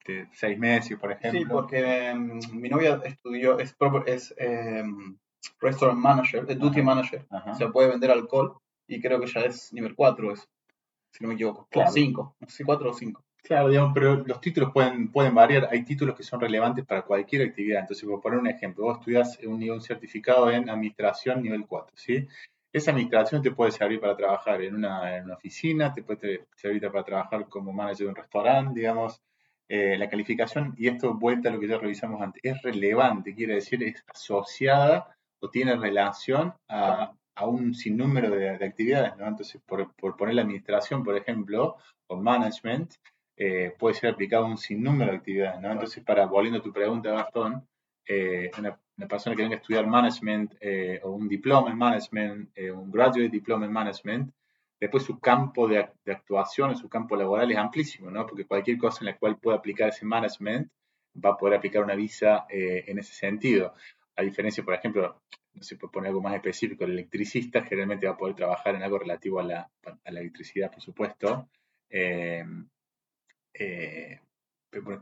de 0.06 0.28
6 0.30 0.58
meses, 0.58 0.98
por 0.98 1.12
ejemplo. 1.12 1.40
Sí, 1.40 1.46
porque 1.46 2.10
em, 2.10 2.38
mi 2.52 2.68
novia 2.68 3.00
estudió, 3.02 3.58
es, 3.58 3.74
es 4.04 4.34
em, 4.36 5.16
restaurant 5.58 5.98
manager, 5.98 6.44
es 6.46 6.58
duty 6.58 6.82
manager, 6.82 7.26
o 7.30 7.54
sea, 7.54 7.70
puede 7.70 7.88
vender 7.88 8.10
alcohol 8.10 8.58
y 8.86 9.00
creo 9.00 9.18
que 9.20 9.26
ya 9.26 9.40
es 9.40 9.72
nivel 9.72 9.94
4 9.94 10.34
si 10.36 11.22
no 11.22 11.28
me 11.28 11.34
equivoco, 11.34 11.66
claro. 11.70 11.90
5, 11.90 12.36
no 12.40 12.48
sé, 12.48 12.62
4 12.62 12.90
o 12.90 12.92
5. 12.92 13.23
Claro, 13.44 13.68
digamos, 13.68 13.92
pero 13.92 14.16
los 14.24 14.40
títulos 14.40 14.72
pueden, 14.72 15.12
pueden 15.12 15.34
variar. 15.34 15.68
Hay 15.70 15.84
títulos 15.84 16.16
que 16.16 16.22
son 16.22 16.40
relevantes 16.40 16.82
para 16.86 17.02
cualquier 17.02 17.42
actividad. 17.42 17.80
Entonces, 17.80 18.08
por 18.08 18.22
poner 18.22 18.38
un 18.38 18.46
ejemplo, 18.46 18.84
vos 18.84 18.98
estudias 18.98 19.38
un, 19.44 19.62
un 19.70 19.82
certificado 19.82 20.50
en 20.50 20.70
administración 20.70 21.42
nivel 21.42 21.66
4, 21.66 21.94
¿sí? 21.94 22.26
Esa 22.72 22.92
administración 22.92 23.42
te 23.42 23.50
puede 23.50 23.70
servir 23.70 24.00
para 24.00 24.16
trabajar 24.16 24.62
en 24.62 24.74
una, 24.74 25.18
en 25.18 25.26
una 25.26 25.34
oficina, 25.34 25.92
te 25.92 26.02
puede 26.02 26.46
servir 26.56 26.90
para 26.90 27.04
trabajar 27.04 27.46
como 27.50 27.70
manager 27.70 28.06
de 28.06 28.08
un 28.08 28.16
restaurante, 28.16 28.80
digamos. 28.80 29.20
Eh, 29.68 29.98
la 29.98 30.08
calificación, 30.08 30.74
y 30.78 30.88
esto 30.88 31.12
vuelta 31.12 31.50
a 31.50 31.52
lo 31.52 31.60
que 31.60 31.68
ya 31.68 31.78
revisamos 31.78 32.22
antes, 32.22 32.40
es 32.42 32.62
relevante, 32.62 33.34
quiere 33.34 33.56
decir, 33.56 33.82
es 33.82 34.02
asociada 34.08 35.16
o 35.40 35.50
tiene 35.50 35.76
relación 35.76 36.54
a, 36.68 37.12
a 37.34 37.46
un 37.46 37.74
sinnúmero 37.74 38.30
de, 38.30 38.50
actividades, 38.50 39.16
¿no? 39.16 39.26
Entonces, 39.26 39.60
por, 39.66 39.94
poner 40.16 40.34
la 40.34 40.42
administración, 40.42 41.02
por 41.02 41.16
ejemplo, 41.16 41.76
o 42.06 42.16
management, 42.16 42.94
eh, 43.36 43.74
puede 43.78 43.94
ser 43.94 44.10
aplicado 44.10 44.44
a 44.44 44.48
un 44.48 44.58
sinnúmero 44.58 45.10
de 45.10 45.18
actividades, 45.18 45.60
¿no? 45.60 45.72
Entonces, 45.72 46.04
para, 46.04 46.26
volviendo 46.26 46.60
a 46.60 46.62
tu 46.62 46.72
pregunta, 46.72 47.10
Gastón, 47.10 47.66
eh, 48.06 48.50
una, 48.58 48.78
persona 49.08 49.34
que 49.34 49.42
venga 49.42 49.56
a 49.56 49.58
estudiar 49.58 49.86
management 49.86 50.54
eh, 50.60 51.00
o 51.02 51.10
un 51.10 51.28
diploma 51.28 51.70
en 51.70 51.78
management, 51.78 52.50
un 52.74 52.90
graduate 52.92 53.28
diploma 53.28 53.66
en 53.66 53.72
management, 53.72 54.32
después 54.80 55.02
su 55.02 55.18
campo 55.18 55.66
de, 55.66 55.88
de 56.04 56.12
actuación, 56.12 56.76
su 56.76 56.88
campo 56.88 57.16
laboral 57.16 57.50
es 57.50 57.58
amplísimo, 57.58 58.10
¿no? 58.10 58.24
Porque 58.26 58.46
cualquier 58.46 58.78
cosa 58.78 58.98
en 59.00 59.06
la 59.06 59.16
cual 59.16 59.38
pueda 59.38 59.56
aplicar 59.58 59.88
ese 59.88 60.06
management 60.06 60.70
va 61.24 61.30
a 61.30 61.36
poder 61.36 61.58
aplicar 61.58 61.82
una 61.82 61.94
visa 61.94 62.46
en 62.48 62.98
ese 62.98 63.14
sentido. 63.14 63.74
A 64.16 64.22
diferencia, 64.22 64.64
por 64.64 64.74
ejemplo, 64.74 65.22
no 65.54 65.62
se 65.62 65.76
puede 65.76 65.92
poner 65.92 66.08
algo 66.08 66.20
más 66.20 66.34
específico, 66.34 66.84
el 66.84 66.92
electricista 66.92 67.62
generalmente 67.62 68.06
va 68.06 68.14
a 68.14 68.16
poder 68.16 68.34
trabajar 68.34 68.74
en 68.74 68.82
algo 68.82 68.98
relativo 68.98 69.40
a 69.40 69.44
la, 69.44 69.70
electricidad, 70.04 70.70
por 70.70 70.82
supuesto. 70.82 71.48
Eh, 71.88 72.44
eh, 73.54 74.20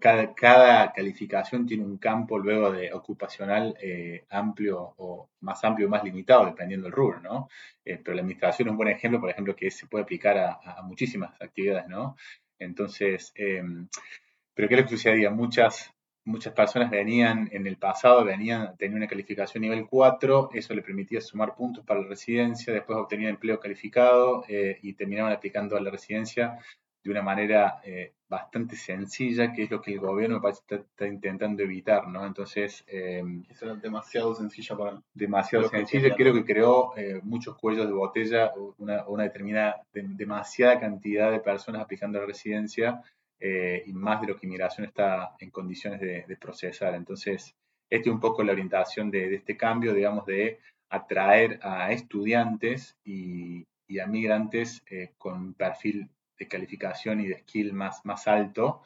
cada, 0.00 0.34
cada, 0.34 0.92
calificación 0.92 1.66
tiene 1.66 1.84
un 1.84 1.96
campo 1.96 2.38
luego 2.38 2.70
de 2.70 2.92
ocupacional 2.92 3.74
eh, 3.80 4.26
amplio 4.28 4.94
o 4.98 5.30
más 5.40 5.64
amplio 5.64 5.86
o 5.86 5.90
más 5.90 6.04
limitado, 6.04 6.44
dependiendo 6.44 6.84
del 6.84 6.92
rubro, 6.92 7.20
¿no? 7.20 7.48
pero 7.82 8.14
la 8.14 8.20
administración 8.20 8.68
es 8.68 8.72
un 8.72 8.76
buen 8.76 8.90
ejemplo, 8.90 9.18
por 9.18 9.30
ejemplo, 9.30 9.56
que 9.56 9.70
se 9.70 9.86
puede 9.86 10.04
aplicar 10.04 10.36
a, 10.38 10.82
muchísimas 10.82 11.40
actividades, 11.40 11.88
¿no? 11.88 12.16
Entonces, 12.58 13.32
pero 13.34 14.68
¿qué 14.68 14.74
es 14.74 14.80
lo 14.80 14.86
que 14.86 14.96
sucedía? 14.96 15.30
Muchas, 15.30 15.92
muchas 16.24 16.52
personas 16.52 16.90
venían 16.90 17.48
en 17.52 17.66
el 17.66 17.76
pasado, 17.76 18.24
venían, 18.24 18.76
tenían 18.76 18.98
una 18.98 19.08
calificación 19.08 19.62
nivel 19.62 19.86
4, 19.86 20.50
eso 20.52 20.74
le 20.74 20.82
permitía 20.82 21.20
sumar 21.20 21.54
puntos 21.54 21.84
para 21.84 22.00
la 22.00 22.08
residencia, 22.08 22.72
después 22.72 22.98
obtenían 22.98 23.30
empleo 23.30 23.58
calificado 23.58 24.44
eh, 24.48 24.78
y 24.82 24.92
terminaban 24.92 25.32
aplicando 25.32 25.76
a 25.76 25.80
la 25.80 25.90
residencia 25.90 26.58
de 27.02 27.10
una 27.10 27.22
manera 27.22 27.80
eh, 27.84 28.12
bastante 28.28 28.76
sencilla, 28.76 29.52
que 29.52 29.64
es 29.64 29.70
lo 29.70 29.80
que 29.80 29.92
el 29.92 30.00
gobierno 30.00 30.40
está, 30.48 31.06
intentando 31.06 31.62
evitar, 31.62 32.06
¿no? 32.08 32.24
Entonces... 32.26 32.84
Eh, 32.86 33.22
eso 33.50 33.64
era 33.66 33.74
demasiado 33.74 34.34
sencilla 34.34 34.76
para... 34.76 35.02
Demasiado 35.12 35.68
sencilla, 35.68 36.14
creo 36.14 36.32
que 36.32 36.44
creó 36.44 36.96
eh, 36.96 37.20
muchos 37.22 37.56
cuellos 37.58 37.86
de 37.86 37.92
botella, 37.92 38.52
una, 38.78 39.06
una 39.08 39.24
determinada, 39.24 39.82
demasiada 39.92 40.78
cantidad 40.78 41.30
de 41.30 41.40
personas 41.40 41.82
aplicando 41.82 42.20
la 42.20 42.26
residencia 42.26 43.02
eh, 43.44 43.82
y 43.86 43.92
más 43.92 44.20
de 44.20 44.28
lo 44.28 44.36
que 44.36 44.46
inmigración 44.46 44.86
está 44.86 45.34
en 45.40 45.50
condiciones 45.50 46.00
de, 46.00 46.36
procesar. 46.36 46.94
Entonces, 46.94 47.56
esta 47.90 48.08
es 48.08 48.14
un 48.14 48.20
poco 48.20 48.44
la 48.44 48.52
orientación 48.52 49.10
de, 49.10 49.34
este 49.34 49.56
cambio, 49.56 49.92
digamos, 49.92 50.24
de 50.26 50.60
atraer 50.88 51.58
a 51.60 51.90
estudiantes 51.90 52.96
y, 53.04 53.66
a 54.00 54.06
migrantes 54.06 54.82
eh, 54.88 55.10
con 55.18 55.34
un 55.34 55.54
perfil 55.54 56.08
de 56.42 56.48
calificación 56.48 57.20
y 57.20 57.28
de 57.28 57.38
skill 57.40 57.72
más, 57.72 58.04
más 58.04 58.26
alto, 58.26 58.82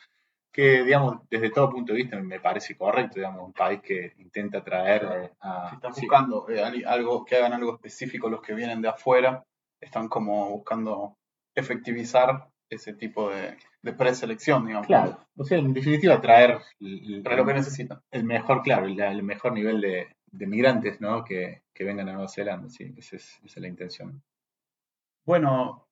que, 0.53 0.85
digamos, 0.85 1.19
desde 1.29 1.51
todo 1.51 1.71
punto 1.71 1.93
de 1.93 1.99
vista 1.99 2.21
me 2.21 2.41
parece 2.41 2.77
correcto, 2.77 3.17
digamos, 3.17 3.45
un 3.45 3.53
país 3.53 3.81
que 3.83 4.15
intenta 4.19 4.59
atraer 4.59 5.05
eh, 5.05 5.31
a... 5.41 5.69
Si 5.69 5.75
están 5.77 5.93
buscando 5.93 6.47
algo, 6.87 7.25
que 7.25 7.37
hagan 7.37 7.53
algo 7.53 7.75
específico 7.75 8.31
los 8.31 8.41
que 8.41 8.55
vienen 8.55 8.81
de 8.81 8.89
afuera, 8.89 9.45
están 9.81 10.09
como 10.09 10.51
buscando 10.51 11.17
efectivizar 11.55 12.49
ese 12.71 12.95
tipo 12.95 13.31
de, 13.31 13.57
de 13.87 13.93
preselección, 13.93 14.67
digamos. 14.67 14.87
Claro, 14.87 15.19
o 15.37 15.45
sea, 15.45 15.59
en 15.59 15.73
definitiva 15.73 16.21
traer 16.21 16.59
lo 16.81 17.47
que 17.47 17.55
necesitan. 17.55 18.01
El 18.11 18.25
mejor, 18.25 18.63
claro, 18.63 18.87
el, 18.87 19.23
mejor 19.23 19.53
nivel 19.53 19.81
de, 19.81 20.47
migrantes, 20.47 21.01
¿no? 21.01 21.25
Que, 21.25 21.63
vengan 21.79 22.09
a 22.09 22.13
Nueva 22.13 22.29
Zelanda, 22.29 22.69
sí, 22.69 22.95
esa 22.97 23.17
es, 23.17 23.57
la 23.57 23.69
intención. 23.69 24.23
Bueno, 25.25 25.87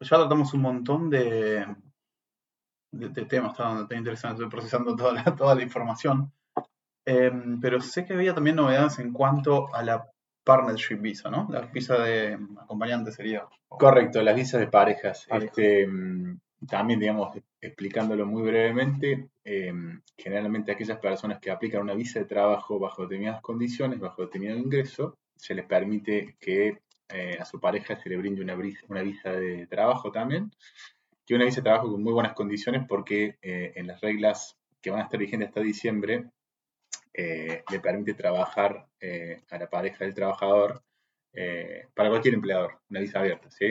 em, 0.00 0.08
ya 0.08 0.16
tratamos 0.16 0.54
un 0.54 0.60
montón 0.60 1.10
de, 1.10 1.66
de, 2.92 3.24
temas, 3.26 3.52
está, 3.52 3.82
está, 3.82 3.96
interesante, 3.96 4.42
estoy 4.42 4.50
procesando 4.50 4.96
toda 4.96 5.12
la, 5.12 5.24
toda 5.36 5.54
la 5.54 5.62
información. 5.62 6.32
Em, 7.04 7.58
pero 7.60 7.80
sé 7.80 8.04
que 8.04 8.12
había 8.12 8.34
también 8.34 8.56
novedades 8.56 8.98
en 8.98 9.12
cuanto 9.12 9.74
a 9.74 9.82
la 9.82 10.06
partnership 10.44 10.96
visa, 10.96 11.30
¿no? 11.30 11.46
La 11.50 11.62
visa 11.62 11.98
de 11.98 12.38
acompañante 12.60 13.12
sería. 13.12 13.46
Correcto, 13.68 14.22
las 14.22 14.34
visas 14.34 14.60
de 14.60 14.66
parejas. 14.68 15.26
Este, 15.30 15.86
mm, 15.86 16.38
también, 16.66 17.00
digamos, 17.00 17.36
explicándolo 17.60 18.26
muy 18.26 18.42
brevemente, 18.42 19.28
eh, 19.44 19.72
generalmente 20.16 20.72
aquellas 20.72 20.98
personas 20.98 21.38
que 21.38 21.50
aplican 21.50 21.82
una 21.82 21.94
visa 21.94 22.18
de 22.18 22.24
trabajo 22.24 22.78
bajo 22.78 23.02
determinadas 23.02 23.40
condiciones, 23.42 24.00
bajo 24.00 24.22
determinado 24.22 24.58
ingreso, 24.58 25.18
se 25.36 25.54
les 25.54 25.66
permite 25.66 26.36
que 26.40 26.78
eh, 27.08 27.38
a 27.40 27.44
su 27.44 27.60
pareja 27.60 27.96
se 27.96 28.08
le 28.08 28.16
brinde 28.16 28.42
una, 28.42 28.56
una 28.88 29.02
visa 29.02 29.32
de 29.32 29.66
trabajo 29.66 30.10
también, 30.10 30.50
que 31.28 31.34
una 31.34 31.44
visa 31.44 31.56
de 31.56 31.64
trabajo 31.64 31.90
con 31.90 32.02
muy 32.02 32.12
buenas 32.12 32.32
condiciones 32.32 32.86
porque 32.88 33.36
eh, 33.42 33.72
en 33.76 33.86
las 33.86 34.00
reglas 34.00 34.56
que 34.80 34.90
van 34.90 35.00
a 35.00 35.04
estar 35.04 35.20
vigentes 35.20 35.48
hasta 35.48 35.60
diciembre, 35.60 36.30
eh, 37.12 37.62
le 37.70 37.80
permite 37.80 38.14
trabajar 38.14 38.86
eh, 39.00 39.42
a 39.50 39.58
la 39.58 39.68
pareja 39.68 40.04
del 40.04 40.14
trabajador 40.14 40.82
para 41.94 42.08
cualquier 42.08 42.34
empleador, 42.34 42.80
una 42.90 42.98
visa 42.98 43.20
abierta, 43.20 43.48
¿sí? 43.48 43.66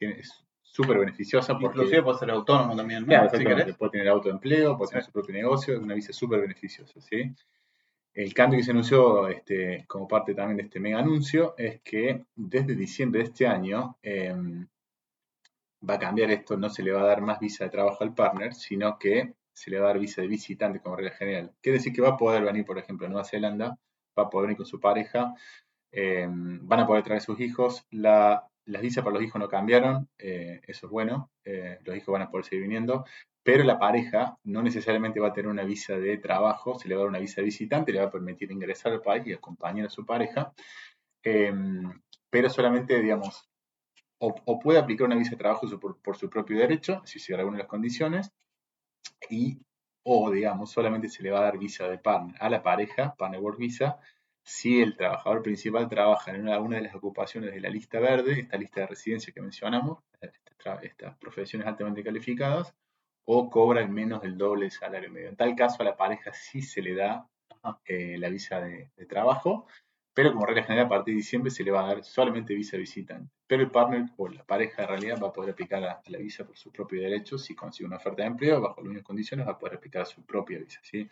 es 0.00 0.44
súper 0.60 0.98
beneficiosa 0.98 1.58
porque... 1.58 1.78
Inclusive 1.78 2.02
puede 2.02 2.18
ser 2.18 2.30
autónomo 2.30 2.76
también, 2.76 3.02
¿no? 3.02 3.06
Claro, 3.06 3.30
puede 3.78 3.90
tener 3.90 4.08
autoempleo, 4.08 4.76
puede 4.76 4.90
tener 4.90 5.04
su 5.04 5.12
propio 5.12 5.34
negocio, 5.34 5.74
es 5.74 5.80
una 5.80 5.94
visa 5.94 6.12
súper 6.12 6.40
beneficiosa, 6.40 7.00
¿sí? 7.00 7.32
El 8.16 8.32
cambio 8.32 8.58
que 8.58 8.64
se 8.64 8.70
anunció 8.70 9.28
este, 9.28 9.84
como 9.86 10.08
parte 10.08 10.34
también 10.34 10.56
de 10.56 10.62
este 10.62 10.80
mega 10.80 11.00
anuncio 11.00 11.54
es 11.58 11.82
que 11.82 12.24
desde 12.34 12.74
diciembre 12.74 13.20
de 13.20 13.26
este 13.26 13.46
año 13.46 13.98
em, 14.00 14.66
va 15.88 15.94
a 15.94 15.98
cambiar 15.98 16.30
esto, 16.30 16.56
no 16.56 16.70
se 16.70 16.82
le 16.82 16.92
va 16.92 17.02
a 17.02 17.06
dar 17.06 17.20
más 17.20 17.38
visa 17.38 17.64
de 17.64 17.70
trabajo 17.70 18.02
al 18.02 18.14
partner, 18.14 18.54
sino 18.54 18.98
que 18.98 19.34
se 19.52 19.70
le 19.70 19.78
va 19.78 19.84
a 19.84 19.88
dar 19.88 19.98
visa 19.98 20.22
de 20.22 20.28
visitante 20.28 20.80
como 20.80 20.96
regla 20.96 21.10
general. 21.10 21.52
Quiere 21.60 21.76
decir 21.76 21.92
que 21.92 22.00
va 22.00 22.10
a 22.10 22.16
poder 22.16 22.42
venir, 22.42 22.64
por 22.64 22.78
ejemplo, 22.78 23.06
a 23.06 23.10
Nueva 23.10 23.26
Zelanda, 23.26 23.78
va 24.18 24.22
a 24.22 24.30
poder 24.30 24.46
venir 24.46 24.56
con 24.56 24.66
su 24.66 24.80
pareja, 24.80 25.34
eh, 25.92 26.26
van 26.26 26.80
a 26.80 26.86
poder 26.86 27.04
traer 27.04 27.20
sus 27.20 27.38
hijos. 27.40 27.86
las 27.90 28.82
visas 28.82 29.04
para 29.04 29.14
los 29.14 29.24
hijos 29.24 29.38
no 29.38 29.48
cambiaron, 29.48 30.08
eh, 30.16 30.62
eso 30.66 30.86
es 30.86 30.90
bueno, 30.90 31.30
eh, 31.44 31.80
los 31.84 31.94
hijos 31.94 32.14
van 32.14 32.22
a 32.22 32.30
poder 32.30 32.46
seguir 32.46 32.62
viniendo, 32.62 33.04
pero 33.46 33.62
la 33.62 33.78
pareja 33.78 34.36
no 34.42 34.60
necesariamente 34.60 35.20
va 35.20 35.28
a 35.28 35.32
tener 35.32 35.48
una 35.48 35.62
visa 35.62 35.96
de 35.96 36.18
trabajo, 36.18 36.80
se 36.80 36.88
le 36.88 36.96
va 36.96 37.02
a 37.02 37.04
dar 37.04 37.10
una 37.10 37.20
visa 37.20 37.40
de 37.40 37.44
visitante, 37.44 37.92
le 37.92 38.00
va 38.00 38.06
a 38.06 38.10
permitir 38.10 38.50
ingresar 38.50 38.90
al 38.90 39.02
país 39.02 39.24
y 39.24 39.32
acompañar 39.32 39.86
a 39.86 39.88
su 39.88 40.04
pareja, 40.04 40.52
pero 41.22 42.50
solamente, 42.50 43.00
digamos, 43.00 43.48
o, 44.18 44.58
puede 44.58 44.80
aplicar 44.80 45.06
una 45.06 45.14
visa 45.14 45.30
de 45.30 45.36
trabajo 45.36 45.68
por, 45.78 46.16
su 46.16 46.28
propio 46.28 46.58
derecho, 46.58 47.02
si 47.04 47.20
se 47.20 47.36
reúnen 47.36 47.60
las 47.60 47.68
condiciones, 47.68 48.32
y 49.30 49.60
o 50.02 50.28
digamos 50.32 50.72
solamente 50.72 51.08
se 51.08 51.22
le 51.22 51.30
va 51.30 51.38
a 51.38 51.44
dar 51.44 51.58
visa 51.58 51.86
de 51.86 51.98
partner 51.98 52.34
a 52.40 52.50
la 52.50 52.64
pareja, 52.64 53.14
partner 53.14 53.40
work 53.40 53.58
visa, 53.58 54.00
si 54.42 54.82
el 54.82 54.96
trabajador 54.96 55.42
principal 55.42 55.88
trabaja 55.88 56.32
en 56.32 56.48
una, 56.48 56.58
de 56.58 56.82
las 56.82 56.96
ocupaciones 56.96 57.54
de 57.54 57.60
la 57.60 57.70
lista 57.70 58.00
verde, 58.00 58.40
esta 58.40 58.56
lista 58.56 58.80
de 58.80 58.86
residencia 58.88 59.32
que 59.32 59.40
mencionamos, 59.40 60.02
estas, 60.20 61.16
profesiones 61.18 61.68
altamente 61.68 62.02
calificadas, 62.02 62.74
o 63.26 63.50
cobra 63.50 63.80
al 63.80 63.90
menos 63.90 64.24
el 64.24 64.38
doble 64.38 64.62
del 64.62 64.70
salario 64.70 65.10
medio. 65.10 65.28
En 65.28 65.36
tal 65.36 65.54
caso, 65.54 65.82
a 65.82 65.84
la 65.84 65.96
pareja 65.96 66.32
sí 66.32 66.62
se 66.62 66.80
le 66.80 66.94
da 66.94 67.28
eh, 67.84 68.16
la 68.18 68.28
visa 68.28 68.60
de, 68.60 68.88
trabajo, 69.08 69.66
pero 70.14 70.32
como 70.32 70.46
regla 70.46 70.62
general 70.62 70.86
a 70.86 70.88
partir 70.88 71.14
de 71.14 71.18
diciembre 71.18 71.50
se 71.50 71.64
le 71.64 71.72
va 71.72 71.84
a 71.84 71.88
dar 71.88 72.04
solamente 72.04 72.54
visa 72.54 72.76
visitante. 72.76 73.30
Pero 73.46 73.62
el 73.62 73.70
partner 73.70 74.06
o 74.16 74.28
la 74.28 74.44
pareja 74.44 74.82
en 74.82 74.88
realidad 74.88 75.20
va 75.22 75.28
a 75.28 75.32
poder 75.32 75.50
aplicar 75.50 75.84
a, 75.84 76.00
la 76.06 76.18
visa 76.18 76.44
por 76.44 76.56
sus 76.56 76.72
propios 76.72 77.02
derechos 77.02 77.44
si 77.44 77.54
consigue 77.54 77.86
una 77.86 77.96
oferta 77.96 78.22
de 78.22 78.28
empleo 78.28 78.60
bajo 78.60 78.80
las 78.80 78.88
mismas 78.88 79.04
condiciones 79.04 79.46
va 79.46 79.52
a 79.52 79.58
poder 79.58 79.76
aplicar 79.76 80.02
a 80.02 80.06
su 80.06 80.22
propia 80.22 80.58
visa. 80.58 80.80
¿sí? 80.82 81.08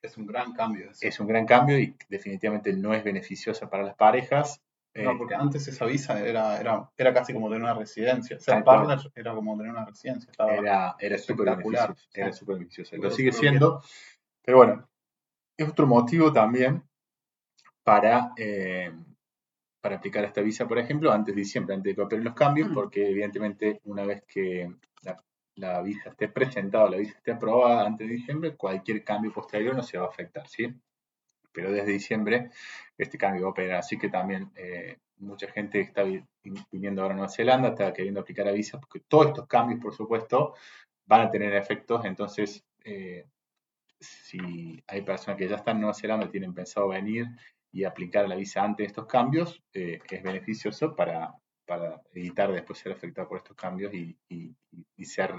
Es 0.00 0.16
un 0.16 0.26
gran 0.26 0.52
cambio. 0.52 0.90
Es 1.00 1.18
un 1.18 1.26
gran 1.26 1.46
cambio 1.46 1.78
y 1.78 1.96
definitivamente 2.08 2.72
no 2.72 2.94
es 2.94 3.02
beneficiosa 3.02 3.68
para 3.68 3.82
las 3.82 3.96
parejas. 3.96 4.62
No, 4.92 5.16
porque 5.16 5.34
antes 5.34 5.68
esa 5.68 5.86
visa 5.86 6.20
era, 6.20 6.58
era, 6.60 6.90
era 6.96 7.14
casi 7.14 7.32
como 7.32 7.48
tener 7.48 7.62
una 7.62 7.74
residencia. 7.74 8.40
Ser 8.40 8.64
partner 8.64 8.98
era 9.14 9.34
como 9.34 9.56
tener 9.56 9.72
una 9.72 9.84
residencia. 9.84 10.32
era 10.50 10.96
era 10.98 11.16
súper 11.18 11.46
beneficiosa. 11.46 11.94
Era 12.12 12.32
súper 12.32 12.56
beneficiosa. 12.56 12.96
Lo 12.96 13.10
sigue 13.10 13.32
siendo. 13.32 13.82
Pero 14.42 14.58
bueno, 14.58 14.88
es 15.56 15.68
otro 15.68 15.86
motivo 15.86 16.32
también 16.32 16.82
para, 17.84 18.32
eh, 18.36 18.92
para 19.80 19.96
aplicar 19.96 20.24
esta 20.24 20.40
visa, 20.40 20.66
por 20.66 20.78
ejemplo, 20.78 21.12
antes 21.12 21.34
de 21.34 21.40
diciembre, 21.40 21.74
antes 21.74 21.90
de 21.90 21.94
que 21.94 22.02
operen 22.02 22.24
los 22.24 22.34
cambios, 22.34 22.70
mm. 22.70 22.74
porque 22.74 23.10
evidentemente 23.10 23.80
una 23.84 24.04
vez 24.04 24.24
que 24.26 24.74
la, 25.56 25.82
visa 25.82 26.10
esté 26.10 26.28
presentada, 26.28 26.88
la 26.88 26.96
visa 26.96 27.16
esté 27.16 27.32
aprobada 27.32 27.86
antes 27.86 28.08
de 28.08 28.14
diciembre, 28.14 28.56
cualquier 28.56 29.04
cambio 29.04 29.32
posterior 29.32 29.74
no 29.74 29.82
se 29.82 29.98
va 29.98 30.06
a 30.06 30.08
afectar, 30.08 30.48
¿sí? 30.48 30.74
Pero 31.52 31.72
desde 31.72 31.92
diciembre 31.92 32.50
este 32.96 33.18
cambio 33.18 33.42
va 33.42 33.48
a 33.48 33.50
operar, 33.52 33.78
así 33.78 33.98
que 33.98 34.08
también 34.08 34.50
eh, 34.56 34.98
mucha 35.18 35.50
gente 35.50 35.80
está 35.80 36.04
viniendo 36.70 37.02
ahora 37.02 37.14
a 37.14 37.16
Nueva 37.16 37.32
Zelanda, 37.32 37.68
está 37.70 37.92
queriendo 37.92 38.20
aplicar 38.20 38.46
a 38.48 38.52
visa, 38.52 38.78
porque 38.78 39.00
todos 39.00 39.28
estos 39.28 39.46
cambios, 39.46 39.80
por 39.80 39.94
supuesto, 39.94 40.54
van 41.06 41.22
a 41.22 41.30
tener 41.30 41.54
efectos, 41.54 42.04
entonces... 42.04 42.64
Eh, 42.84 43.26
si 44.00 44.82
hay 44.86 45.02
personas 45.02 45.38
que 45.38 45.48
ya 45.48 45.56
están 45.56 45.76
en 45.76 45.82
Nueva 45.82 45.94
Zelanda 45.94 46.30
tienen 46.30 46.54
pensado 46.54 46.88
venir 46.88 47.26
y 47.72 47.84
aplicar 47.84 48.28
la 48.28 48.34
visa 48.34 48.64
antes 48.64 48.84
de 48.84 48.88
estos 48.88 49.06
cambios, 49.06 49.62
eh, 49.72 50.00
es 50.10 50.22
beneficioso 50.22 50.96
para, 50.96 51.34
para, 51.66 52.00
evitar 52.12 52.50
después 52.50 52.78
ser 52.78 52.92
afectado 52.92 53.28
por 53.28 53.38
estos 53.38 53.56
cambios 53.56 53.92
y, 53.94 54.16
y, 54.28 55.04
ser 55.04 55.34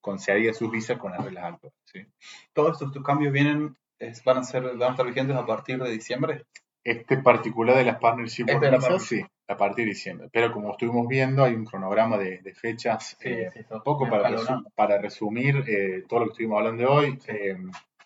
concedida 0.00 0.52
sus 0.52 0.70
visas 0.70 0.98
con 0.98 1.12
las 1.12 1.24
reglas. 1.24 1.58
¿sí? 1.84 2.06
¿Todos 2.52 2.80
estos 2.80 3.02
cambios 3.02 3.32
vienen, 3.32 3.76
van, 4.24 4.38
a 4.38 4.42
ser, 4.44 4.62
van 4.62 4.82
a 4.82 4.90
estar 4.90 5.06
vigentes 5.06 5.36
a 5.36 5.46
partir 5.46 5.82
de 5.82 5.90
diciembre? 5.90 6.44
Este 6.84 7.18
particular 7.18 7.76
de 7.76 7.84
las 7.84 7.98
partnership 7.98 8.46
este 8.48 8.70
visas, 8.70 9.02
sí, 9.04 9.22
a 9.48 9.56
partir 9.56 9.84
de 9.84 9.90
diciembre. 9.90 10.28
Pero 10.32 10.52
como 10.52 10.70
estuvimos 10.70 11.06
viendo, 11.08 11.44
hay 11.44 11.54
un 11.54 11.64
cronograma 11.64 12.16
de, 12.16 12.54
fechas, 12.54 13.16
eh, 13.20 13.50
poco 13.84 14.08
para, 14.08 14.30
para 14.74 14.98
resumir 14.98 15.64
eh, 15.66 16.04
todo 16.08 16.20
lo 16.20 16.26
que 16.26 16.32
estuvimos 16.32 16.58
hablando 16.58 16.90
hoy. 16.90 17.18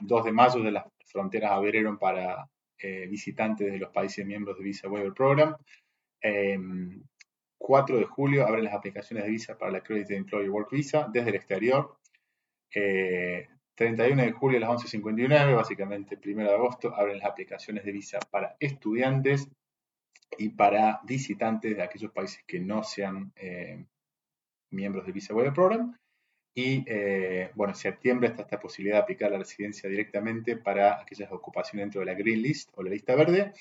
2 0.00 0.24
de 0.24 0.32
mayo 0.32 0.60
de 0.60 0.72
las 0.72 0.84
fronteras 1.06 1.52
abrieron 1.52 1.98
para 1.98 2.48
eh, 2.78 3.06
visitantes 3.06 3.70
de 3.70 3.78
los 3.78 3.90
países 3.90 4.26
miembros 4.26 4.58
de 4.58 4.64
Visa 4.64 4.88
Waiver 4.88 5.12
Program. 5.12 5.56
4 7.58 7.98
de 7.98 8.04
julio 8.06 8.46
abren 8.46 8.64
las 8.64 8.74
aplicaciones 8.74 9.24
de 9.24 9.30
visa 9.30 9.56
para 9.56 9.70
la 9.70 9.80
Credit 9.80 10.10
Employee 10.10 10.48
Work 10.48 10.70
Visa 10.72 11.08
desde 11.12 11.30
el 11.30 11.36
exterior. 11.36 11.96
31 13.82 14.22
de 14.22 14.32
julio 14.32 14.58
a 14.58 14.60
las 14.60 14.84
11.59, 14.84 15.56
básicamente 15.56 16.16
1 16.24 16.44
de 16.44 16.54
agosto, 16.54 16.94
abren 16.94 17.18
las 17.18 17.26
aplicaciones 17.26 17.84
de 17.84 17.90
visa 17.90 18.20
para 18.30 18.56
estudiantes 18.60 19.48
y 20.38 20.50
para 20.50 21.00
visitantes 21.02 21.76
de 21.76 21.82
aquellos 21.82 22.12
países 22.12 22.44
que 22.46 22.60
no 22.60 22.84
sean 22.84 23.32
eh, 23.34 23.84
miembros 24.70 25.04
del 25.04 25.14
Visa 25.14 25.34
Waiver 25.34 25.52
Program. 25.52 25.96
Y 26.54 26.84
eh, 26.86 27.50
bueno, 27.56 27.72
en 27.72 27.76
septiembre 27.76 28.28
está 28.28 28.42
esta 28.42 28.60
posibilidad 28.60 28.98
de 28.98 29.02
aplicar 29.02 29.32
la 29.32 29.38
residencia 29.38 29.90
directamente 29.90 30.56
para 30.56 31.00
aquellas 31.00 31.32
ocupaciones 31.32 31.86
dentro 31.86 32.00
de 32.00 32.06
la 32.06 32.14
Green 32.14 32.40
List 32.40 32.70
o 32.74 32.84
la 32.84 32.90
lista 32.90 33.16
verde. 33.16 33.52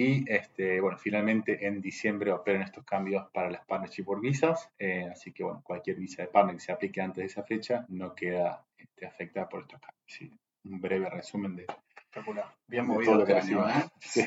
Y 0.00 0.24
este, 0.26 0.80
bueno, 0.80 0.96
finalmente 0.96 1.66
en 1.66 1.82
diciembre 1.82 2.32
operan 2.32 2.62
estos 2.62 2.84
cambios 2.84 3.26
para 3.34 3.50
las 3.50 3.66
Partnership 3.66 4.04
Work 4.06 4.22
Visas. 4.22 4.70
Eh, 4.78 5.06
así 5.12 5.30
que 5.30 5.44
bueno, 5.44 5.60
cualquier 5.62 5.96
visa 5.96 6.22
de 6.22 6.28
partner 6.28 6.56
que 6.56 6.62
se 6.62 6.72
aplique 6.72 7.02
antes 7.02 7.18
de 7.18 7.26
esa 7.26 7.42
fecha 7.42 7.84
no 7.90 8.14
queda 8.14 8.64
este, 8.78 9.04
afectada 9.04 9.46
por 9.46 9.60
estos 9.60 9.78
cambios. 9.78 10.40
un 10.64 10.80
breve 10.80 11.10
resumen 11.10 11.54
de, 11.54 11.66
Bien 12.66 12.86
movido 12.86 13.12
todo 13.12 13.20
lo 13.20 13.26
que 13.26 13.32
¿eh? 13.34 13.84
Sí. 14.00 14.26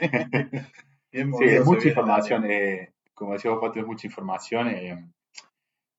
Bien 1.11 1.29
movido, 1.29 1.65
mucha 1.65 1.87
información. 1.87 2.45
Eh, 2.45 2.93
como 3.15 3.33
decía 3.33 3.49
vos, 3.49 3.75
es 3.75 3.85
mucha 3.85 4.05
información. 4.05 4.67
Eh, 4.67 5.03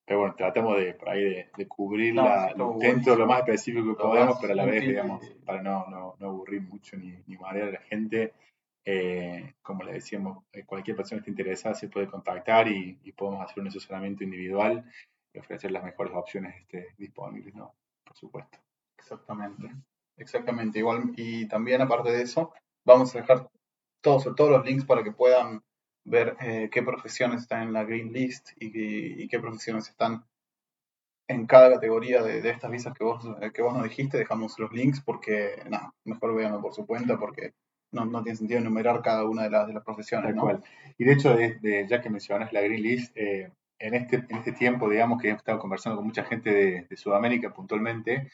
pero 0.07 0.21
bueno, 0.21 0.35
tratamos 0.37 0.79
de 0.79 0.95
por 0.95 1.09
ahí 1.09 1.49
de, 1.57 1.67
cubrir 1.67 2.15
dentro 2.79 3.15
de 3.15 3.19
lo 3.19 3.27
más 3.27 3.41
específico 3.41 3.97
que 3.97 4.03
podamos, 4.03 4.39
pero 4.41 4.53
a 4.53 4.57
la 4.57 4.67
vez, 4.67 4.83
digamos, 4.83 5.21
para 5.45 5.63
no, 5.63 5.87
no, 5.89 6.15
no 6.21 6.27
aburrir 6.29 6.63
mucho 6.63 6.97
ni, 6.97 7.13
ni, 7.27 7.37
marear 7.37 7.71
a 7.71 7.73
la 7.73 7.81
gente. 7.81 8.35
Eh, 8.87 9.55
como 9.63 9.83
le 9.83 9.95
decíamos, 9.95 10.45
eh, 10.53 10.65
cualquier 10.67 10.97
persona 10.97 11.19
que 11.23 11.31
esté 11.31 11.31
interesada 11.31 11.75
se 11.75 11.89
puede 11.89 12.07
contactar 12.07 12.69
y, 12.69 12.95
podemos 13.17 13.43
hacer 13.43 13.61
un 13.63 13.69
asesoramiento 13.69 14.25
individual 14.25 14.85
y 15.33 15.39
ofrecer 15.39 15.71
las 15.71 15.85
mejores 15.85 16.13
opciones 16.15 16.55
este, 16.61 16.89
disponibles, 16.99 17.55
¿no? 17.55 17.75
Por 18.05 18.17
supuesto. 18.17 18.59
Exactamente, 18.99 19.71
exactamente. 20.17 20.79
Igual, 20.79 21.13
y 21.17 21.49
también 21.49 21.81
aparte 21.81 22.11
de 22.11 22.23
eso, 22.23 22.53
vamos 22.85 23.15
a 23.15 23.21
dejar 23.21 23.49
todos, 24.03 24.25
todos 24.37 24.51
los 24.51 24.65
links 24.67 24.85
para 24.85 25.03
que 25.03 25.13
puedan 25.13 25.63
ver 26.05 26.37
eh, 26.41 26.69
qué 26.71 26.83
profesiones 26.83 27.43
están 27.43 27.63
en 27.63 27.73
la 27.73 27.85
Green 27.85 28.13
List 28.13 28.51
y, 28.57 29.27
qué 29.29 29.41
profesiones 29.41 29.89
están 29.89 30.25
en 31.27 31.47
cada 31.47 31.73
categoría 31.73 32.23
de, 32.23 32.47
estas 32.51 32.71
visas 32.71 32.93
que 32.93 33.03
vos, 33.03 33.25
que 33.55 33.63
vos 33.63 33.73
nos 33.73 33.85
dijiste. 33.85 34.19
Dejamos 34.19 34.59
los 34.59 34.73
links 34.73 35.01
porque, 35.01 35.63
nada, 35.71 35.95
mejor 36.05 36.35
véanlo 36.35 36.61
por 36.61 36.75
su 36.75 36.87
cuenta 36.87 37.19
porque 37.19 37.55
no, 37.95 38.05
no, 38.05 38.23
tiene 38.23 38.37
sentido 38.37 38.61
enumerar 38.61 39.01
cada 39.03 39.25
una 39.25 39.45
de 39.45 39.51
las, 39.51 39.67
de 39.67 39.75
las 39.75 39.85
profesiones. 39.85 40.35
¿no? 40.35 40.63
Y 40.99 41.05
de 41.05 41.13
hecho, 41.13 41.37
ya 41.89 42.01
que 42.01 42.11
mencionas 42.11 42.53
la 42.53 42.61
Green 42.61 42.83
List, 42.83 43.17
eh, 43.17 43.51
en, 43.79 43.95
este, 43.95 44.17
en 44.29 44.37
este 44.37 44.53
tiempo, 44.53 44.89
digamos, 44.89 45.21
que 45.21 45.29
he 45.29 45.33
estado 45.33 45.59
conversando 45.59 45.97
con 45.97 46.07
mucha 46.07 46.25
gente 46.25 46.87
de, 46.89 46.97
Sudamérica 46.97 47.53
puntualmente, 47.53 48.31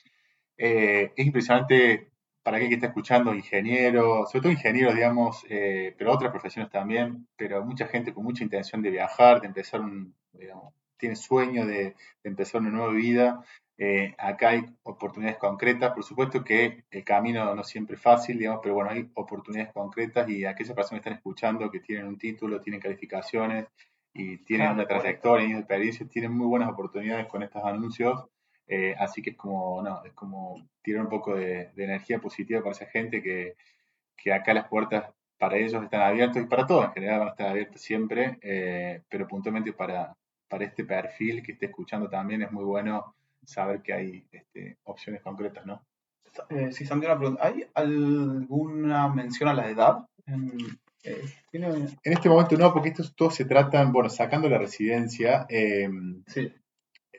eh, 0.57 1.13
es 1.17 1.27
impresionante 1.27 2.11
para 2.43 2.57
aquel 2.57 2.69
que 2.69 2.75
está 2.75 2.89
escuchando, 2.89 3.35
ingenieros, 3.35 4.31
sobre 4.31 4.43
todo 4.43 4.53
ingenieros, 4.53 4.95
digamos, 4.95 5.45
eh, 5.49 5.95
pero 5.97 6.13
otras 6.13 6.31
profesiones 6.31 6.71
también, 6.71 7.27
pero 7.37 7.65
mucha 7.65 7.87
gente 7.87 8.15
con 8.15 8.25
mucha 8.25 8.45
intención 8.45 8.83
de 8.83 8.91
viajar, 8.91 9.41
de 9.41 9.49
empezar 9.49 9.81
un, 9.81 10.15
digamos, 10.33 10.75
tiene 11.01 11.17
sueño 11.17 11.67
de, 11.67 11.83
de 11.85 11.95
empezar 12.23 12.61
una 12.61 12.71
nueva 12.71 12.93
vida 12.93 13.45
eh, 13.83 14.15
acá 14.19 14.51
hay 14.51 14.67
oportunidades 14.83 15.39
concretas, 15.39 15.95
por 15.95 16.05
supuesto 16.05 16.45
que 16.45 16.85
el 16.91 17.03
camino 17.03 17.55
no 17.55 17.65
siempre 17.65 17.97
es 17.97 18.03
fácil, 18.03 18.39
digamos, 18.39 18.61
pero 18.63 18.75
bueno, 18.75 18.91
hay 18.91 19.11
oportunidades 19.15 19.73
concretas 19.73 20.29
y 20.29 20.45
aquellas 20.45 20.75
personas 20.75 21.01
que 21.01 21.09
están 21.09 21.15
escuchando, 21.15 21.71
que 21.71 21.81
tienen 21.81 22.07
un 22.07 22.19
título, 22.19 22.61
tienen 22.61 22.79
calificaciones 22.79 23.69
y 24.13 24.37
tienen 24.45 24.73
una 24.73 24.87
trayectoria 24.87 25.49
y 25.49 25.53
experiencia, 25.53 26.07
tienen 26.07 26.33
muy 26.33 26.47
buenas 26.47 26.69
oportunidades 26.69 27.27
con 27.27 27.43
estos 27.43 27.65
anuncios. 27.65 28.23
Eh, 28.67 28.95
así 28.99 29.23
que 29.23 29.31
es 29.31 29.37
como, 29.39 29.81
no, 29.83 30.05
es 30.05 30.13
como 30.13 30.69
tirar 30.83 31.03
un 31.05 31.09
poco 31.09 31.35
de, 31.35 31.71
energía 31.75 32.19
positiva 32.19 32.61
para 32.61 32.73
esa 32.73 32.85
gente 32.85 33.23
que, 33.23 33.55
que, 34.15 34.31
acá 34.31 34.53
las 34.53 34.69
puertas 34.69 35.11
para 35.39 35.57
ellos 35.57 35.83
están 35.83 36.03
abiertas 36.03 36.43
y 36.43 36.47
para 36.47 36.67
todos 36.67 36.85
en 36.85 36.93
general 36.93 37.21
van 37.21 37.29
a 37.29 37.31
estar 37.31 37.49
abiertas 37.49 37.81
siempre, 37.81 38.39
eh, 38.43 39.03
pero 39.09 39.27
puntualmente 39.27 39.73
para, 39.73 40.15
para 40.51 40.65
este 40.65 40.85
perfil 40.85 41.43
que 41.43 41.53
esté 41.53 41.67
escuchando 41.67 42.11
también 42.11 42.43
es 42.43 42.53
muy 42.53 42.65
bueno 42.65 43.15
saber 43.43 43.81
que 43.81 43.93
hay 43.95 44.25
este, 44.31 44.77
opciones 44.85 45.23
concretas, 45.23 45.65
¿no? 45.65 45.83
Eh, 46.51 46.73
sí, 46.73 46.85
Santiago, 46.85 47.15
una 47.15 47.21
pregunta. 47.21 47.47
¿Hay 47.47 47.67
alguna 47.75 49.09
mención 49.09 49.49
a 49.49 49.55
la 49.55 49.71
edad? 49.71 50.07
Eh, 51.03 51.25
en, 51.53 51.89
este 52.03 52.29
momento 52.29 52.57
no, 52.57 52.73
porque 52.73 52.91
esto 52.91 53.05
todo 53.17 53.31
se 53.31 53.47
trata, 53.47 53.83
bueno, 53.85 54.11
sacando 54.11 54.49
la 54.49 54.59
residencia, 54.59 55.47
sí. 56.27 56.53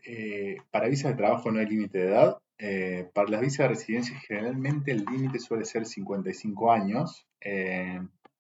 Eh, 0.03 0.57
para 0.71 0.87
visas 0.87 1.11
de 1.11 1.17
trabajo 1.17 1.51
no 1.51 1.59
hay 1.59 1.67
límite 1.67 1.99
de 1.99 2.07
edad. 2.07 2.37
Eh, 2.57 3.09
para 3.13 3.29
las 3.29 3.41
visas 3.41 3.59
de 3.59 3.67
residencia 3.69 4.19
generalmente 4.19 4.91
el 4.91 5.05
límite 5.05 5.39
suele 5.39 5.65
ser 5.65 5.85
55 5.85 6.71
años, 6.71 7.25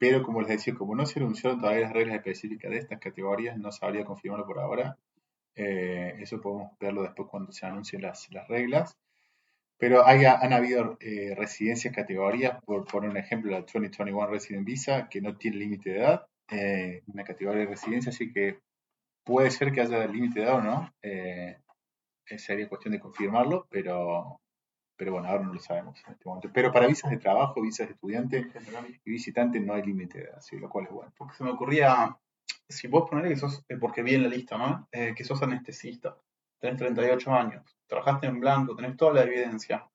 pero 0.01 0.23
como 0.23 0.41
les 0.41 0.49
decía, 0.49 0.73
como 0.73 0.95
no 0.95 1.05
se 1.05 1.19
anunciaron 1.19 1.59
todavía 1.59 1.81
las 1.83 1.93
reglas 1.93 2.15
específicas 2.15 2.71
de 2.71 2.79
estas 2.79 2.97
categorías, 2.97 3.55
no 3.59 3.71
sabría 3.71 4.03
confirmarlo 4.03 4.47
por 4.47 4.57
ahora. 4.57 4.97
Eh, 5.53 6.15
eso 6.19 6.41
podemos 6.41 6.71
verlo 6.79 7.03
después 7.03 7.29
cuando 7.29 7.51
se 7.51 7.67
anuncien 7.67 8.01
las, 8.01 8.27
reglas. 8.49 8.97
Pero 9.77 10.03
hay, 10.03 10.25
han 10.25 10.53
habido 10.53 10.97
eh, 11.01 11.35
residencias 11.37 11.93
categorías, 11.93 12.59
por 12.65 12.83
poner 12.85 13.11
un 13.11 13.17
ejemplo, 13.17 13.51
la 13.51 13.61
2021 13.61 14.25
Resident 14.25 14.65
Visa, 14.65 15.07
que 15.07 15.21
no 15.21 15.37
tiene 15.37 15.57
límite 15.57 15.91
de 15.91 15.99
edad, 15.99 16.25
eh, 16.49 17.03
una 17.05 17.23
categoría 17.23 17.59
de 17.59 17.67
residencia, 17.67 18.09
así 18.09 18.33
que 18.33 18.57
puede 19.23 19.51
ser 19.51 19.71
que 19.71 19.81
haya 19.81 20.07
límite 20.07 20.39
de 20.39 20.45
edad 20.47 20.55
o 20.55 20.61
no. 20.63 20.91
sería 22.37 22.67
cuestión 22.67 22.93
de 22.93 22.99
confirmarlo, 22.99 23.67
pero, 23.69 24.40
pero 25.01 25.13
bueno, 25.13 25.29
ahora 25.29 25.43
no 25.43 25.51
lo 25.55 25.59
sabemos 25.59 25.99
en 26.05 26.13
este 26.13 26.29
momento. 26.29 26.51
Pero 26.53 26.71
para 26.71 26.85
visas 26.85 27.09
de 27.09 27.17
trabajo, 27.17 27.59
visas 27.59 27.87
de 27.87 27.93
estudiante 27.93 28.51
y 29.03 29.09
visitante 29.09 29.59
no 29.59 29.73
hay 29.73 29.81
límite 29.81 30.19
de 30.19 30.23
edad, 30.25 30.39
lo 30.59 30.69
cual 30.69 30.85
es 30.85 30.91
bueno. 30.91 31.11
Porque 31.17 31.33
se 31.33 31.43
me 31.43 31.49
ocurría 31.49 32.15
si 32.69 32.87
vos 32.87 33.09
poner 33.09 33.27
que 33.27 33.35
sos, 33.35 33.65
eh, 33.67 33.77
porque 33.77 34.03
vi 34.03 34.13
en 34.13 34.21
la 34.21 34.29
lista, 34.29 34.59
¿no? 34.59 34.87
Eh, 34.91 35.15
que 35.15 35.23
sos 35.23 35.41
anestesista, 35.41 36.15
tenés 36.59 36.77
38 36.77 37.33
años, 37.33 37.75
trabajaste 37.87 38.27
en 38.27 38.39
blanco, 38.39 38.75
tenés 38.75 38.95
toda 38.95 39.13
la 39.13 39.23
evidencia, 39.23 39.89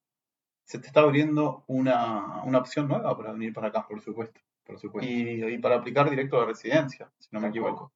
se 0.64 0.80
te 0.80 0.88
está 0.88 1.02
abriendo 1.02 1.62
una, 1.68 2.42
opción 2.58 2.88
nueva 2.88 3.16
para 3.16 3.30
venir 3.30 3.52
para 3.52 3.68
acá. 3.68 3.86
Por 3.86 4.00
supuesto, 4.00 4.40
por 4.64 4.80
supuesto. 4.80 5.08
Y, 5.08 5.56
para 5.58 5.76
aplicar 5.76 6.10
directo 6.10 6.36
a 6.36 6.40
la 6.40 6.46
residencia, 6.46 7.08
si 7.20 7.28
no 7.30 7.38
me 7.38 7.50
equivoco. 7.50 7.92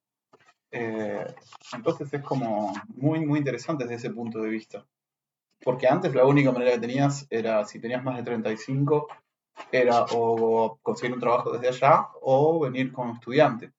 Eh, 0.71 1.27
entonces 1.73 2.15
es 2.15 2.23
como 2.23 2.73
muy, 2.87 3.27
muy 3.27 3.41
interesante 3.41 3.83
desde 3.83 3.97
ese 3.97 4.11
punto 4.11 4.41
de 4.41 4.49
vista. 4.49 4.87
Porque 5.63 5.87
antes 5.87 6.15
la 6.15 6.25
única 6.25 6.53
manera 6.53 6.73
que 6.73 6.81
tenías 6.81 7.27
era, 7.31 7.65
si 7.65 7.81
tenías 7.81 8.03
más 8.03 8.17
de 8.17 8.23
35, 8.23 9.09
era 9.71 10.05
o 10.13 10.79
conseguir 10.83 11.15
un 11.15 11.21
trabajo 11.21 11.53
desde 11.53 11.69
allá 11.69 12.09
o 12.23 12.61
venir 12.61 12.93
como 12.93 13.15
estudiante 13.15 13.73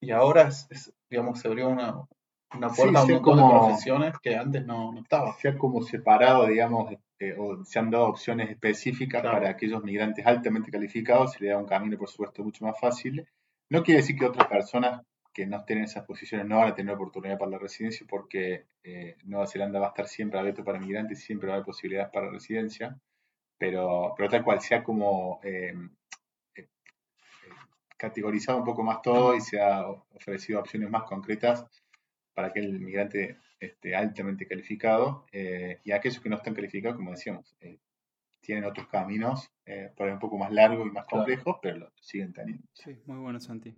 y 0.00 0.10
ahora 0.10 0.42
es, 0.42 0.92
digamos, 1.10 1.40
se 1.40 1.48
abrió 1.48 1.68
una, 1.68 2.06
una 2.54 2.68
puerta 2.68 3.00
a 3.00 3.04
un 3.04 3.12
montón 3.12 3.36
de 3.36 3.58
profesiones 3.58 4.18
que 4.20 4.36
antes 4.36 4.64
no, 4.64 4.92
no 4.92 5.00
estaba. 5.00 5.34
Se 5.34 5.48
ha 5.48 5.58
como 5.58 5.82
separado, 5.82 6.46
digamos, 6.46 6.94
eh, 7.18 7.34
o 7.38 7.64
se 7.64 7.78
han 7.78 7.90
dado 7.90 8.06
opciones 8.08 8.50
específicas 8.50 9.22
para 9.22 9.48
aquellos 9.48 9.82
migrantes 9.82 10.26
altamente 10.26 10.70
calificados, 10.70 11.32
se 11.32 11.44
le 11.44 11.50
da 11.50 11.58
un 11.58 11.66
camino, 11.66 11.98
por 11.98 12.08
supuesto, 12.08 12.44
mucho 12.44 12.64
más 12.64 12.78
fácil. 12.78 13.26
No 13.70 13.82
quiere 13.82 14.00
decir 14.00 14.16
que 14.16 14.26
otras 14.26 14.46
personas 14.46 15.02
que 15.36 15.46
no 15.46 15.58
estén 15.58 15.76
en 15.78 15.84
esas 15.84 16.06
posiciones 16.06 16.46
no 16.46 16.56
van 16.56 16.68
a 16.68 16.74
tener 16.74 16.94
oportunidad 16.94 17.36
para 17.36 17.50
la 17.50 17.58
residencia, 17.58 18.06
porque 18.08 18.68
eh, 18.82 19.16
Nueva 19.24 19.46
Zelanda 19.46 19.78
va 19.78 19.88
a 19.88 19.88
estar 19.90 20.08
siempre 20.08 20.38
abierto 20.40 20.64
para 20.64 20.80
migrantes 20.80 21.20
y 21.20 21.26
siempre 21.26 21.48
va 21.48 21.52
a 21.52 21.56
haber 21.56 21.66
posibilidades 21.66 22.10
para 22.10 22.30
residencia, 22.30 22.98
pero, 23.58 24.14
pero 24.16 24.30
tal 24.30 24.42
cual 24.42 24.62
sea 24.62 24.82
como 24.82 25.38
eh, 25.42 25.74
categorizado 27.98 28.56
un 28.56 28.64
poco 28.64 28.82
más 28.82 29.02
todo 29.02 29.34
y 29.34 29.42
se 29.42 29.60
ha 29.60 29.86
ofrecido 29.88 30.58
opciones 30.60 30.88
más 30.88 31.02
concretas 31.02 31.66
para 32.32 32.48
aquel 32.48 32.80
migrante 32.80 33.36
esté 33.60 33.94
altamente 33.94 34.46
calificado 34.46 35.26
eh, 35.32 35.80
y 35.84 35.92
aquellos 35.92 36.20
que 36.20 36.30
no 36.30 36.36
están 36.36 36.54
calificados, 36.54 36.96
como 36.96 37.10
decíamos, 37.10 37.54
eh, 37.60 37.78
tienen 38.40 38.64
otros 38.64 38.86
caminos, 38.88 39.50
eh, 39.66 39.90
por 39.94 40.06
ahí 40.06 40.14
un 40.14 40.18
poco 40.18 40.38
más 40.38 40.50
largos 40.50 40.86
y 40.86 40.90
más 40.90 41.06
Claro. 41.06 41.24
complejos, 41.24 41.56
pero 41.60 41.76
lo 41.76 41.92
siguen 42.00 42.32
teniendo. 42.32 42.66
Sí, 42.72 42.96
muy 43.04 43.18
bueno, 43.18 43.38
Santi. 43.38 43.76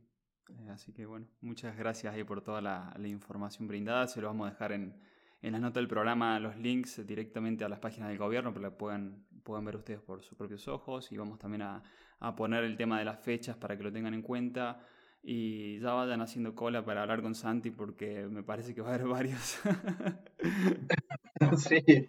Eh, 0.48 0.70
así 0.70 0.92
que 0.92 1.06
bueno, 1.06 1.26
muchas 1.40 1.76
gracias 1.76 2.14
ahí 2.14 2.24
por 2.24 2.42
toda 2.42 2.60
la, 2.60 2.94
información 3.04 3.68
brindada. 3.68 4.06
Se 4.06 4.20
lo 4.20 4.28
vamos 4.28 4.48
a 4.48 4.50
dejar 4.50 4.72
en, 4.72 4.94
en 5.42 5.52
las 5.52 5.60
notas 5.60 5.76
del 5.76 5.88
programa 5.88 6.38
los 6.40 6.56
links 6.56 7.06
directamente 7.06 7.64
a 7.64 7.68
las 7.68 7.78
páginas 7.78 8.08
del 8.08 8.18
gobierno 8.18 8.52
para 8.52 8.70
que 8.70 8.76
puedan, 8.76 9.24
puedan 9.42 9.64
ver 9.64 9.76
ustedes 9.76 10.00
por 10.00 10.22
sus 10.22 10.36
propios 10.36 10.66
ojos. 10.68 11.12
Y 11.12 11.16
vamos 11.16 11.38
también 11.38 11.62
a, 11.62 11.82
a 12.20 12.36
poner 12.36 12.64
el 12.64 12.76
tema 12.76 12.98
de 12.98 13.04
las 13.04 13.20
fechas 13.20 13.56
para 13.56 13.76
que 13.76 13.82
lo 13.84 13.92
tengan 13.92 14.14
en 14.14 14.22
cuenta. 14.22 14.80
Y 15.22 15.78
ya 15.80 15.92
vayan 15.92 16.20
haciendo 16.20 16.54
cola 16.54 16.84
para 16.84 17.02
hablar 17.02 17.22
con 17.22 17.34
Santi 17.34 17.70
porque 17.70 18.26
me 18.28 18.42
parece 18.42 18.74
que 18.74 18.80
va 18.80 18.90
a 18.90 18.94
haber 18.94 19.08
varios. 19.08 19.60
Sí, 21.56 22.08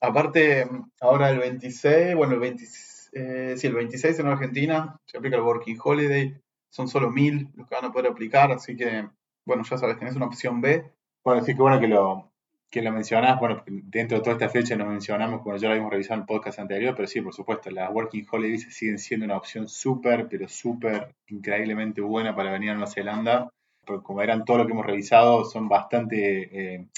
aparte, 0.00 0.68
ahora 1.00 1.30
el 1.30 1.38
26, 1.38 2.14
bueno, 2.14 2.34
el 2.34 2.40
20, 2.40 2.64
eh, 3.12 3.56
el 3.60 3.74
26 3.74 4.18
en 4.20 4.26
Argentina 4.26 5.00
se 5.04 5.18
aplica 5.18 5.36
el 5.36 5.42
Working 5.42 5.78
Holiday, 5.82 6.40
son 6.68 6.88
solo 6.88 7.10
mil 7.10 7.48
los 7.54 7.66
que 7.66 7.74
van 7.74 7.86
a 7.86 7.92
poder 7.92 8.10
aplicar, 8.10 8.52
así 8.52 8.76
que, 8.76 9.08
bueno, 9.44 9.62
ya 9.64 9.78
sabes, 9.78 9.98
tenés 9.98 10.16
una 10.16 10.26
opción 10.26 10.60
B. 10.60 10.90
Bueno, 11.24 11.42
sí 11.44 11.54
que 11.54 11.62
bueno 11.62 11.80
que 11.80 11.88
lo, 11.88 12.30
que 12.70 12.82
lo 12.82 12.92
mencionás, 12.92 13.40
bueno, 13.40 13.62
dentro 13.66 14.18
de 14.18 14.24
toda 14.24 14.34
esta 14.34 14.48
fecha 14.50 14.76
nos 14.76 14.88
mencionamos, 14.88 15.42
como 15.42 15.56
ya 15.56 15.68
lo 15.68 15.72
habíamos 15.72 15.90
revisado 15.90 16.14
en 16.16 16.20
el 16.20 16.26
podcast 16.26 16.58
anterior, 16.58 16.94
pero 16.94 17.08
sí, 17.08 17.20
por 17.22 17.34
supuesto, 17.34 17.70
las 17.70 17.90
Working 17.90 18.26
Holidays 18.30 18.74
siguen 18.74 18.98
siendo 18.98 19.24
una 19.24 19.36
opción 19.36 19.68
súper, 19.68 20.28
pero 20.28 20.48
súper 20.48 21.14
increíblemente 21.28 22.00
buena 22.02 22.36
para 22.36 22.50
venir 22.50 22.70
a 22.70 22.74
Nueva 22.74 22.90
Zelanda, 22.90 23.50
porque 23.86 24.04
como 24.04 24.22
eran 24.22 24.44
todo 24.44 24.58
lo 24.58 24.66
que 24.66 24.72
hemos 24.72 24.84
revisado, 24.84 25.44
son 25.46 25.68
bastante 25.68 26.74
eh, 26.74 26.88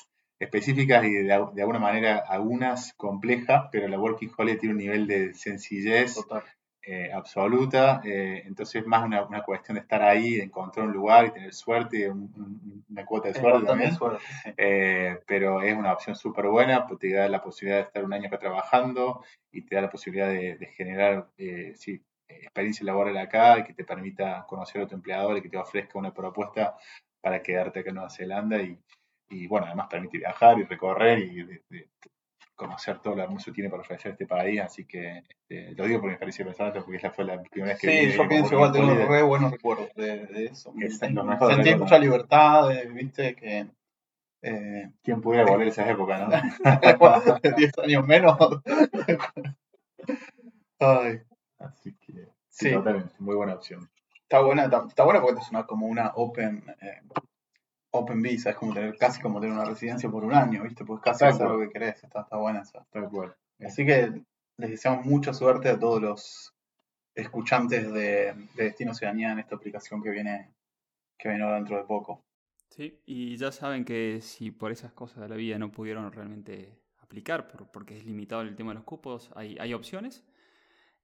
específicas 0.40 1.04
y 1.04 1.12
de, 1.12 1.32
alguna 1.32 1.78
manera 1.78 2.24
algunas 2.26 2.92
complejas, 2.94 3.68
pero 3.70 3.86
la 3.86 3.98
Working 3.98 4.32
Holiday 4.36 4.58
tiene 4.58 4.74
un 4.74 4.78
nivel 4.78 5.06
de 5.06 5.34
sencillez 5.34 6.14
Total. 6.14 6.42
Eh, 6.82 7.10
absoluta, 7.12 8.00
eh, 8.04 8.42
entonces 8.46 8.82
es 8.82 8.86
más 8.86 9.04
una, 9.04 9.24
una, 9.24 9.42
cuestión 9.42 9.74
de 9.74 9.82
estar 9.82 10.02
ahí, 10.02 10.36
de 10.36 10.44
encontrar 10.44 10.86
un 10.86 10.92
lugar 10.92 11.26
y 11.26 11.30
tener 11.32 11.52
suerte, 11.52 12.08
un, 12.08 12.32
un, 12.34 12.84
una 12.88 13.04
cuota 13.04 13.28
de 13.28 13.34
suerte 13.34 13.66
también, 13.66 13.94
suerte, 13.94 14.24
sí. 14.44 14.50
Eh, 14.56 15.18
pero 15.26 15.60
es 15.60 15.76
una 15.76 15.92
opción 15.92 16.16
súper 16.16 16.46
buena, 16.46 16.86
porque 16.86 17.08
te 17.08 17.14
da 17.14 17.28
la 17.28 17.42
posibilidad 17.42 17.80
de 17.80 17.86
estar 17.86 18.04
un 18.04 18.12
año 18.14 18.28
acá 18.28 18.38
trabajando 18.38 19.22
y 19.52 19.62
te 19.62 19.74
da 19.74 19.82
la 19.82 19.90
posibilidad 19.90 20.28
de, 20.28 20.56
de 20.56 20.66
generar 20.68 21.28
eh, 21.36 21.74
sí, 21.76 22.02
experiencia 22.28 22.86
laboral 22.86 23.16
acá 23.18 23.58
y 23.58 23.64
que 23.64 23.74
te 23.74 23.84
permita 23.84 24.46
conocer 24.48 24.82
a 24.82 24.86
tu 24.86 24.94
empleador 24.94 25.36
y 25.36 25.42
que 25.42 25.50
te 25.50 25.58
ofrezca 25.58 25.98
una 25.98 26.14
propuesta 26.14 26.76
para 27.20 27.42
quedarte 27.42 27.80
acá 27.80 27.90
en 27.90 27.96
Nueva 27.96 28.10
Zelanda 28.10 28.62
y, 28.62 28.78
y 29.28 29.46
bueno, 29.46 29.66
además 29.66 29.88
permite 29.90 30.16
viajar 30.16 30.58
y 30.58 30.64
recorrer 30.64 31.18
y 31.18 31.42
de, 31.42 31.62
de 31.68 31.88
conocer 32.60 32.98
todo 32.98 33.16
lo 33.16 33.22
hermoso 33.22 33.46
que 33.46 33.52
tiene 33.52 33.70
para 33.70 33.82
ofrecer 33.82 34.12
este 34.12 34.26
país, 34.26 34.60
así 34.60 34.84
que 34.84 35.22
este, 35.28 35.72
lo 35.74 35.84
digo 35.86 36.00
por 36.00 36.08
mi 36.08 36.12
experiencia 36.14 36.44
personal, 36.44 36.72
porque 36.72 36.96
esa 36.98 37.10
fue 37.10 37.24
la 37.24 37.42
primera 37.42 37.72
vez 37.72 37.80
que 37.80 37.88
Sí, 37.88 38.06
vine 38.06 38.16
yo 38.16 38.28
pienso 38.28 38.54
igual, 38.54 38.72
tengo 38.72 38.94
de, 38.94 39.06
re 39.06 39.22
buenos 39.22 39.50
recuerdos 39.50 39.88
de, 39.94 40.26
de 40.26 40.44
eso. 40.46 40.72
Sentí, 40.98 41.70
de 41.70 41.76
mucha 41.76 41.98
libertad, 41.98 42.70
eh, 42.72 42.88
viste, 42.88 43.34
que... 43.34 43.66
Eh, 44.42 44.90
¿Quién 45.02 45.20
pudiera 45.20 45.44
volver 45.44 45.66
a 45.66 45.70
esas 45.70 45.88
épocas, 45.88 46.20
no? 46.20 46.28
10 47.56 47.78
años 47.78 48.06
menos. 48.06 48.36
Ay, 50.78 51.20
Así 51.58 51.94
que, 52.00 52.12
Sí. 52.48 52.68
sí, 52.68 52.72
totalmente, 52.72 53.14
muy 53.18 53.36
buena 53.36 53.54
opción. 53.54 53.88
está 54.22 54.40
buena, 54.40 54.64
está, 54.64 54.84
está 54.88 55.04
buena 55.04 55.20
porque 55.20 55.40
es 55.40 55.50
una, 55.50 55.66
como 55.66 55.86
una 55.86 56.12
open, 56.14 56.64
eh, 56.80 57.00
open 57.90 58.22
visa, 58.22 58.50
es 58.50 58.56
como 58.56 58.72
tener, 58.72 58.96
casi 58.96 59.20
como 59.20 59.40
tener 59.40 59.54
una 59.54 59.64
residencia 59.64 60.10
por 60.10 60.24
un 60.24 60.34
año, 60.34 60.62
viste, 60.62 60.84
pues 60.84 61.00
casi 61.00 61.24
hacer 61.24 61.48
lo 61.48 61.58
que 61.58 61.70
querés, 61.70 62.02
está, 62.02 62.22
está 62.22 62.36
buena 62.36 62.60
esa. 62.60 62.86
Así 63.60 63.84
que 63.84 64.22
les 64.56 64.70
deseamos 64.70 65.04
mucha 65.06 65.32
suerte 65.32 65.68
a 65.68 65.78
todos 65.78 66.00
los 66.00 66.54
escuchantes 67.14 67.92
de, 67.92 68.34
de 68.54 68.64
Destino 68.64 68.92
Oceanía 68.92 69.32
en 69.32 69.40
esta 69.40 69.56
aplicación 69.56 70.02
que 70.02 70.10
viene, 70.10 70.54
que 71.18 71.28
viene 71.28 71.44
ahora 71.44 71.56
dentro 71.56 71.76
de 71.76 71.84
poco. 71.84 72.24
Sí, 72.70 73.00
y 73.04 73.36
ya 73.36 73.50
saben 73.50 73.84
que 73.84 74.20
si 74.20 74.52
por 74.52 74.70
esas 74.70 74.92
cosas 74.92 75.22
de 75.22 75.28
la 75.28 75.34
vida 75.34 75.58
no 75.58 75.72
pudieron 75.72 76.10
realmente 76.12 76.78
aplicar, 76.98 77.48
por, 77.48 77.70
porque 77.70 77.98
es 77.98 78.04
limitado 78.04 78.42
el 78.42 78.54
tema 78.54 78.70
de 78.70 78.76
los 78.76 78.84
cupos, 78.84 79.30
hay, 79.34 79.56
hay 79.58 79.74
opciones. 79.74 80.24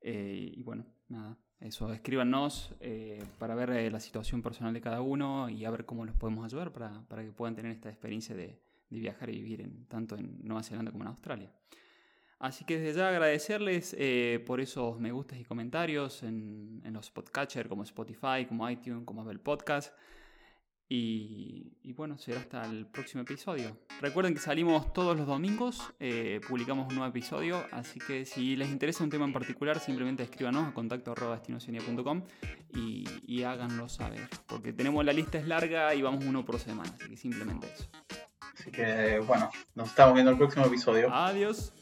Eh, 0.00 0.52
y 0.54 0.62
bueno, 0.62 0.86
nada, 1.08 1.36
eso, 1.60 1.92
escríbanos 1.92 2.74
eh, 2.80 3.22
para 3.38 3.54
ver 3.54 3.70
eh, 3.70 3.90
la 3.90 4.00
situación 4.00 4.42
personal 4.42 4.74
de 4.74 4.80
cada 4.80 5.00
uno 5.00 5.48
y 5.48 5.64
a 5.64 5.70
ver 5.70 5.86
cómo 5.86 6.04
los 6.04 6.14
podemos 6.14 6.44
ayudar 6.44 6.72
para, 6.72 7.02
para 7.08 7.22
que 7.22 7.32
puedan 7.32 7.54
tener 7.54 7.72
esta 7.72 7.88
experiencia 7.88 8.34
de, 8.34 8.60
de 8.90 9.00
viajar 9.00 9.30
y 9.30 9.40
vivir 9.40 9.62
en, 9.62 9.86
tanto 9.86 10.16
en 10.16 10.38
Nueva 10.42 10.62
Zelanda 10.62 10.90
como 10.90 11.04
en 11.04 11.08
Australia. 11.08 11.50
Así 12.38 12.66
que 12.66 12.78
desde 12.78 12.98
ya 12.98 13.08
agradecerles 13.08 13.96
eh, 13.98 14.44
por 14.46 14.60
esos 14.60 15.00
me 15.00 15.10
gustas 15.10 15.38
y 15.38 15.44
comentarios 15.44 16.22
en, 16.22 16.82
en 16.84 16.92
los 16.92 17.10
podcatchers 17.10 17.68
como 17.68 17.82
Spotify, 17.82 18.44
como 18.46 18.68
iTunes, 18.68 19.04
como 19.04 19.22
Apple 19.22 19.38
Podcast. 19.38 19.94
Y, 20.88 21.72
y, 21.82 21.92
bueno, 21.94 22.16
será 22.16 22.38
hasta 22.38 22.64
el 22.64 22.86
próximo 22.86 23.22
episodio. 23.22 23.76
Recuerden 24.00 24.34
que 24.34 24.40
salimos 24.40 24.92
todos 24.92 25.16
los 25.16 25.26
domingos, 25.26 25.92
eh, 25.98 26.40
publicamos 26.46 26.88
un 26.88 26.94
nuevo 26.94 27.10
episodio, 27.10 27.64
así 27.72 27.98
que 27.98 28.24
si 28.24 28.54
les 28.54 28.68
interesa 28.68 29.02
un 29.02 29.10
tema 29.10 29.24
en 29.24 29.32
particular, 29.32 29.80
simplemente 29.80 30.22
escríbanos 30.22 30.68
a 30.68 30.72
contacto 30.72 31.12
y, 32.72 33.04
y 33.26 33.42
háganlo 33.42 33.88
saber. 33.88 34.28
Porque 34.46 34.72
tenemos 34.72 35.04
la 35.04 35.12
lista 35.12 35.38
es 35.38 35.48
larga 35.48 35.92
y 35.94 36.02
vamos 36.02 36.24
uno 36.24 36.44
por 36.44 36.58
semana, 36.60 36.92
así 36.94 37.10
que 37.10 37.16
simplemente 37.16 37.66
eso. 37.72 37.88
Así 38.40 38.70
que 38.70 39.18
bueno, 39.26 39.50
nos 39.74 39.88
estamos 39.88 40.14
viendo 40.14 40.30
en 40.30 40.36
el 40.36 40.38
próximo 40.38 40.66
episodio. 40.66 41.12
Adiós. 41.12 41.72